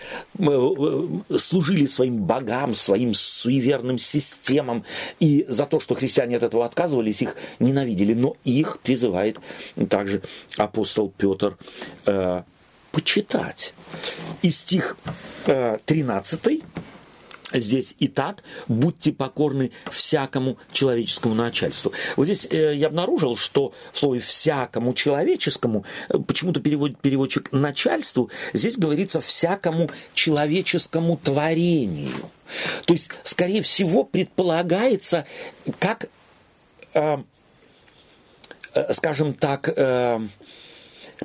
служили 1.38 1.84
своим 1.84 2.22
богам, 2.22 2.74
своим 2.74 3.12
суеверным 3.12 3.98
системам, 3.98 4.84
и 5.18 5.44
за 5.46 5.66
то, 5.66 5.78
что 5.78 5.94
христиане 5.94 6.38
от 6.38 6.44
этого 6.44 6.64
отказывались, 6.64 7.20
их 7.20 7.36
ненавидели. 7.58 8.14
Но 8.14 8.38
их 8.44 8.78
призывает 8.78 9.38
также 9.90 10.22
апостол 10.70 11.12
Петр 11.16 11.58
э, 12.06 12.42
почитать. 12.92 13.74
И 14.42 14.50
стих 14.50 14.96
э, 15.46 15.78
13 15.84 16.62
здесь 17.52 17.94
и 17.98 18.06
так, 18.06 18.42
будьте 18.68 19.12
покорны 19.12 19.72
всякому 19.90 20.58
человеческому 20.72 21.34
начальству. 21.34 21.92
Вот 22.16 22.26
здесь 22.26 22.46
э, 22.50 22.76
я 22.76 22.86
обнаружил, 22.86 23.36
что 23.36 23.72
в 23.92 23.98
слове 23.98 24.20
всякому 24.20 24.94
человеческому 24.94 25.84
почему-то 26.26 26.60
переводит 26.60 27.00
переводчик 27.00 27.50
начальству, 27.52 28.30
здесь 28.52 28.78
говорится 28.78 29.20
всякому 29.20 29.90
человеческому 30.14 31.16
творению. 31.16 32.30
То 32.84 32.94
есть, 32.94 33.10
скорее 33.24 33.62
всего, 33.62 34.04
предполагается, 34.04 35.26
как, 35.78 36.06
э, 36.94 37.18
э, 38.74 38.92
скажем 38.92 39.34
так, 39.34 39.68
э, 39.68 40.20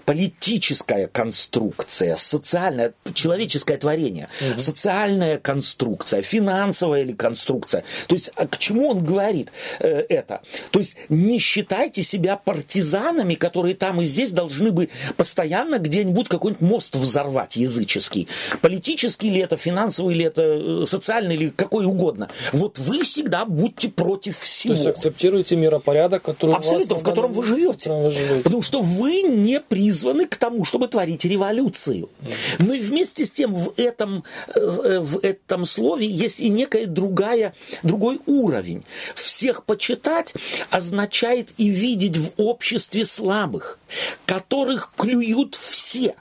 политическая 0.04 1.08
конструкция, 1.08 2.18
социальное, 2.18 2.94
человеческое 3.14 3.78
творение, 3.78 4.28
угу. 4.42 4.60
социальная 4.60 5.38
конструкция, 5.38 6.22
финансовая 6.22 7.02
или 7.02 7.14
конструкция. 7.14 7.84
То 8.08 8.16
есть 8.16 8.32
а 8.36 8.48
к 8.48 8.58
чему 8.58 8.90
он 8.90 9.04
говорит 9.04 9.50
э, 9.80 10.06
это? 10.10 10.42
То 10.72 10.80
есть 10.80 10.98
не 11.10 11.40
считайте 11.40 12.04
себя 12.04 12.36
партизанами, 12.36 13.36
которые 13.36 13.76
там 13.76 14.02
и 14.02 14.06
здесь 14.06 14.32
должны 14.32 14.72
бы 14.72 14.90
постоянно 15.18 15.80
где-нибудь 15.80 16.28
какой-нибудь 16.28 16.62
мост 16.62 16.96
взорвать 16.96 17.56
языческий. 17.56 18.28
Политический 18.62 19.30
ли 19.30 19.42
это, 19.42 19.58
финансовый 19.58 20.16
ли 20.16 20.26
это, 20.26 20.42
э, 20.42 20.86
социальный 20.88 21.36
или 21.36 21.50
какой 21.50 21.86
угодно. 21.86 22.30
Вот 22.52 22.78
вы 22.78 23.04
всегда 23.04 23.46
будьте 23.46 23.90
против 23.90 24.40
всего. 24.40 24.74
То 24.74 24.80
есть 24.80 24.98
акцептируйте 24.98 25.56
миропорядок, 25.56 26.24
который 26.24 26.56
Абсолютно, 26.56 26.98
в 26.98 27.04
котором 27.04 27.32
вы 27.32 27.44
живете. 27.44 27.92
Вы 27.92 28.12
живете. 28.12 28.44
Потому 28.44 28.62
что 28.62 28.82
вы 28.82 29.22
не 29.22 29.60
при 29.60 29.85
призваны 29.86 30.26
к 30.26 30.36
тому, 30.36 30.66
чтобы 30.66 30.88
творить 30.88 31.26
революцию. 31.26 32.10
Но 32.58 32.74
и 32.74 32.80
вместе 32.80 33.24
с 33.24 33.32
тем 33.32 33.54
в 33.54 33.74
этом, 33.78 34.24
э, 34.48 35.00
в 35.00 35.20
этом 35.20 35.66
слове 35.66 36.08
есть 36.08 36.40
и 36.40 36.50
некая 36.50 36.88
другая, 36.88 37.54
другой 37.84 38.20
уровень. 38.26 38.84
Всех 39.14 39.64
почитать 39.64 40.34
означает 40.72 41.50
и 41.58 41.70
видеть 41.70 42.18
в 42.18 42.32
обществе 42.38 43.06
слабых, 43.06 43.78
которых 44.26 44.92
клюют 44.98 45.54
все. 45.56 46.16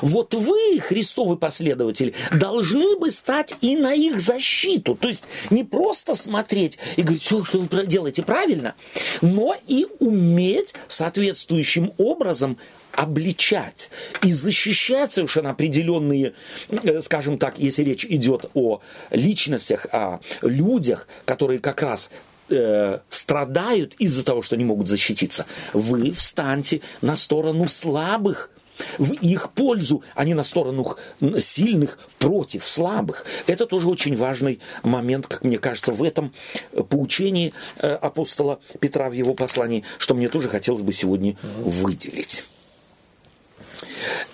Вот 0.00 0.32
вы, 0.34 0.80
христовы 0.80 1.36
последователи, 1.36 2.14
должны 2.30 2.96
бы 2.96 3.10
стать 3.10 3.54
и 3.60 3.76
на 3.76 3.92
их 3.92 4.20
защиту. 4.20 4.94
То 4.94 5.08
есть 5.08 5.24
не 5.50 5.64
просто 5.64 6.14
смотреть 6.14 6.78
и 6.96 7.02
говорить, 7.02 7.22
все, 7.22 7.44
что 7.44 7.58
вы 7.58 7.86
делаете 7.86 8.22
правильно, 8.22 8.74
но 9.20 9.54
и 9.66 9.86
уметь 9.98 10.72
соответствующим 10.88 11.92
образом 11.98 12.58
обличать 12.92 13.90
и 14.22 14.32
защищать 14.32 15.12
совершенно 15.12 15.50
определенные, 15.50 16.34
э, 16.68 17.02
скажем 17.02 17.38
так, 17.38 17.58
если 17.58 17.82
речь 17.82 18.04
идет 18.04 18.50
о 18.54 18.80
личностях, 19.10 19.86
о 19.92 20.20
людях, 20.42 21.08
которые 21.24 21.58
как 21.58 21.82
раз 21.82 22.10
э, 22.50 22.98
страдают 23.10 23.94
из-за 23.98 24.24
того, 24.24 24.42
что 24.42 24.56
не 24.56 24.64
могут 24.64 24.88
защититься, 24.88 25.46
вы 25.72 26.12
встаньте 26.12 26.80
на 27.00 27.16
сторону 27.16 27.66
слабых, 27.68 28.50
в 28.98 29.12
их 29.12 29.52
пользу, 29.52 30.02
а 30.14 30.24
не 30.24 30.34
на 30.34 30.42
сторону 30.42 30.96
сильных 31.40 31.98
против 32.18 32.66
слабых. 32.66 33.26
Это 33.46 33.66
тоже 33.66 33.88
очень 33.88 34.16
важный 34.16 34.60
момент, 34.82 35.26
как 35.26 35.44
мне 35.44 35.58
кажется, 35.58 35.92
в 35.92 36.02
этом 36.02 36.32
э, 36.72 36.82
поучении 36.82 37.52
апостола 37.76 38.60
Петра 38.80 39.08
в 39.08 39.12
его 39.12 39.34
послании, 39.34 39.84
что 39.98 40.14
мне 40.14 40.28
тоже 40.28 40.48
хотелось 40.48 40.82
бы 40.82 40.92
сегодня 40.92 41.36
выделить. 41.42 42.44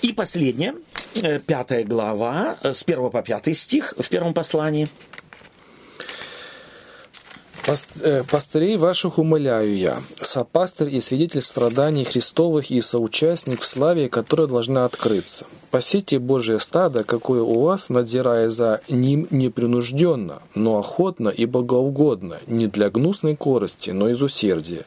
И 0.02 0.12
последнее, 0.12 0.74
э, 1.14 1.40
пятая 1.40 1.84
глава, 1.84 2.58
э, 2.62 2.72
с 2.74 2.84
первого 2.84 3.10
по 3.10 3.22
пятый 3.22 3.54
стих 3.54 3.94
в 3.98 4.08
первом 4.08 4.34
послании– 4.34 4.88
Пастырей 8.30 8.78
ваших 8.78 9.18
умоляю 9.18 9.76
я, 9.76 10.00
сопастырь 10.22 10.94
и 10.94 11.02
свидетель 11.02 11.42
страданий 11.42 12.04
Христовых 12.04 12.70
и 12.70 12.80
соучастник 12.80 13.60
в 13.60 13.66
славе, 13.66 14.08
которая 14.08 14.46
должна 14.46 14.86
открыться. 14.86 15.44
Пасите 15.70 16.18
Божие 16.18 16.60
стадо, 16.60 17.04
какое 17.04 17.42
у 17.42 17.60
вас, 17.60 17.90
надзирая 17.90 18.48
за 18.48 18.80
ним 18.88 19.26
непринужденно, 19.30 20.40
но 20.54 20.78
охотно 20.78 21.28
и 21.28 21.44
богоугодно, 21.44 22.38
не 22.46 22.68
для 22.68 22.88
гнусной 22.88 23.36
корости, 23.36 23.90
но 23.90 24.08
из 24.08 24.22
усердия. 24.22 24.86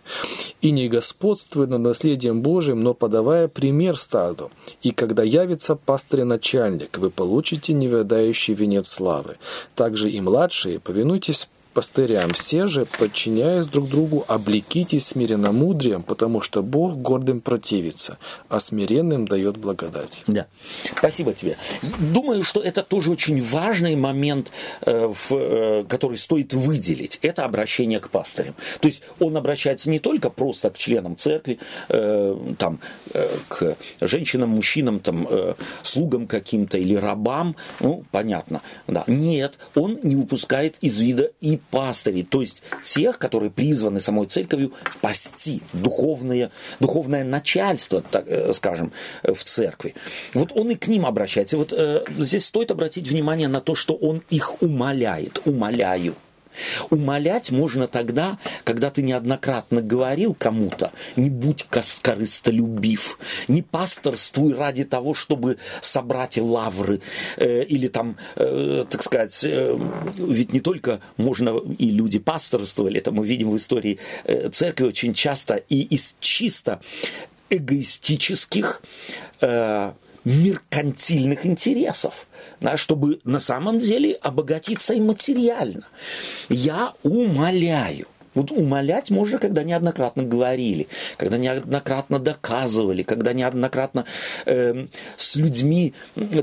И 0.62 0.72
не 0.72 0.88
господствуя 0.88 1.68
над 1.68 1.82
наследием 1.82 2.42
Божиим, 2.42 2.82
но 2.82 2.96
подавая 2.96 3.48
пример 3.48 3.96
стаду. 3.96 4.50
И 4.82 4.90
когда 4.90 5.22
явится 5.22 5.76
пастырь-начальник, 5.76 6.98
вы 6.98 7.12
получите 7.12 7.74
невядающий 7.74 8.56
венец 8.56 8.90
славы. 8.90 9.38
Также 9.76 10.10
и 10.10 10.20
младшие, 10.20 10.80
повинуйтесь 10.80 11.48
пастырям. 11.74 12.34
Все 12.34 12.68
же, 12.68 12.86
подчиняясь 12.86 13.66
друг 13.68 13.90
другу, 13.90 14.26
облекитесь 14.28 15.08
смиренно-мудрием, 15.08 16.04
потому 16.04 16.42
что 16.42 16.62
Бог 16.62 16.96
гордым 16.98 17.42
противится, 17.42 18.18
а 18.50 18.60
смиренным 18.60 19.28
дает 19.28 19.58
благодать. 19.58 20.24
Да, 20.28 20.48
спасибо 20.98 21.34
тебе. 21.34 21.58
Думаю, 22.00 22.44
что 22.44 22.62
это 22.62 22.84
тоже 22.84 23.12
очень 23.12 23.42
важный 23.42 23.96
момент, 23.96 24.52
э, 24.86 25.12
э, 25.30 25.84
который 25.88 26.18
стоит 26.18 26.54
выделить. 26.54 27.20
Это 27.22 27.46
обращение 27.46 28.00
к 28.00 28.10
пастырям. 28.10 28.56
То 28.80 28.88
есть 28.88 29.02
он 29.20 29.38
обращается 29.38 29.90
не 29.90 30.00
только 30.00 30.30
просто 30.30 30.70
к 30.70 30.78
членам 30.78 31.18
церкви, 31.18 31.60
э, 31.90 32.38
там, 32.58 32.80
к 33.48 33.78
женщинам, 34.02 34.50
мужчинам, 34.50 35.00
там, 35.00 35.28
слугам 35.84 36.28
каким-то 36.28 36.78
или 36.78 36.96
рабам, 36.96 37.56
ну, 37.80 38.04
понятно, 38.12 38.62
да. 38.88 39.04
Нет, 39.08 39.56
он 39.76 40.00
не 40.04 40.16
упускает 40.16 40.76
из 40.82 41.00
вида 41.00 41.32
и 41.40 41.60
пастырей, 41.70 42.24
то 42.24 42.41
есть 42.41 42.62
тех, 42.84 43.18
которые 43.18 43.51
призваны 43.51 44.01
самой 44.01 44.28
церковью 44.28 44.74
пасти 45.01 45.62
духовное, 45.74 46.51
духовное 46.80 47.24
начальство, 47.24 48.01
так 48.01 48.26
э, 48.28 48.53
скажем, 48.53 48.91
э, 49.24 49.34
в 49.34 49.43
церкви. 49.43 49.95
Вот 50.34 50.51
он 50.55 50.72
и 50.72 50.76
к 50.76 50.88
ним 50.88 51.05
обращается. 51.05 51.57
Вот 51.57 51.74
э, 51.74 52.03
здесь 52.18 52.45
стоит 52.45 52.72
обратить 52.72 53.07
внимание 53.07 53.47
на 53.47 53.62
то, 53.62 53.76
что 53.76 53.93
он 53.93 54.22
их 54.30 54.62
умоляет, 54.62 55.41
умоляю. 55.45 56.16
Умолять 56.89 57.52
можно 57.52 57.88
тогда, 57.88 58.38
когда 58.64 58.89
ты 58.89 59.02
неоднократно 59.02 59.82
говорил 59.82 60.36
кому-то, 60.38 60.91
не 61.16 61.30
будь 61.30 61.66
корыстолюбив, 62.02 63.20
не 63.47 63.62
пасторствуй 63.62 64.54
ради 64.54 64.84
того, 64.84 65.14
чтобы 65.14 65.58
собрать 65.82 66.38
лавры, 66.38 67.02
э, 67.38 67.64
или 67.64 67.88
там, 67.88 68.18
э, 68.36 68.86
так 68.89 69.04
сказать, 69.04 69.39
э, 69.43 69.78
ведь 70.18 70.54
не 70.54 70.60
только 70.60 71.02
можно 71.18 71.58
и 71.78 71.89
люди 71.89 72.20
пасторствовали, 72.20 72.99
это 72.99 73.12
мы 73.12 73.26
видим 73.26 73.52
в 73.52 73.58
истории 73.58 73.99
э, 74.26 74.49
церкви 74.49 74.86
очень 74.86 75.14
часто, 75.14 75.56
и 75.56 75.82
из 75.82 76.16
чисто 76.20 76.82
эгоистических 77.49 78.82
э, 79.41 79.91
меркантильных 80.24 81.46
интересов, 81.46 82.28
да, 82.60 82.78
чтобы 82.78 83.20
на 83.24 83.40
самом 83.40 83.80
деле 83.80 84.14
обогатиться 84.14 84.94
и 84.94 85.00
материально. 85.00 85.88
Я 86.50 86.94
умоляю, 87.04 88.08
вот 88.34 88.52
умолять 88.52 89.10
можно, 89.10 89.40
когда 89.40 89.64
неоднократно 89.64 90.24
говорили, 90.24 90.88
когда 91.18 91.38
неоднократно 91.38 92.20
доказывали, 92.20 93.04
когда 93.04 93.34
неоднократно 93.34 94.06
э, 94.46 94.88
с 95.18 95.36
людьми, 95.36 95.94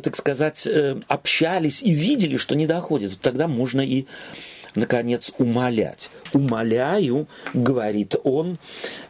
так 0.03 0.14
сказать, 0.16 0.66
э, 0.66 1.01
общались 1.09 1.83
и 1.83 1.93
видели, 1.93 2.37
что 2.37 2.55
не 2.55 2.66
доходит. 2.66 3.18
Тогда 3.20 3.49
можно 3.49 3.81
и, 3.81 4.05
наконец, 4.74 5.33
умолять. 5.39 6.11
Умоляю, 6.35 7.26
говорит 7.55 8.16
он, 8.22 8.59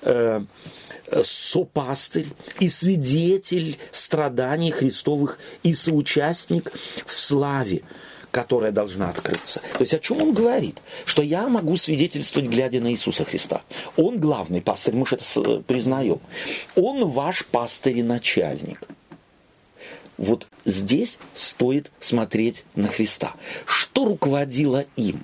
э, 0.02 0.44
сопастырь 1.22 2.26
и 2.60 2.68
свидетель 2.68 3.78
страданий 3.90 4.70
Христовых 4.70 5.38
и 5.62 5.74
соучастник 5.74 6.72
в 7.06 7.18
славе, 7.18 7.82
которая 8.30 8.72
должна 8.72 9.10
открыться. 9.10 9.60
То 9.72 9.80
есть 9.80 9.94
о 9.94 9.98
чем 9.98 10.22
он 10.22 10.32
говорит? 10.32 10.78
Что 11.04 11.22
я 11.22 11.48
могу 11.48 11.76
свидетельствовать, 11.76 12.48
глядя 12.48 12.80
на 12.80 12.92
Иисуса 12.92 13.24
Христа. 13.24 13.62
Он 13.96 14.18
главный 14.18 14.60
пастырь, 14.60 14.94
мы 14.94 15.06
же 15.06 15.16
это 15.16 15.60
признаем. 15.60 16.20
Он 16.76 17.08
ваш 17.08 17.46
пастырь 17.46 17.98
и 17.98 18.02
начальник. 18.02 18.80
Вот 20.18 20.48
здесь 20.64 21.18
стоит 21.36 21.92
смотреть 22.00 22.64
на 22.74 22.88
Христа. 22.88 23.34
Что 23.64 24.04
руководило 24.04 24.84
им? 24.96 25.22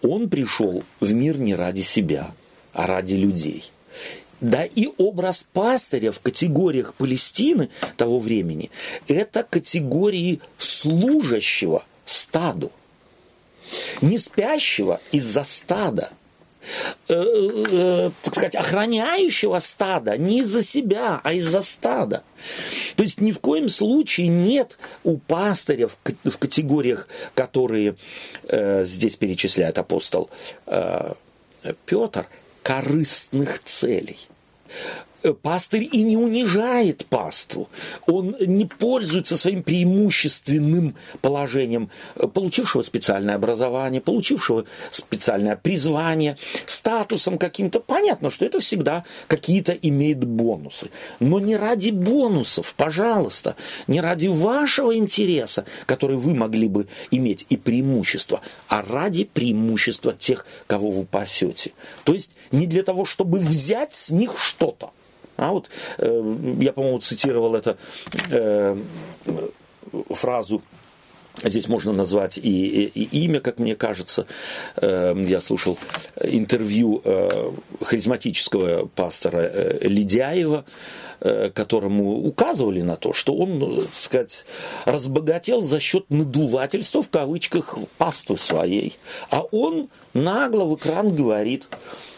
Он 0.00 0.28
пришел 0.28 0.84
в 1.00 1.12
мир 1.12 1.38
не 1.38 1.54
ради 1.54 1.82
себя, 1.82 2.32
а 2.72 2.86
ради 2.86 3.14
людей. 3.14 3.72
Да 4.40 4.64
и 4.64 4.88
образ 4.98 5.48
пастыря 5.52 6.12
в 6.12 6.20
категориях 6.20 6.94
Палестины 6.94 7.70
того 7.96 8.18
времени– 8.18 8.70
это 9.08 9.42
категории 9.42 10.40
служащего 10.58 11.84
стаду, 12.06 12.70
не 14.00 14.18
спящего 14.18 15.00
из-за 15.12 15.44
стада– 15.44 16.10
Э, 17.08 17.14
э, 17.14 18.10
так 18.22 18.34
сказать, 18.34 18.54
охраняющего 18.54 19.58
стада 19.58 20.16
не 20.16 20.40
из-за 20.40 20.62
себя, 20.62 21.20
а 21.22 21.32
из-за 21.34 21.60
стада. 21.62 22.22
То 22.96 23.02
есть 23.02 23.20
ни 23.20 23.32
в 23.32 23.40
коем 23.40 23.68
случае 23.68 24.28
нет 24.28 24.78
у 25.02 25.18
пастыря 25.18 25.88
в, 25.88 25.98
в 26.24 26.38
категориях, 26.38 27.08
которые 27.34 27.96
э, 28.48 28.84
здесь 28.86 29.16
перечисляет 29.16 29.78
апостол 29.78 30.30
э, 30.66 31.12
Петр, 31.84 32.26
корыстных 32.64 33.62
целей. 33.62 34.18
Э, 35.24 35.32
пастырь 35.32 35.88
и 35.90 36.02
не 36.02 36.18
унижает 36.18 37.06
паству. 37.06 37.70
Он 38.06 38.36
не 38.40 38.66
пользуется 38.66 39.38
своим 39.38 39.62
преимущественным 39.62 40.96
положением 41.22 41.88
э, 42.16 42.26
получившего 42.26 42.82
специальное 42.82 43.36
образование, 43.36 44.02
получившего 44.02 44.66
специальное 44.90 45.56
призвание, 45.56 46.36
статусом 46.66 47.38
каким-то. 47.38 47.80
Понятно, 47.80 48.30
что 48.30 48.44
это 48.44 48.60
всегда 48.60 49.04
какие-то 49.26 49.72
имеет 49.72 50.22
бонусы. 50.22 50.90
Но 51.20 51.40
не 51.40 51.56
ради 51.56 51.88
бонусов, 51.88 52.74
пожалуйста, 52.74 53.56
не 53.86 54.02
ради 54.02 54.26
вашего 54.26 54.94
интереса, 54.94 55.64
который 55.86 56.18
вы 56.18 56.34
могли 56.34 56.68
бы 56.68 56.86
иметь 57.10 57.46
и 57.48 57.56
преимущество, 57.56 58.42
а 58.68 58.82
ради 58.82 59.24
преимущества 59.24 60.12
тех, 60.12 60.44
кого 60.66 60.90
вы 60.90 61.06
пасете. 61.06 61.72
То 62.04 62.12
есть 62.12 62.32
не 62.52 62.66
для 62.66 62.82
того, 62.82 63.06
чтобы 63.06 63.38
взять 63.38 63.94
с 63.94 64.10
них 64.10 64.38
что-то, 64.38 64.92
а 65.36 65.52
вот 65.52 65.68
э, 65.98 66.36
я, 66.60 66.72
по-моему, 66.72 66.98
цитировал 66.98 67.54
это 67.54 67.76
э, 68.30 68.76
фразу 70.10 70.62
Здесь 71.42 71.68
можно 71.68 71.92
назвать 71.92 72.38
и, 72.38 72.84
и, 72.86 73.02
и 73.02 73.24
имя, 73.24 73.40
как 73.40 73.58
мне 73.58 73.74
кажется. 73.74 74.26
Э, 74.76 75.14
я 75.16 75.40
слушал 75.40 75.78
интервью 76.22 77.02
э, 77.04 77.50
харизматического 77.82 78.86
пастора 78.86 79.38
э, 79.38 79.88
Ледяева, 79.88 80.64
которому 81.54 82.18
указывали 82.26 82.82
на 82.82 82.96
то, 82.96 83.14
что 83.14 83.34
он, 83.34 83.80
так 83.80 83.94
сказать, 83.98 84.44
разбогател 84.84 85.62
за 85.62 85.80
счет 85.80 86.04
надувательства, 86.10 87.02
в 87.02 87.08
кавычках, 87.08 87.78
паствы 87.96 88.36
своей. 88.36 88.98
А 89.30 89.40
он 89.40 89.88
нагло 90.14 90.64
в 90.64 90.76
экран 90.76 91.14
говорит, 91.14 91.66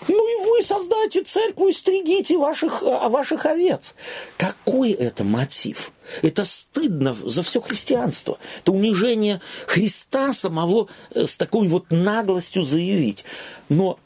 ну 0.09 0.15
и 0.15 0.47
вы 0.49 0.63
создайте 0.63 1.23
церковь 1.23 1.77
стригите 1.77 2.37
ваших, 2.37 2.83
а, 2.83 3.09
ваших 3.09 3.47
овец. 3.47 3.95
Какой 4.37 4.93
это 4.93 5.25
мотив? 5.25 5.93
Это 6.23 6.45
стыдно 6.45 7.15
за 7.15 7.43
все 7.43 7.61
христианство. 7.61 8.39
Это 8.61 8.73
унижение 8.73 9.41
Христа 9.67 10.33
самого 10.33 10.89
э, 11.11 11.27
с 11.27 11.37
такой 11.37 11.67
вот 11.67 11.91
наглостью 11.91 12.63
заявить. 12.63 13.25
Но 13.69 13.99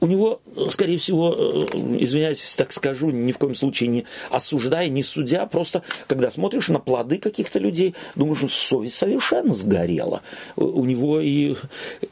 у 0.00 0.06
него, 0.06 0.40
скорее 0.70 0.98
всего, 0.98 1.34
э, 1.36 1.66
извиняюсь, 1.98 2.54
так 2.56 2.72
скажу, 2.72 3.10
ни 3.10 3.32
в 3.32 3.38
коем 3.38 3.54
случае 3.54 3.88
не 3.88 4.04
осуждая, 4.30 4.88
не 4.88 5.02
судя, 5.02 5.46
просто 5.46 5.82
когда 6.06 6.30
смотришь 6.30 6.68
на 6.68 6.78
плоды 6.78 7.18
каких-то 7.18 7.58
людей, 7.58 7.94
думаешь, 8.14 8.38
что 8.38 8.48
совесть 8.48 8.96
совершенно 8.96 9.54
сгорела. 9.54 10.22
У 10.56 10.84
него 10.84 11.20
и 11.20 11.56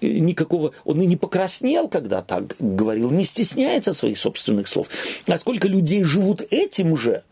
никакого, 0.01 0.73
он 0.85 1.01
и 1.01 1.07
не 1.07 1.17
покраснел, 1.17 1.89
когда 1.89 2.23
так 2.23 2.57
говорил, 2.59 3.11
не 3.11 3.25
стесняется 3.25 3.93
своих 3.93 4.19
собственных 4.19 4.69
слов. 4.69 4.89
А 5.27 5.39
сколько 5.39 5.69
людей 5.69 6.03
живут 6.05 6.43
этим 6.51 6.97
же, 6.97 7.23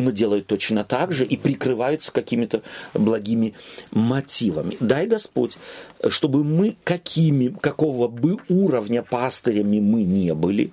но 0.00 0.10
делают 0.10 0.46
точно 0.46 0.84
так 0.84 1.12
же 1.12 1.24
и 1.24 1.36
прикрываются 1.36 2.12
какими-то 2.12 2.62
благими 2.94 3.54
мотивами. 3.90 4.76
Дай 4.80 5.06
Господь, 5.06 5.56
чтобы 6.08 6.44
мы 6.44 6.76
какими, 6.84 7.54
какого 7.60 8.08
бы 8.08 8.38
уровня 8.48 9.02
пастырями 9.02 9.80
мы 9.80 10.02
не 10.02 10.34
были, 10.34 10.72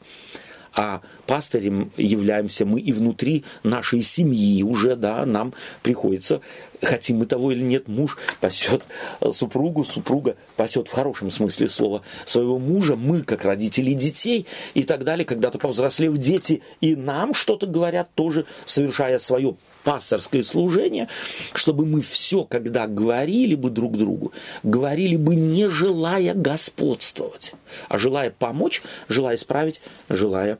а 0.75 1.01
пастырем 1.25 1.91
являемся 1.95 2.65
мы 2.65 2.81
и 2.81 2.91
внутри 2.91 3.45
нашей 3.63 4.01
семьи. 4.01 4.61
Уже, 4.61 4.95
да, 4.95 5.25
нам 5.25 5.53
приходится, 5.81 6.41
хотим 6.81 7.17
мы 7.17 7.25
того 7.25 7.51
или 7.51 7.61
нет, 7.61 7.87
муж 7.87 8.17
пасет 8.41 8.83
супругу, 9.31 9.85
супруга 9.85 10.35
пасет 10.57 10.87
в 10.87 10.91
хорошем 10.91 11.31
смысле 11.31 11.69
слова 11.69 12.01
своего 12.25 12.59
мужа, 12.59 12.95
мы 12.95 13.23
как 13.23 13.45
родители 13.45 13.93
детей 13.93 14.45
и 14.73 14.83
так 14.83 15.03
далее, 15.03 15.25
когда-то 15.25 15.57
повзрослев 15.57 16.17
дети 16.17 16.61
и 16.81 16.95
нам 16.95 17.33
что-то 17.33 17.65
говорят, 17.65 18.09
тоже 18.13 18.45
совершая 18.65 19.19
свое 19.19 19.55
пасторское 19.85 20.43
служение, 20.43 21.07
чтобы 21.53 21.85
мы 21.85 22.01
все, 22.01 22.43
когда 22.43 22.87
говорили 22.87 23.55
бы 23.55 23.69
друг 23.69 23.95
другу, 23.97 24.33
говорили 24.63 25.15
бы 25.15 25.35
не 25.35 25.69
желая 25.69 26.33
господствовать, 26.33 27.53
а 27.87 27.97
желая 27.97 28.31
помочь, 28.31 28.81
желая 29.07 29.37
исправить, 29.37 29.79
желая 30.09 30.57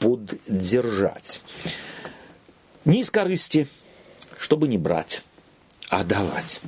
поддержать. 0.00 1.40
Не 2.84 3.00
из 3.00 3.10
корысти, 3.10 3.68
чтобы 4.36 4.68
не 4.68 4.76
брать, 4.76 5.22
а 5.88 6.02
давать. 6.02 6.60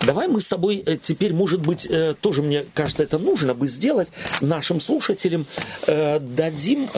Давай 0.00 0.28
мы 0.28 0.40
с 0.40 0.48
тобой 0.48 0.82
э, 0.84 0.96
теперь, 0.96 1.32
может 1.32 1.60
быть, 1.60 1.86
э, 1.86 2.14
тоже, 2.20 2.42
мне 2.42 2.64
кажется, 2.74 3.02
это 3.02 3.18
нужно 3.18 3.54
бы 3.54 3.68
сделать 3.68 4.08
нашим 4.40 4.80
слушателям, 4.80 5.46
э, 5.86 6.18
дадим, 6.20 6.88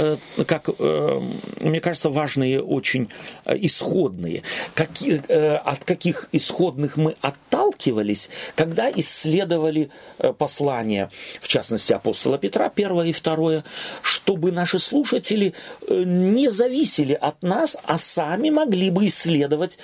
как, 0.46 0.68
мне 0.78 1.80
кажется, 1.80 2.11
важные 2.11 2.62
очень 2.62 3.09
исходные. 3.46 4.42
Какие, 4.74 5.22
от 5.57 5.84
каких 5.84 6.28
исходных 6.32 6.96
мы 6.96 7.16
отталкивались, 7.20 8.28
когда 8.54 8.90
исследовали 8.90 9.90
послание, 10.38 11.11
в 11.40 11.48
частности, 11.48 11.92
апостола 11.92 12.38
Петра, 12.38 12.68
первое 12.68 13.07
и 13.07 13.12
второе, 13.12 13.64
чтобы 14.02 14.52
наши 14.52 14.78
слушатели 14.78 15.54
не 15.88 16.50
зависели 16.50 17.12
от 17.12 17.42
нас, 17.42 17.76
а 17.84 17.98
сами 17.98 18.50
могли 18.50 18.90
бы 18.90 19.07
исследовать 19.07 19.78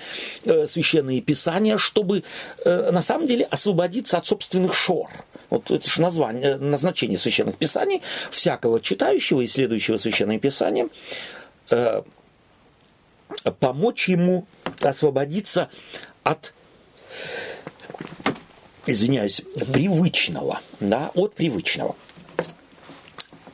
священные 0.44 1.20
писания, 1.20 1.78
чтобы 1.78 2.24
на 2.64 3.02
самом 3.02 3.26
деле 3.26 3.44
освободиться 3.44 4.18
от 4.18 4.26
собственных 4.26 4.74
шор. 4.74 5.08
Вот 5.50 5.70
это 5.70 5.88
же 5.88 6.00
название, 6.00 6.56
назначение 6.56 7.18
священных 7.18 7.56
писаний, 7.56 8.02
всякого 8.30 8.80
читающего 8.80 9.42
и 9.42 9.46
следующего 9.46 9.98
священное 9.98 10.38
писание, 10.38 10.88
э, 11.70 12.02
помочь 13.58 14.08
ему 14.08 14.46
освободиться 14.80 15.68
от 16.22 16.54
извиняюсь, 18.86 19.42
привычного, 19.72 20.60
да, 20.80 21.10
от 21.14 21.34
привычного. 21.34 21.96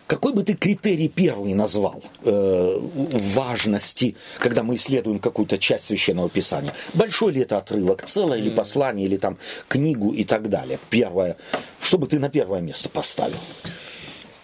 Какой 0.08 0.32
бы 0.32 0.42
ты 0.42 0.54
критерий 0.54 1.08
первый 1.08 1.52
назвал 1.52 2.02
э, 2.24 2.78
важности, 2.80 4.16
когда 4.38 4.62
мы 4.62 4.76
исследуем 4.76 5.18
какую-то 5.18 5.58
часть 5.58 5.84
священного 5.84 6.30
писания? 6.30 6.72
Большой 6.94 7.32
ли 7.34 7.42
это 7.42 7.58
отрывок, 7.58 8.04
целое 8.06 8.38
ли 8.38 8.50
послание, 8.50 9.04
или 9.04 9.18
там 9.18 9.36
книгу 9.68 10.12
и 10.12 10.24
так 10.24 10.48
далее? 10.48 10.78
Первое. 10.88 11.36
Что 11.82 11.98
бы 11.98 12.06
ты 12.06 12.18
на 12.18 12.30
первое 12.30 12.60
место 12.60 12.88
поставил? 12.88 13.36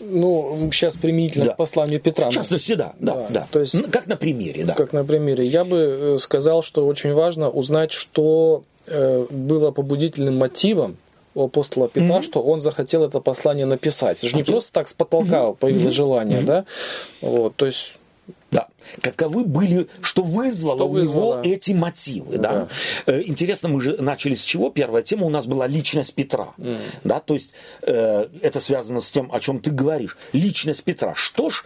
Ну, 0.00 0.68
сейчас 0.70 0.96
применительно 0.96 1.46
да. 1.46 1.52
к 1.54 1.56
посланию 1.56 1.98
Петра. 1.98 2.28
В 2.28 2.34
частности, 2.34 2.74
да, 2.74 2.92
да, 2.98 3.14
да. 3.14 3.26
да. 3.30 3.48
То 3.50 3.60
есть, 3.60 3.90
как 3.90 4.06
на 4.06 4.16
примере, 4.16 4.66
да. 4.66 4.74
Как 4.74 4.92
на 4.92 5.02
примере. 5.02 5.46
Я 5.46 5.64
бы 5.64 5.76
э, 5.78 6.18
сказал, 6.18 6.62
что 6.62 6.86
очень 6.86 7.14
важно 7.14 7.48
узнать, 7.48 7.90
что 7.90 8.64
э, 8.86 9.26
было 9.30 9.70
побудительным 9.70 10.36
мотивом 10.36 10.98
у 11.34 11.44
апостола 11.44 11.88
Петра, 11.88 12.18
mm-hmm. 12.18 12.22
что 12.22 12.42
он 12.42 12.60
захотел 12.60 13.04
это 13.04 13.20
послание 13.20 13.66
написать. 13.66 14.18
Это 14.18 14.28
же 14.28 14.36
не 14.36 14.42
просто 14.42 14.72
так 14.72 14.88
с 14.88 14.94
потолка 14.94 15.36
mm-hmm. 15.36 15.56
появилось 15.56 15.94
mm-hmm. 15.94 15.96
желание, 15.96 16.40
mm-hmm. 16.40 16.44
да? 16.44 16.64
Вот, 17.20 17.56
то 17.56 17.66
есть. 17.66 17.96
Каковы 19.00 19.44
были, 19.44 19.88
что 20.02 20.22
вызвало 20.22 20.76
что 20.76 20.88
у 20.88 20.92
вызвало? 20.92 21.42
него 21.42 21.54
эти 21.54 21.72
мотивы, 21.72 22.38
да? 22.38 22.52
да? 22.52 22.68
Э, 23.06 23.22
интересно, 23.24 23.68
мы 23.68 23.80
же 23.80 23.96
начали 24.00 24.34
с 24.34 24.44
чего? 24.44 24.70
Первая 24.70 25.02
тема 25.02 25.26
у 25.26 25.30
нас 25.30 25.46
была 25.46 25.66
личность 25.66 26.14
Петра, 26.14 26.54
mm. 26.58 26.78
да, 27.04 27.20
то 27.20 27.34
есть 27.34 27.52
э, 27.82 28.26
это 28.42 28.60
связано 28.60 29.00
с 29.00 29.10
тем, 29.10 29.30
о 29.32 29.40
чем 29.40 29.60
ты 29.60 29.70
говоришь. 29.70 30.16
Личность 30.32 30.84
Петра. 30.84 31.14
Что 31.14 31.50
ж, 31.50 31.64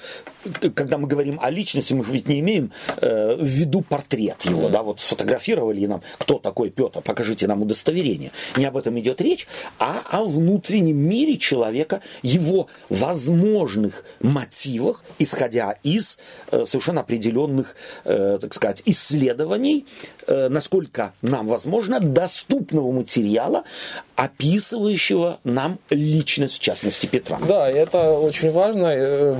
когда 0.74 0.98
мы 0.98 1.08
говорим 1.08 1.38
о 1.40 1.50
личности, 1.50 1.92
мы 1.92 2.04
ведь 2.04 2.28
не 2.28 2.40
имеем 2.40 2.72
э, 2.96 3.36
в 3.36 3.44
виду 3.44 3.82
портрет 3.82 4.44
его, 4.44 4.68
mm. 4.68 4.70
да, 4.70 4.82
вот 4.82 5.00
сфотографировали 5.00 5.86
нам, 5.86 6.02
кто 6.18 6.38
такой 6.38 6.70
Петр, 6.70 7.00
покажите 7.00 7.46
нам 7.46 7.62
удостоверение. 7.62 8.30
Не 8.56 8.66
об 8.66 8.76
этом 8.76 8.98
идет 8.98 9.20
речь, 9.20 9.46
а 9.78 10.02
о 10.10 10.24
внутреннем 10.24 10.96
мире 10.96 11.36
человека, 11.36 12.00
его 12.22 12.68
возможных 12.88 14.04
мотивах, 14.20 15.04
исходя 15.18 15.76
из 15.82 16.18
э, 16.50 16.64
совершенно 16.66 17.00
определенных 17.00 17.17
определенных, 17.18 17.74
э, 18.04 18.38
так 18.40 18.54
сказать, 18.54 18.82
исследований, 18.86 19.86
э, 20.26 20.48
насколько 20.48 21.12
нам 21.22 21.48
возможно, 21.48 22.00
доступного 22.00 22.92
материала, 22.92 23.64
описывающего 24.16 25.38
нам 25.44 25.78
личность, 25.90 26.54
в 26.54 26.60
частности, 26.60 27.06
Петра. 27.06 27.38
Да, 27.46 27.68
это 27.68 28.12
очень 28.12 28.50
важно, 28.50 28.86
э, 28.86 29.36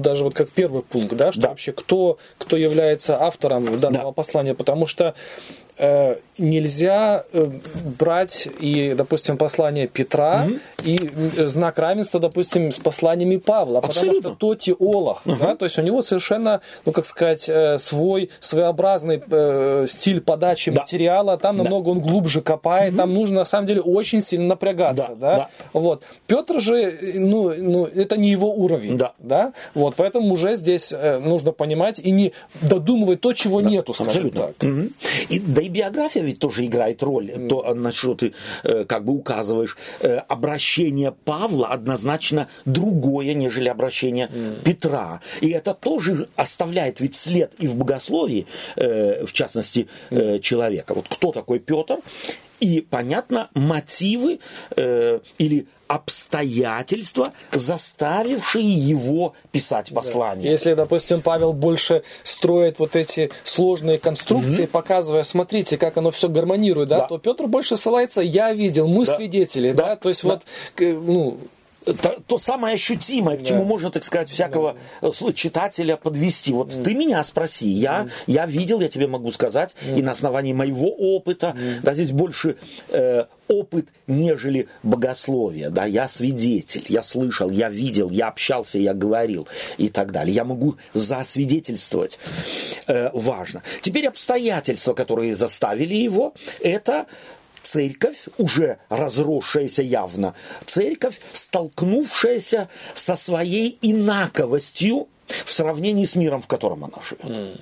даже 0.00 0.24
вот 0.24 0.34
как 0.34 0.50
первый 0.50 0.82
пункт, 0.82 1.14
да, 1.16 1.32
что 1.32 1.42
да. 1.42 1.48
вообще 1.48 1.72
кто, 1.72 2.18
кто 2.38 2.56
является 2.56 3.20
автором 3.20 3.80
данного 3.80 4.10
да. 4.10 4.12
послания, 4.12 4.54
потому 4.54 4.86
что 4.86 5.14
нельзя 6.38 7.24
э, 7.32 7.50
брать 7.98 8.48
и, 8.60 8.94
допустим, 8.96 9.36
послание 9.36 9.86
Петра 9.86 10.46
угу. 10.46 10.58
и 10.84 11.10
э, 11.36 11.48
знак 11.48 11.78
равенства, 11.78 12.20
допустим, 12.20 12.72
с 12.72 12.78
посланиями 12.78 13.36
Павла, 13.36 13.80
Абсолютно. 13.80 14.16
потому 14.16 14.34
что 14.34 14.38
то 14.38 14.54
теолог, 14.54 15.22
угу. 15.24 15.36
да, 15.36 15.56
то 15.56 15.64
есть 15.64 15.78
у 15.78 15.82
него 15.82 16.02
совершенно, 16.02 16.60
ну 16.84 16.92
как 16.92 17.06
сказать, 17.06 17.50
свой 17.80 18.30
своеобразный 18.40 19.22
э, 19.28 19.86
стиль 19.88 20.20
подачи 20.20 20.70
да. 20.70 20.80
материала, 20.80 21.38
там 21.38 21.56
да. 21.56 21.62
намного 21.62 21.90
он 21.90 22.00
глубже 22.00 22.42
копает, 22.42 22.92
угу. 22.92 22.98
там 22.98 23.14
нужно 23.14 23.36
на 23.36 23.44
самом 23.44 23.66
деле 23.66 23.80
очень 23.80 24.20
сильно 24.20 24.48
напрягаться, 24.48 25.08
да, 25.10 25.14
да? 25.14 25.36
да. 25.36 25.48
вот. 25.72 26.04
Петр 26.26 26.60
же, 26.60 26.98
ну, 27.14 27.52
ну, 27.56 27.84
это 27.86 28.16
не 28.16 28.30
его 28.30 28.52
уровень, 28.52 28.98
да, 28.98 29.12
да, 29.18 29.52
вот, 29.74 29.94
поэтому 29.96 30.32
уже 30.32 30.54
здесь 30.56 30.92
нужно 30.92 31.52
понимать 31.52 31.98
и 31.98 32.10
не 32.10 32.32
додумывать 32.62 33.20
то, 33.20 33.32
чего 33.32 33.60
да. 33.60 33.70
нету, 33.70 33.94
скажем 33.94 34.28
Абсолютно. 34.28 34.40
так. 34.48 34.62
Угу. 34.62 34.88
И, 35.28 35.40
да 35.40 35.65
и 35.66 35.68
биография 35.68 36.22
ведь 36.22 36.38
тоже 36.38 36.64
играет 36.64 37.02
роль, 37.02 37.30
mm. 37.30 37.48
то, 37.48 37.74
на 37.74 37.90
что 37.90 38.14
ты 38.14 38.32
э, 38.62 38.84
как 38.84 39.04
бы 39.04 39.12
указываешь. 39.12 39.76
Э, 40.00 40.18
обращение 40.18 41.12
Павла 41.12 41.68
однозначно 41.68 42.48
другое, 42.64 43.34
нежели 43.34 43.68
обращение 43.68 44.28
mm. 44.28 44.62
Петра. 44.62 45.20
И 45.40 45.50
это 45.50 45.74
тоже 45.74 46.28
оставляет 46.36 47.00
ведь 47.00 47.16
след 47.16 47.52
и 47.58 47.66
в 47.66 47.76
богословии, 47.76 48.46
э, 48.76 49.26
в 49.26 49.32
частности, 49.32 49.88
э, 50.10 50.38
человека. 50.38 50.94
Вот 50.94 51.08
кто 51.08 51.32
такой 51.32 51.58
Петр? 51.58 51.98
И, 52.60 52.86
понятно, 52.88 53.50
мотивы 53.54 54.38
э, 54.76 55.20
или 55.38 55.66
обстоятельства, 55.88 57.32
заставившие 57.52 58.68
его 58.68 59.34
писать 59.52 59.92
послание. 59.92 60.44
Да. 60.44 60.50
Если, 60.50 60.74
допустим, 60.74 61.22
Павел 61.22 61.52
больше 61.52 62.02
строит 62.22 62.78
вот 62.78 62.96
эти 62.96 63.30
сложные 63.44 63.98
конструкции, 63.98 64.64
mm-hmm. 64.64 64.68
показывая, 64.68 65.22
смотрите, 65.22 65.78
как 65.78 65.96
оно 65.96 66.10
все 66.10 66.28
гармонирует, 66.28 66.88
да, 66.88 67.00
да. 67.00 67.06
то 67.06 67.18
Петр 67.18 67.46
больше 67.46 67.76
ссылается, 67.76 68.20
я 68.20 68.52
видел, 68.52 68.88
мы 68.88 69.06
да. 69.06 69.16
свидетели, 69.16 69.72
да, 69.72 69.86
да? 69.86 69.96
то 69.96 70.08
есть 70.08 70.22
да. 70.22 70.28
вот, 70.28 70.42
ну, 70.78 71.38
то, 71.94 72.20
то 72.26 72.38
самое 72.38 72.74
ощутимое, 72.74 73.36
к 73.36 73.44
чему 73.44 73.60
да. 73.60 73.64
можно, 73.64 73.90
так 73.90 74.04
сказать, 74.04 74.28
всякого 74.28 74.76
да. 75.00 75.08
Э, 75.08 75.32
читателя 75.32 75.96
подвести. 75.96 76.52
Вот 76.52 76.72
mm. 76.72 76.82
ты 76.82 76.94
меня 76.94 77.22
спроси, 77.22 77.68
я, 77.68 78.02
mm. 78.02 78.10
я 78.26 78.46
видел, 78.46 78.80
я 78.80 78.88
тебе 78.88 79.06
могу 79.06 79.30
сказать, 79.32 79.74
mm. 79.82 79.98
и 79.98 80.02
на 80.02 80.12
основании 80.12 80.52
моего 80.52 80.88
опыта, 80.88 81.56
mm. 81.56 81.80
да, 81.82 81.94
здесь 81.94 82.10
больше 82.10 82.56
э, 82.88 83.24
опыт, 83.48 83.88
нежели 84.06 84.68
богословие, 84.82 85.70
да, 85.70 85.84
я 85.84 86.08
свидетель, 86.08 86.84
я 86.88 87.02
слышал, 87.02 87.50
я 87.50 87.68
видел, 87.68 88.10
я 88.10 88.28
общался, 88.28 88.78
я 88.78 88.92
говорил 88.92 89.46
и 89.78 89.88
так 89.88 90.12
далее. 90.12 90.34
Я 90.34 90.44
могу 90.44 90.76
засвидетельствовать, 90.94 92.18
э, 92.88 93.10
важно. 93.12 93.62
Теперь 93.82 94.08
обстоятельства, 94.08 94.94
которые 94.94 95.34
заставили 95.34 95.94
его, 95.94 96.34
это 96.60 97.06
церковь, 97.66 98.28
уже 98.38 98.78
разросшаяся 98.88 99.82
явно, 99.82 100.34
церковь, 100.64 101.20
столкнувшаяся 101.32 102.68
со 102.94 103.16
своей 103.16 103.78
инаковостью 103.82 105.08
в 105.44 105.52
сравнении 105.52 106.04
с 106.04 106.14
миром, 106.14 106.42
в 106.42 106.46
котором 106.46 106.84
она 106.84 106.98
живет. 107.02 107.60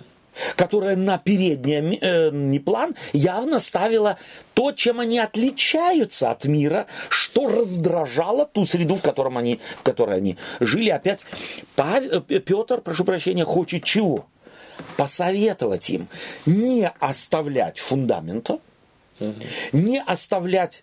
Которая 0.57 0.97
на 0.97 1.17
передний 1.17 1.97
э, 2.01 2.59
план 2.59 2.97
явно 3.13 3.61
ставила 3.61 4.19
то, 4.53 4.73
чем 4.73 4.99
они 4.99 5.21
отличаются 5.21 6.33
от 6.33 6.45
мира, 6.45 6.87
что 7.09 7.49
раздражало 7.49 8.45
ту 8.45 8.67
среду, 8.67 8.97
в, 8.97 9.03
котором 9.03 9.39
они, 9.39 9.61
в 9.79 9.83
которой 9.83 10.17
они 10.17 10.37
жили. 10.59 10.91
Опять 10.91 11.25
Павел, 11.77 12.25
э, 12.29 12.41
Петр, 12.41 12.81
прошу 12.81 13.05
прощения, 13.05 13.45
хочет 13.45 13.85
чего? 13.85 14.27
Посоветовать 14.97 15.89
им 15.91 16.09
не 16.47 16.91
оставлять 16.99 17.79
фундамента, 17.79 18.59
не 19.73 20.01
оставлять 20.01 20.83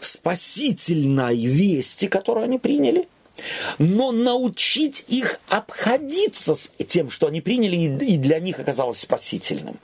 спасительной 0.00 1.36
вести, 1.36 2.08
которую 2.08 2.44
они 2.44 2.58
приняли, 2.58 3.08
но 3.78 4.12
научить 4.12 5.04
их 5.08 5.40
обходиться 5.48 6.54
с 6.54 6.70
тем, 6.88 7.10
что 7.10 7.28
они 7.28 7.40
приняли 7.40 7.76
и 8.04 8.16
для 8.16 8.38
них 8.40 8.58
оказалось 8.58 9.00
спасительным. 9.00 9.78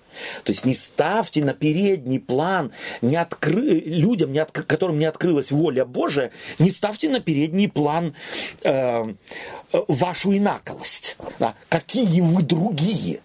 То 0.45 0.51
есть 0.51 0.65
не 0.65 0.75
ставьте 0.75 1.45
на 1.45 1.55
передний 1.55 2.19
план 2.19 2.73
не 3.03 3.17
откры... 3.17 3.81
людям, 3.81 4.33
не 4.33 4.41
откры... 4.41 4.65
которым 4.65 4.99
не 4.99 5.05
открылась 5.05 5.51
воля 5.51 5.85
Божия, 5.85 6.33
не 6.59 6.71
ставьте 6.71 7.09
на 7.09 7.21
передний 7.21 7.69
план 7.69 8.15
э, 8.63 9.15
э 9.73 9.83
вашу 9.87 10.37
инаковость. 10.37 11.17
Да? 11.39 11.55
Какие 11.69 12.21
вы 12.21 12.43
другие. 12.43 13.21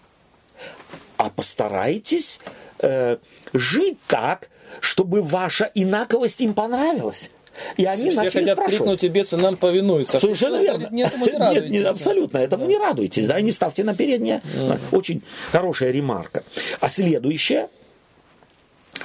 А 1.16 1.30
постарайтесь 1.30 2.40
э, 2.78 3.18
жить 3.52 3.98
так, 4.06 4.50
чтобы 4.80 5.22
ваша 5.22 5.70
инаковость 5.74 6.40
им 6.40 6.54
понравилась. 6.54 7.30
И 7.76 7.84
они 7.84 8.10
Все 8.10 8.22
начали 8.22 8.44
хотят 8.44 8.66
крикнуть, 8.66 9.04
и 9.04 9.08
бесы 9.08 9.36
нам 9.36 9.56
повинуются. 9.56 10.18
Совершенно 10.18 10.60
верно. 10.60 10.88
Нет, 10.90 11.08
этому 11.08 11.26
не 11.26 11.38
радуйтесь. 11.38 11.62
Нет, 11.70 11.70
нет, 11.70 11.86
абсолютно, 11.86 12.38
этому 12.38 12.64
да. 12.64 12.68
не 12.68 12.78
радуйтесь. 12.78 13.26
Да, 13.26 13.40
не 13.40 13.52
ставьте 13.52 13.84
на 13.84 13.94
переднее. 13.94 14.42
Mm. 14.54 14.80
Очень 14.92 15.22
хорошая 15.52 15.90
ремарка. 15.90 16.42
А 16.80 16.88
следующее, 16.88 17.68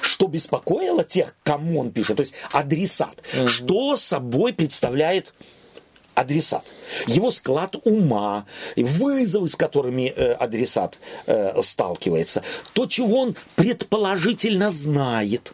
что 0.01 0.27
беспокоило 0.27 1.03
тех, 1.03 1.35
кому 1.43 1.79
он 1.79 1.91
пишет, 1.91 2.17
то 2.17 2.21
есть 2.21 2.33
адресат, 2.51 3.15
mm-hmm. 3.33 3.47
что 3.47 3.95
собой 3.95 4.53
представляет 4.53 5.33
адресат, 6.19 6.65
его 7.07 7.31
склад 7.31 7.75
ума, 7.83 8.45
вызовы, 8.75 9.47
с 9.47 9.55
которыми 9.55 10.13
э, 10.13 10.33
адресат 10.33 10.99
э, 11.25 11.61
сталкивается, 11.63 12.43
то, 12.73 12.85
чего 12.87 13.21
он 13.21 13.35
предположительно 13.55 14.69
знает, 14.69 15.53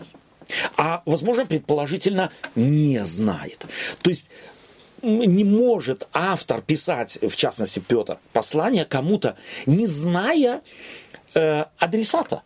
а, 0.78 1.04
возможно, 1.06 1.46
предположительно 1.46 2.32
не 2.56 3.06
знает. 3.06 3.66
То 4.02 4.10
есть 4.10 4.30
не 5.04 5.44
может 5.44 6.08
автор 6.14 6.62
писать, 6.62 7.20
в 7.22 7.36
частности 7.36 7.80
Петр, 7.80 8.18
послание 8.34 8.86
кому-то, 8.86 9.38
не 9.68 9.86
зная 9.86 10.62
э, 11.36 11.66
адресата, 11.78 12.42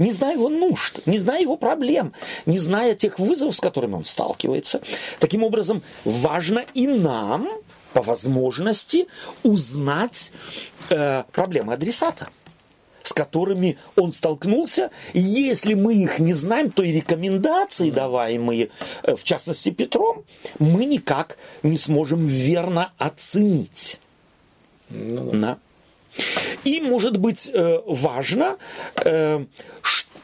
не 0.00 0.12
зная 0.12 0.32
его 0.32 0.48
нужд, 0.48 1.00
не 1.06 1.18
зная 1.18 1.42
его 1.42 1.56
проблем, 1.56 2.12
не 2.46 2.58
зная 2.58 2.94
тех 2.94 3.18
вызовов, 3.20 3.54
с 3.54 3.60
которыми 3.60 3.94
он 3.94 4.04
сталкивается. 4.04 4.80
Таким 5.20 5.44
образом, 5.44 5.82
важно 6.04 6.64
и 6.74 6.88
нам, 6.88 7.48
по 7.92 8.02
возможности, 8.02 9.06
узнать 9.44 10.32
э, 10.88 11.22
проблемы 11.30 11.74
адресата 11.74 12.28
с 13.02 13.14
которыми 13.14 13.78
он 13.96 14.12
столкнулся. 14.12 14.90
И 15.14 15.20
если 15.20 15.72
мы 15.74 15.94
их 15.94 16.18
не 16.18 16.34
знаем, 16.34 16.70
то 16.70 16.82
и 16.82 16.92
рекомендации, 16.92 17.90
даваемые, 17.90 18.70
э, 19.02 19.16
в 19.16 19.24
частности, 19.24 19.70
Петром, 19.70 20.24
мы 20.58 20.84
никак 20.84 21.38
не 21.62 21.78
сможем 21.78 22.26
верно 22.26 22.92
оценить. 22.98 23.98
Ну, 24.90 25.30
да. 25.32 25.58
И, 26.64 26.80
может 26.80 27.16
быть, 27.16 27.50
э, 27.52 27.80
важно 27.86 28.56
э, 28.96 29.44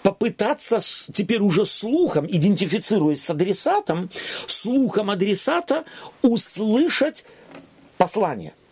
попытаться 0.02 0.80
теперь 1.12 1.40
уже 1.40 1.66
слухом, 1.66 2.26
идентифицируясь 2.26 3.24
с 3.24 3.30
адресатом, 3.30 4.10
слухом 4.46 5.10
адресата 5.10 5.84
услышать 6.22 7.24
послание– 7.98 8.52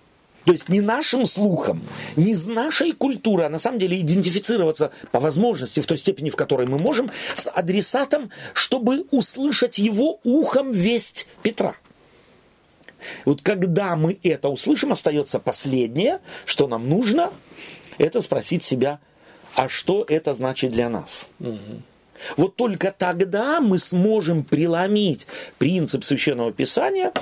то 0.44 0.52
есть 0.52 0.68
не 0.68 0.80
нашим 0.80 1.24
слухом, 1.26 1.82
не 2.16 2.34
с 2.34 2.46
нашей 2.46 2.92
культурой, 2.92 3.46
а 3.46 3.48
на 3.48 3.58
самом 3.58 3.78
деле 3.78 4.00
идентифицироваться 4.00 4.92
по 5.10 5.20
возможности 5.20 5.80
в 5.80 5.86
той 5.86 5.96
степени, 5.96 6.30
в 6.30 6.36
которой 6.36 6.66
мы 6.66 6.78
можем, 6.78 7.10
с 7.34 7.48
адресатом, 7.48 8.30
чтобы 8.52 9.06
услышать 9.10 9.78
его 9.78 10.20
ухом 10.22 10.72
весть 10.72 11.28
Петра. 11.42 11.74
Вот 13.24 13.42
когда 13.42 13.96
мы 13.96 14.18
это 14.22 14.48
услышим, 14.48 14.92
остается 14.92 15.38
последнее, 15.38 16.20
что 16.44 16.66
нам 16.66 16.88
нужно, 16.88 17.30
это 17.98 18.20
спросить 18.20 18.64
себя, 18.64 19.00
а 19.54 19.68
что 19.68 20.04
это 20.08 20.34
значит 20.34 20.72
для 20.72 20.88
нас? 20.88 21.28
Угу. 21.40 21.82
Вот 22.36 22.56
только 22.56 22.94
тогда 22.96 23.60
мы 23.60 23.78
сможем 23.78 24.44
преломить 24.44 25.26
принцип 25.58 26.04
Священного 26.04 26.52
Писания 26.52 27.12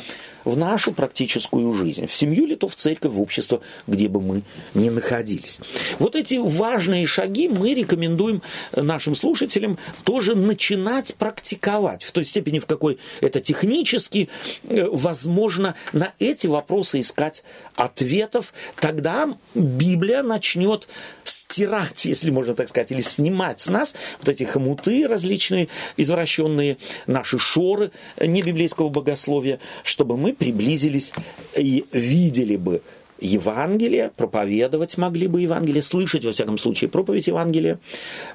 в 0.44 0.56
нашу 0.56 0.92
практическую 0.92 1.72
жизнь, 1.72 2.06
в 2.06 2.12
семью 2.12 2.46
ли 2.46 2.56
то 2.56 2.68
в 2.68 2.74
церковь, 2.74 3.12
в 3.12 3.20
общество, 3.20 3.60
где 3.86 4.08
бы 4.08 4.20
мы 4.20 4.42
ни 4.74 4.88
находились. 4.88 5.60
Вот 5.98 6.16
эти 6.16 6.34
важные 6.34 7.06
шаги 7.06 7.48
мы 7.48 7.74
рекомендуем 7.74 8.42
нашим 8.74 9.14
слушателям 9.14 9.78
тоже 10.04 10.34
начинать 10.34 11.14
практиковать 11.14 12.02
в 12.02 12.12
той 12.12 12.24
степени, 12.24 12.58
в 12.58 12.66
какой 12.66 12.98
это 13.20 13.40
технически 13.40 14.28
э, 14.64 14.88
возможно 14.90 15.74
на 15.92 16.12
эти 16.18 16.46
вопросы 16.46 17.00
искать 17.00 17.42
ответов, 17.76 18.52
тогда 18.80 19.36
Библия 19.54 20.22
начнет 20.22 20.88
стирать, 21.24 22.04
если 22.04 22.30
можно 22.30 22.54
так 22.54 22.68
сказать, 22.68 22.90
или 22.90 23.00
снимать 23.00 23.60
с 23.60 23.68
нас 23.68 23.94
вот 24.20 24.28
эти 24.28 24.44
хомуты 24.44 25.06
различные, 25.06 25.68
извращенные, 25.96 26.78
наши 27.06 27.38
шоры 27.38 27.90
небиблейского 28.20 28.88
богословия, 28.88 29.60
чтобы 29.82 30.16
мы 30.16 30.31
приблизились 30.32 31.12
и 31.56 31.84
видели 31.92 32.56
бы 32.56 32.82
Евангелие, 33.22 34.10
проповедовать 34.16 34.98
могли 34.98 35.28
бы 35.28 35.40
Евангелие, 35.40 35.82
слышать, 35.82 36.24
во 36.24 36.32
всяком 36.32 36.58
случае, 36.58 36.90
проповедь 36.90 37.28
Евангелия 37.28 37.78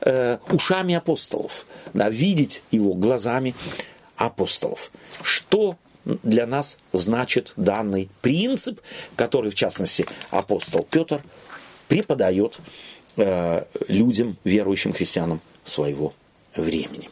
э, 0.02 0.38
ушами 0.50 0.96
апостолов, 0.96 1.66
да, 1.94 2.10
видеть 2.10 2.64
его 2.72 2.94
глазами 2.94 3.54
апостолов. 4.16 4.92
Что 5.22 5.76
для 6.06 6.48
нас 6.48 6.78
значит 6.94 7.54
данный 7.58 8.10
принцип, 8.22 8.80
который, 9.16 9.52
в 9.52 9.56
частности, 9.56 10.06
апостол 10.30 10.88
Петр 10.90 11.22
преподает 11.90 12.58
э, 13.18 13.64
людям, 13.90 14.38
верующим 14.46 14.94
христианам 14.94 15.42
своего 15.66 16.14
времени. 16.56 17.10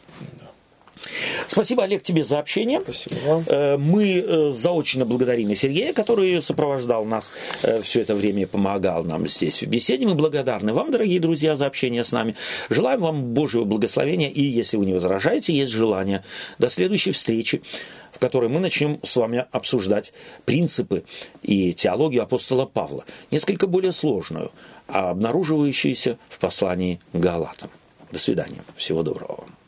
Спасибо, 1.46 1.84
Олег, 1.84 2.02
тебе 2.02 2.24
за 2.24 2.38
общение. 2.38 2.80
Спасибо 2.80 3.16
вам. 3.26 3.44
Э, 3.46 3.76
мы 3.76 4.18
э, 4.18 4.52
заочно 4.52 5.04
благодарим 5.04 5.54
Сергея, 5.54 5.92
который 5.92 6.40
сопровождал 6.42 7.04
нас 7.04 7.32
э, 7.62 7.82
все 7.82 8.02
это 8.02 8.14
время 8.14 8.42
и 8.42 8.46
помогал 8.46 9.04
нам 9.04 9.28
здесь 9.28 9.62
в 9.62 9.66
беседе. 9.66 10.06
Мы 10.06 10.14
благодарны 10.14 10.72
вам, 10.72 10.90
дорогие 10.90 11.20
друзья, 11.20 11.56
за 11.56 11.66
общение 11.66 12.04
с 12.04 12.12
нами. 12.12 12.36
Желаем 12.70 13.00
вам 13.00 13.22
Божьего 13.34 13.64
благословения. 13.64 14.28
И 14.28 14.42
если 14.42 14.76
вы 14.76 14.86
не 14.86 14.94
возражаете, 14.94 15.54
есть 15.54 15.72
желание. 15.72 16.24
До 16.58 16.68
следующей 16.68 17.12
встречи 17.12 17.62
в 18.12 18.18
которой 18.18 18.48
мы 18.48 18.60
начнем 18.60 18.98
с 19.02 19.14
вами 19.14 19.44
обсуждать 19.52 20.14
принципы 20.46 21.04
и 21.42 21.74
теологию 21.74 22.22
апостола 22.22 22.64
Павла, 22.64 23.04
несколько 23.30 23.66
более 23.66 23.92
сложную, 23.92 24.52
а 24.88 25.10
обнаруживающуюся 25.10 26.18
в 26.30 26.38
послании 26.38 26.98
Галатам. 27.12 27.68
До 28.10 28.18
свидания. 28.18 28.64
Всего 28.74 29.02
доброго 29.02 29.40
вам. 29.42 29.65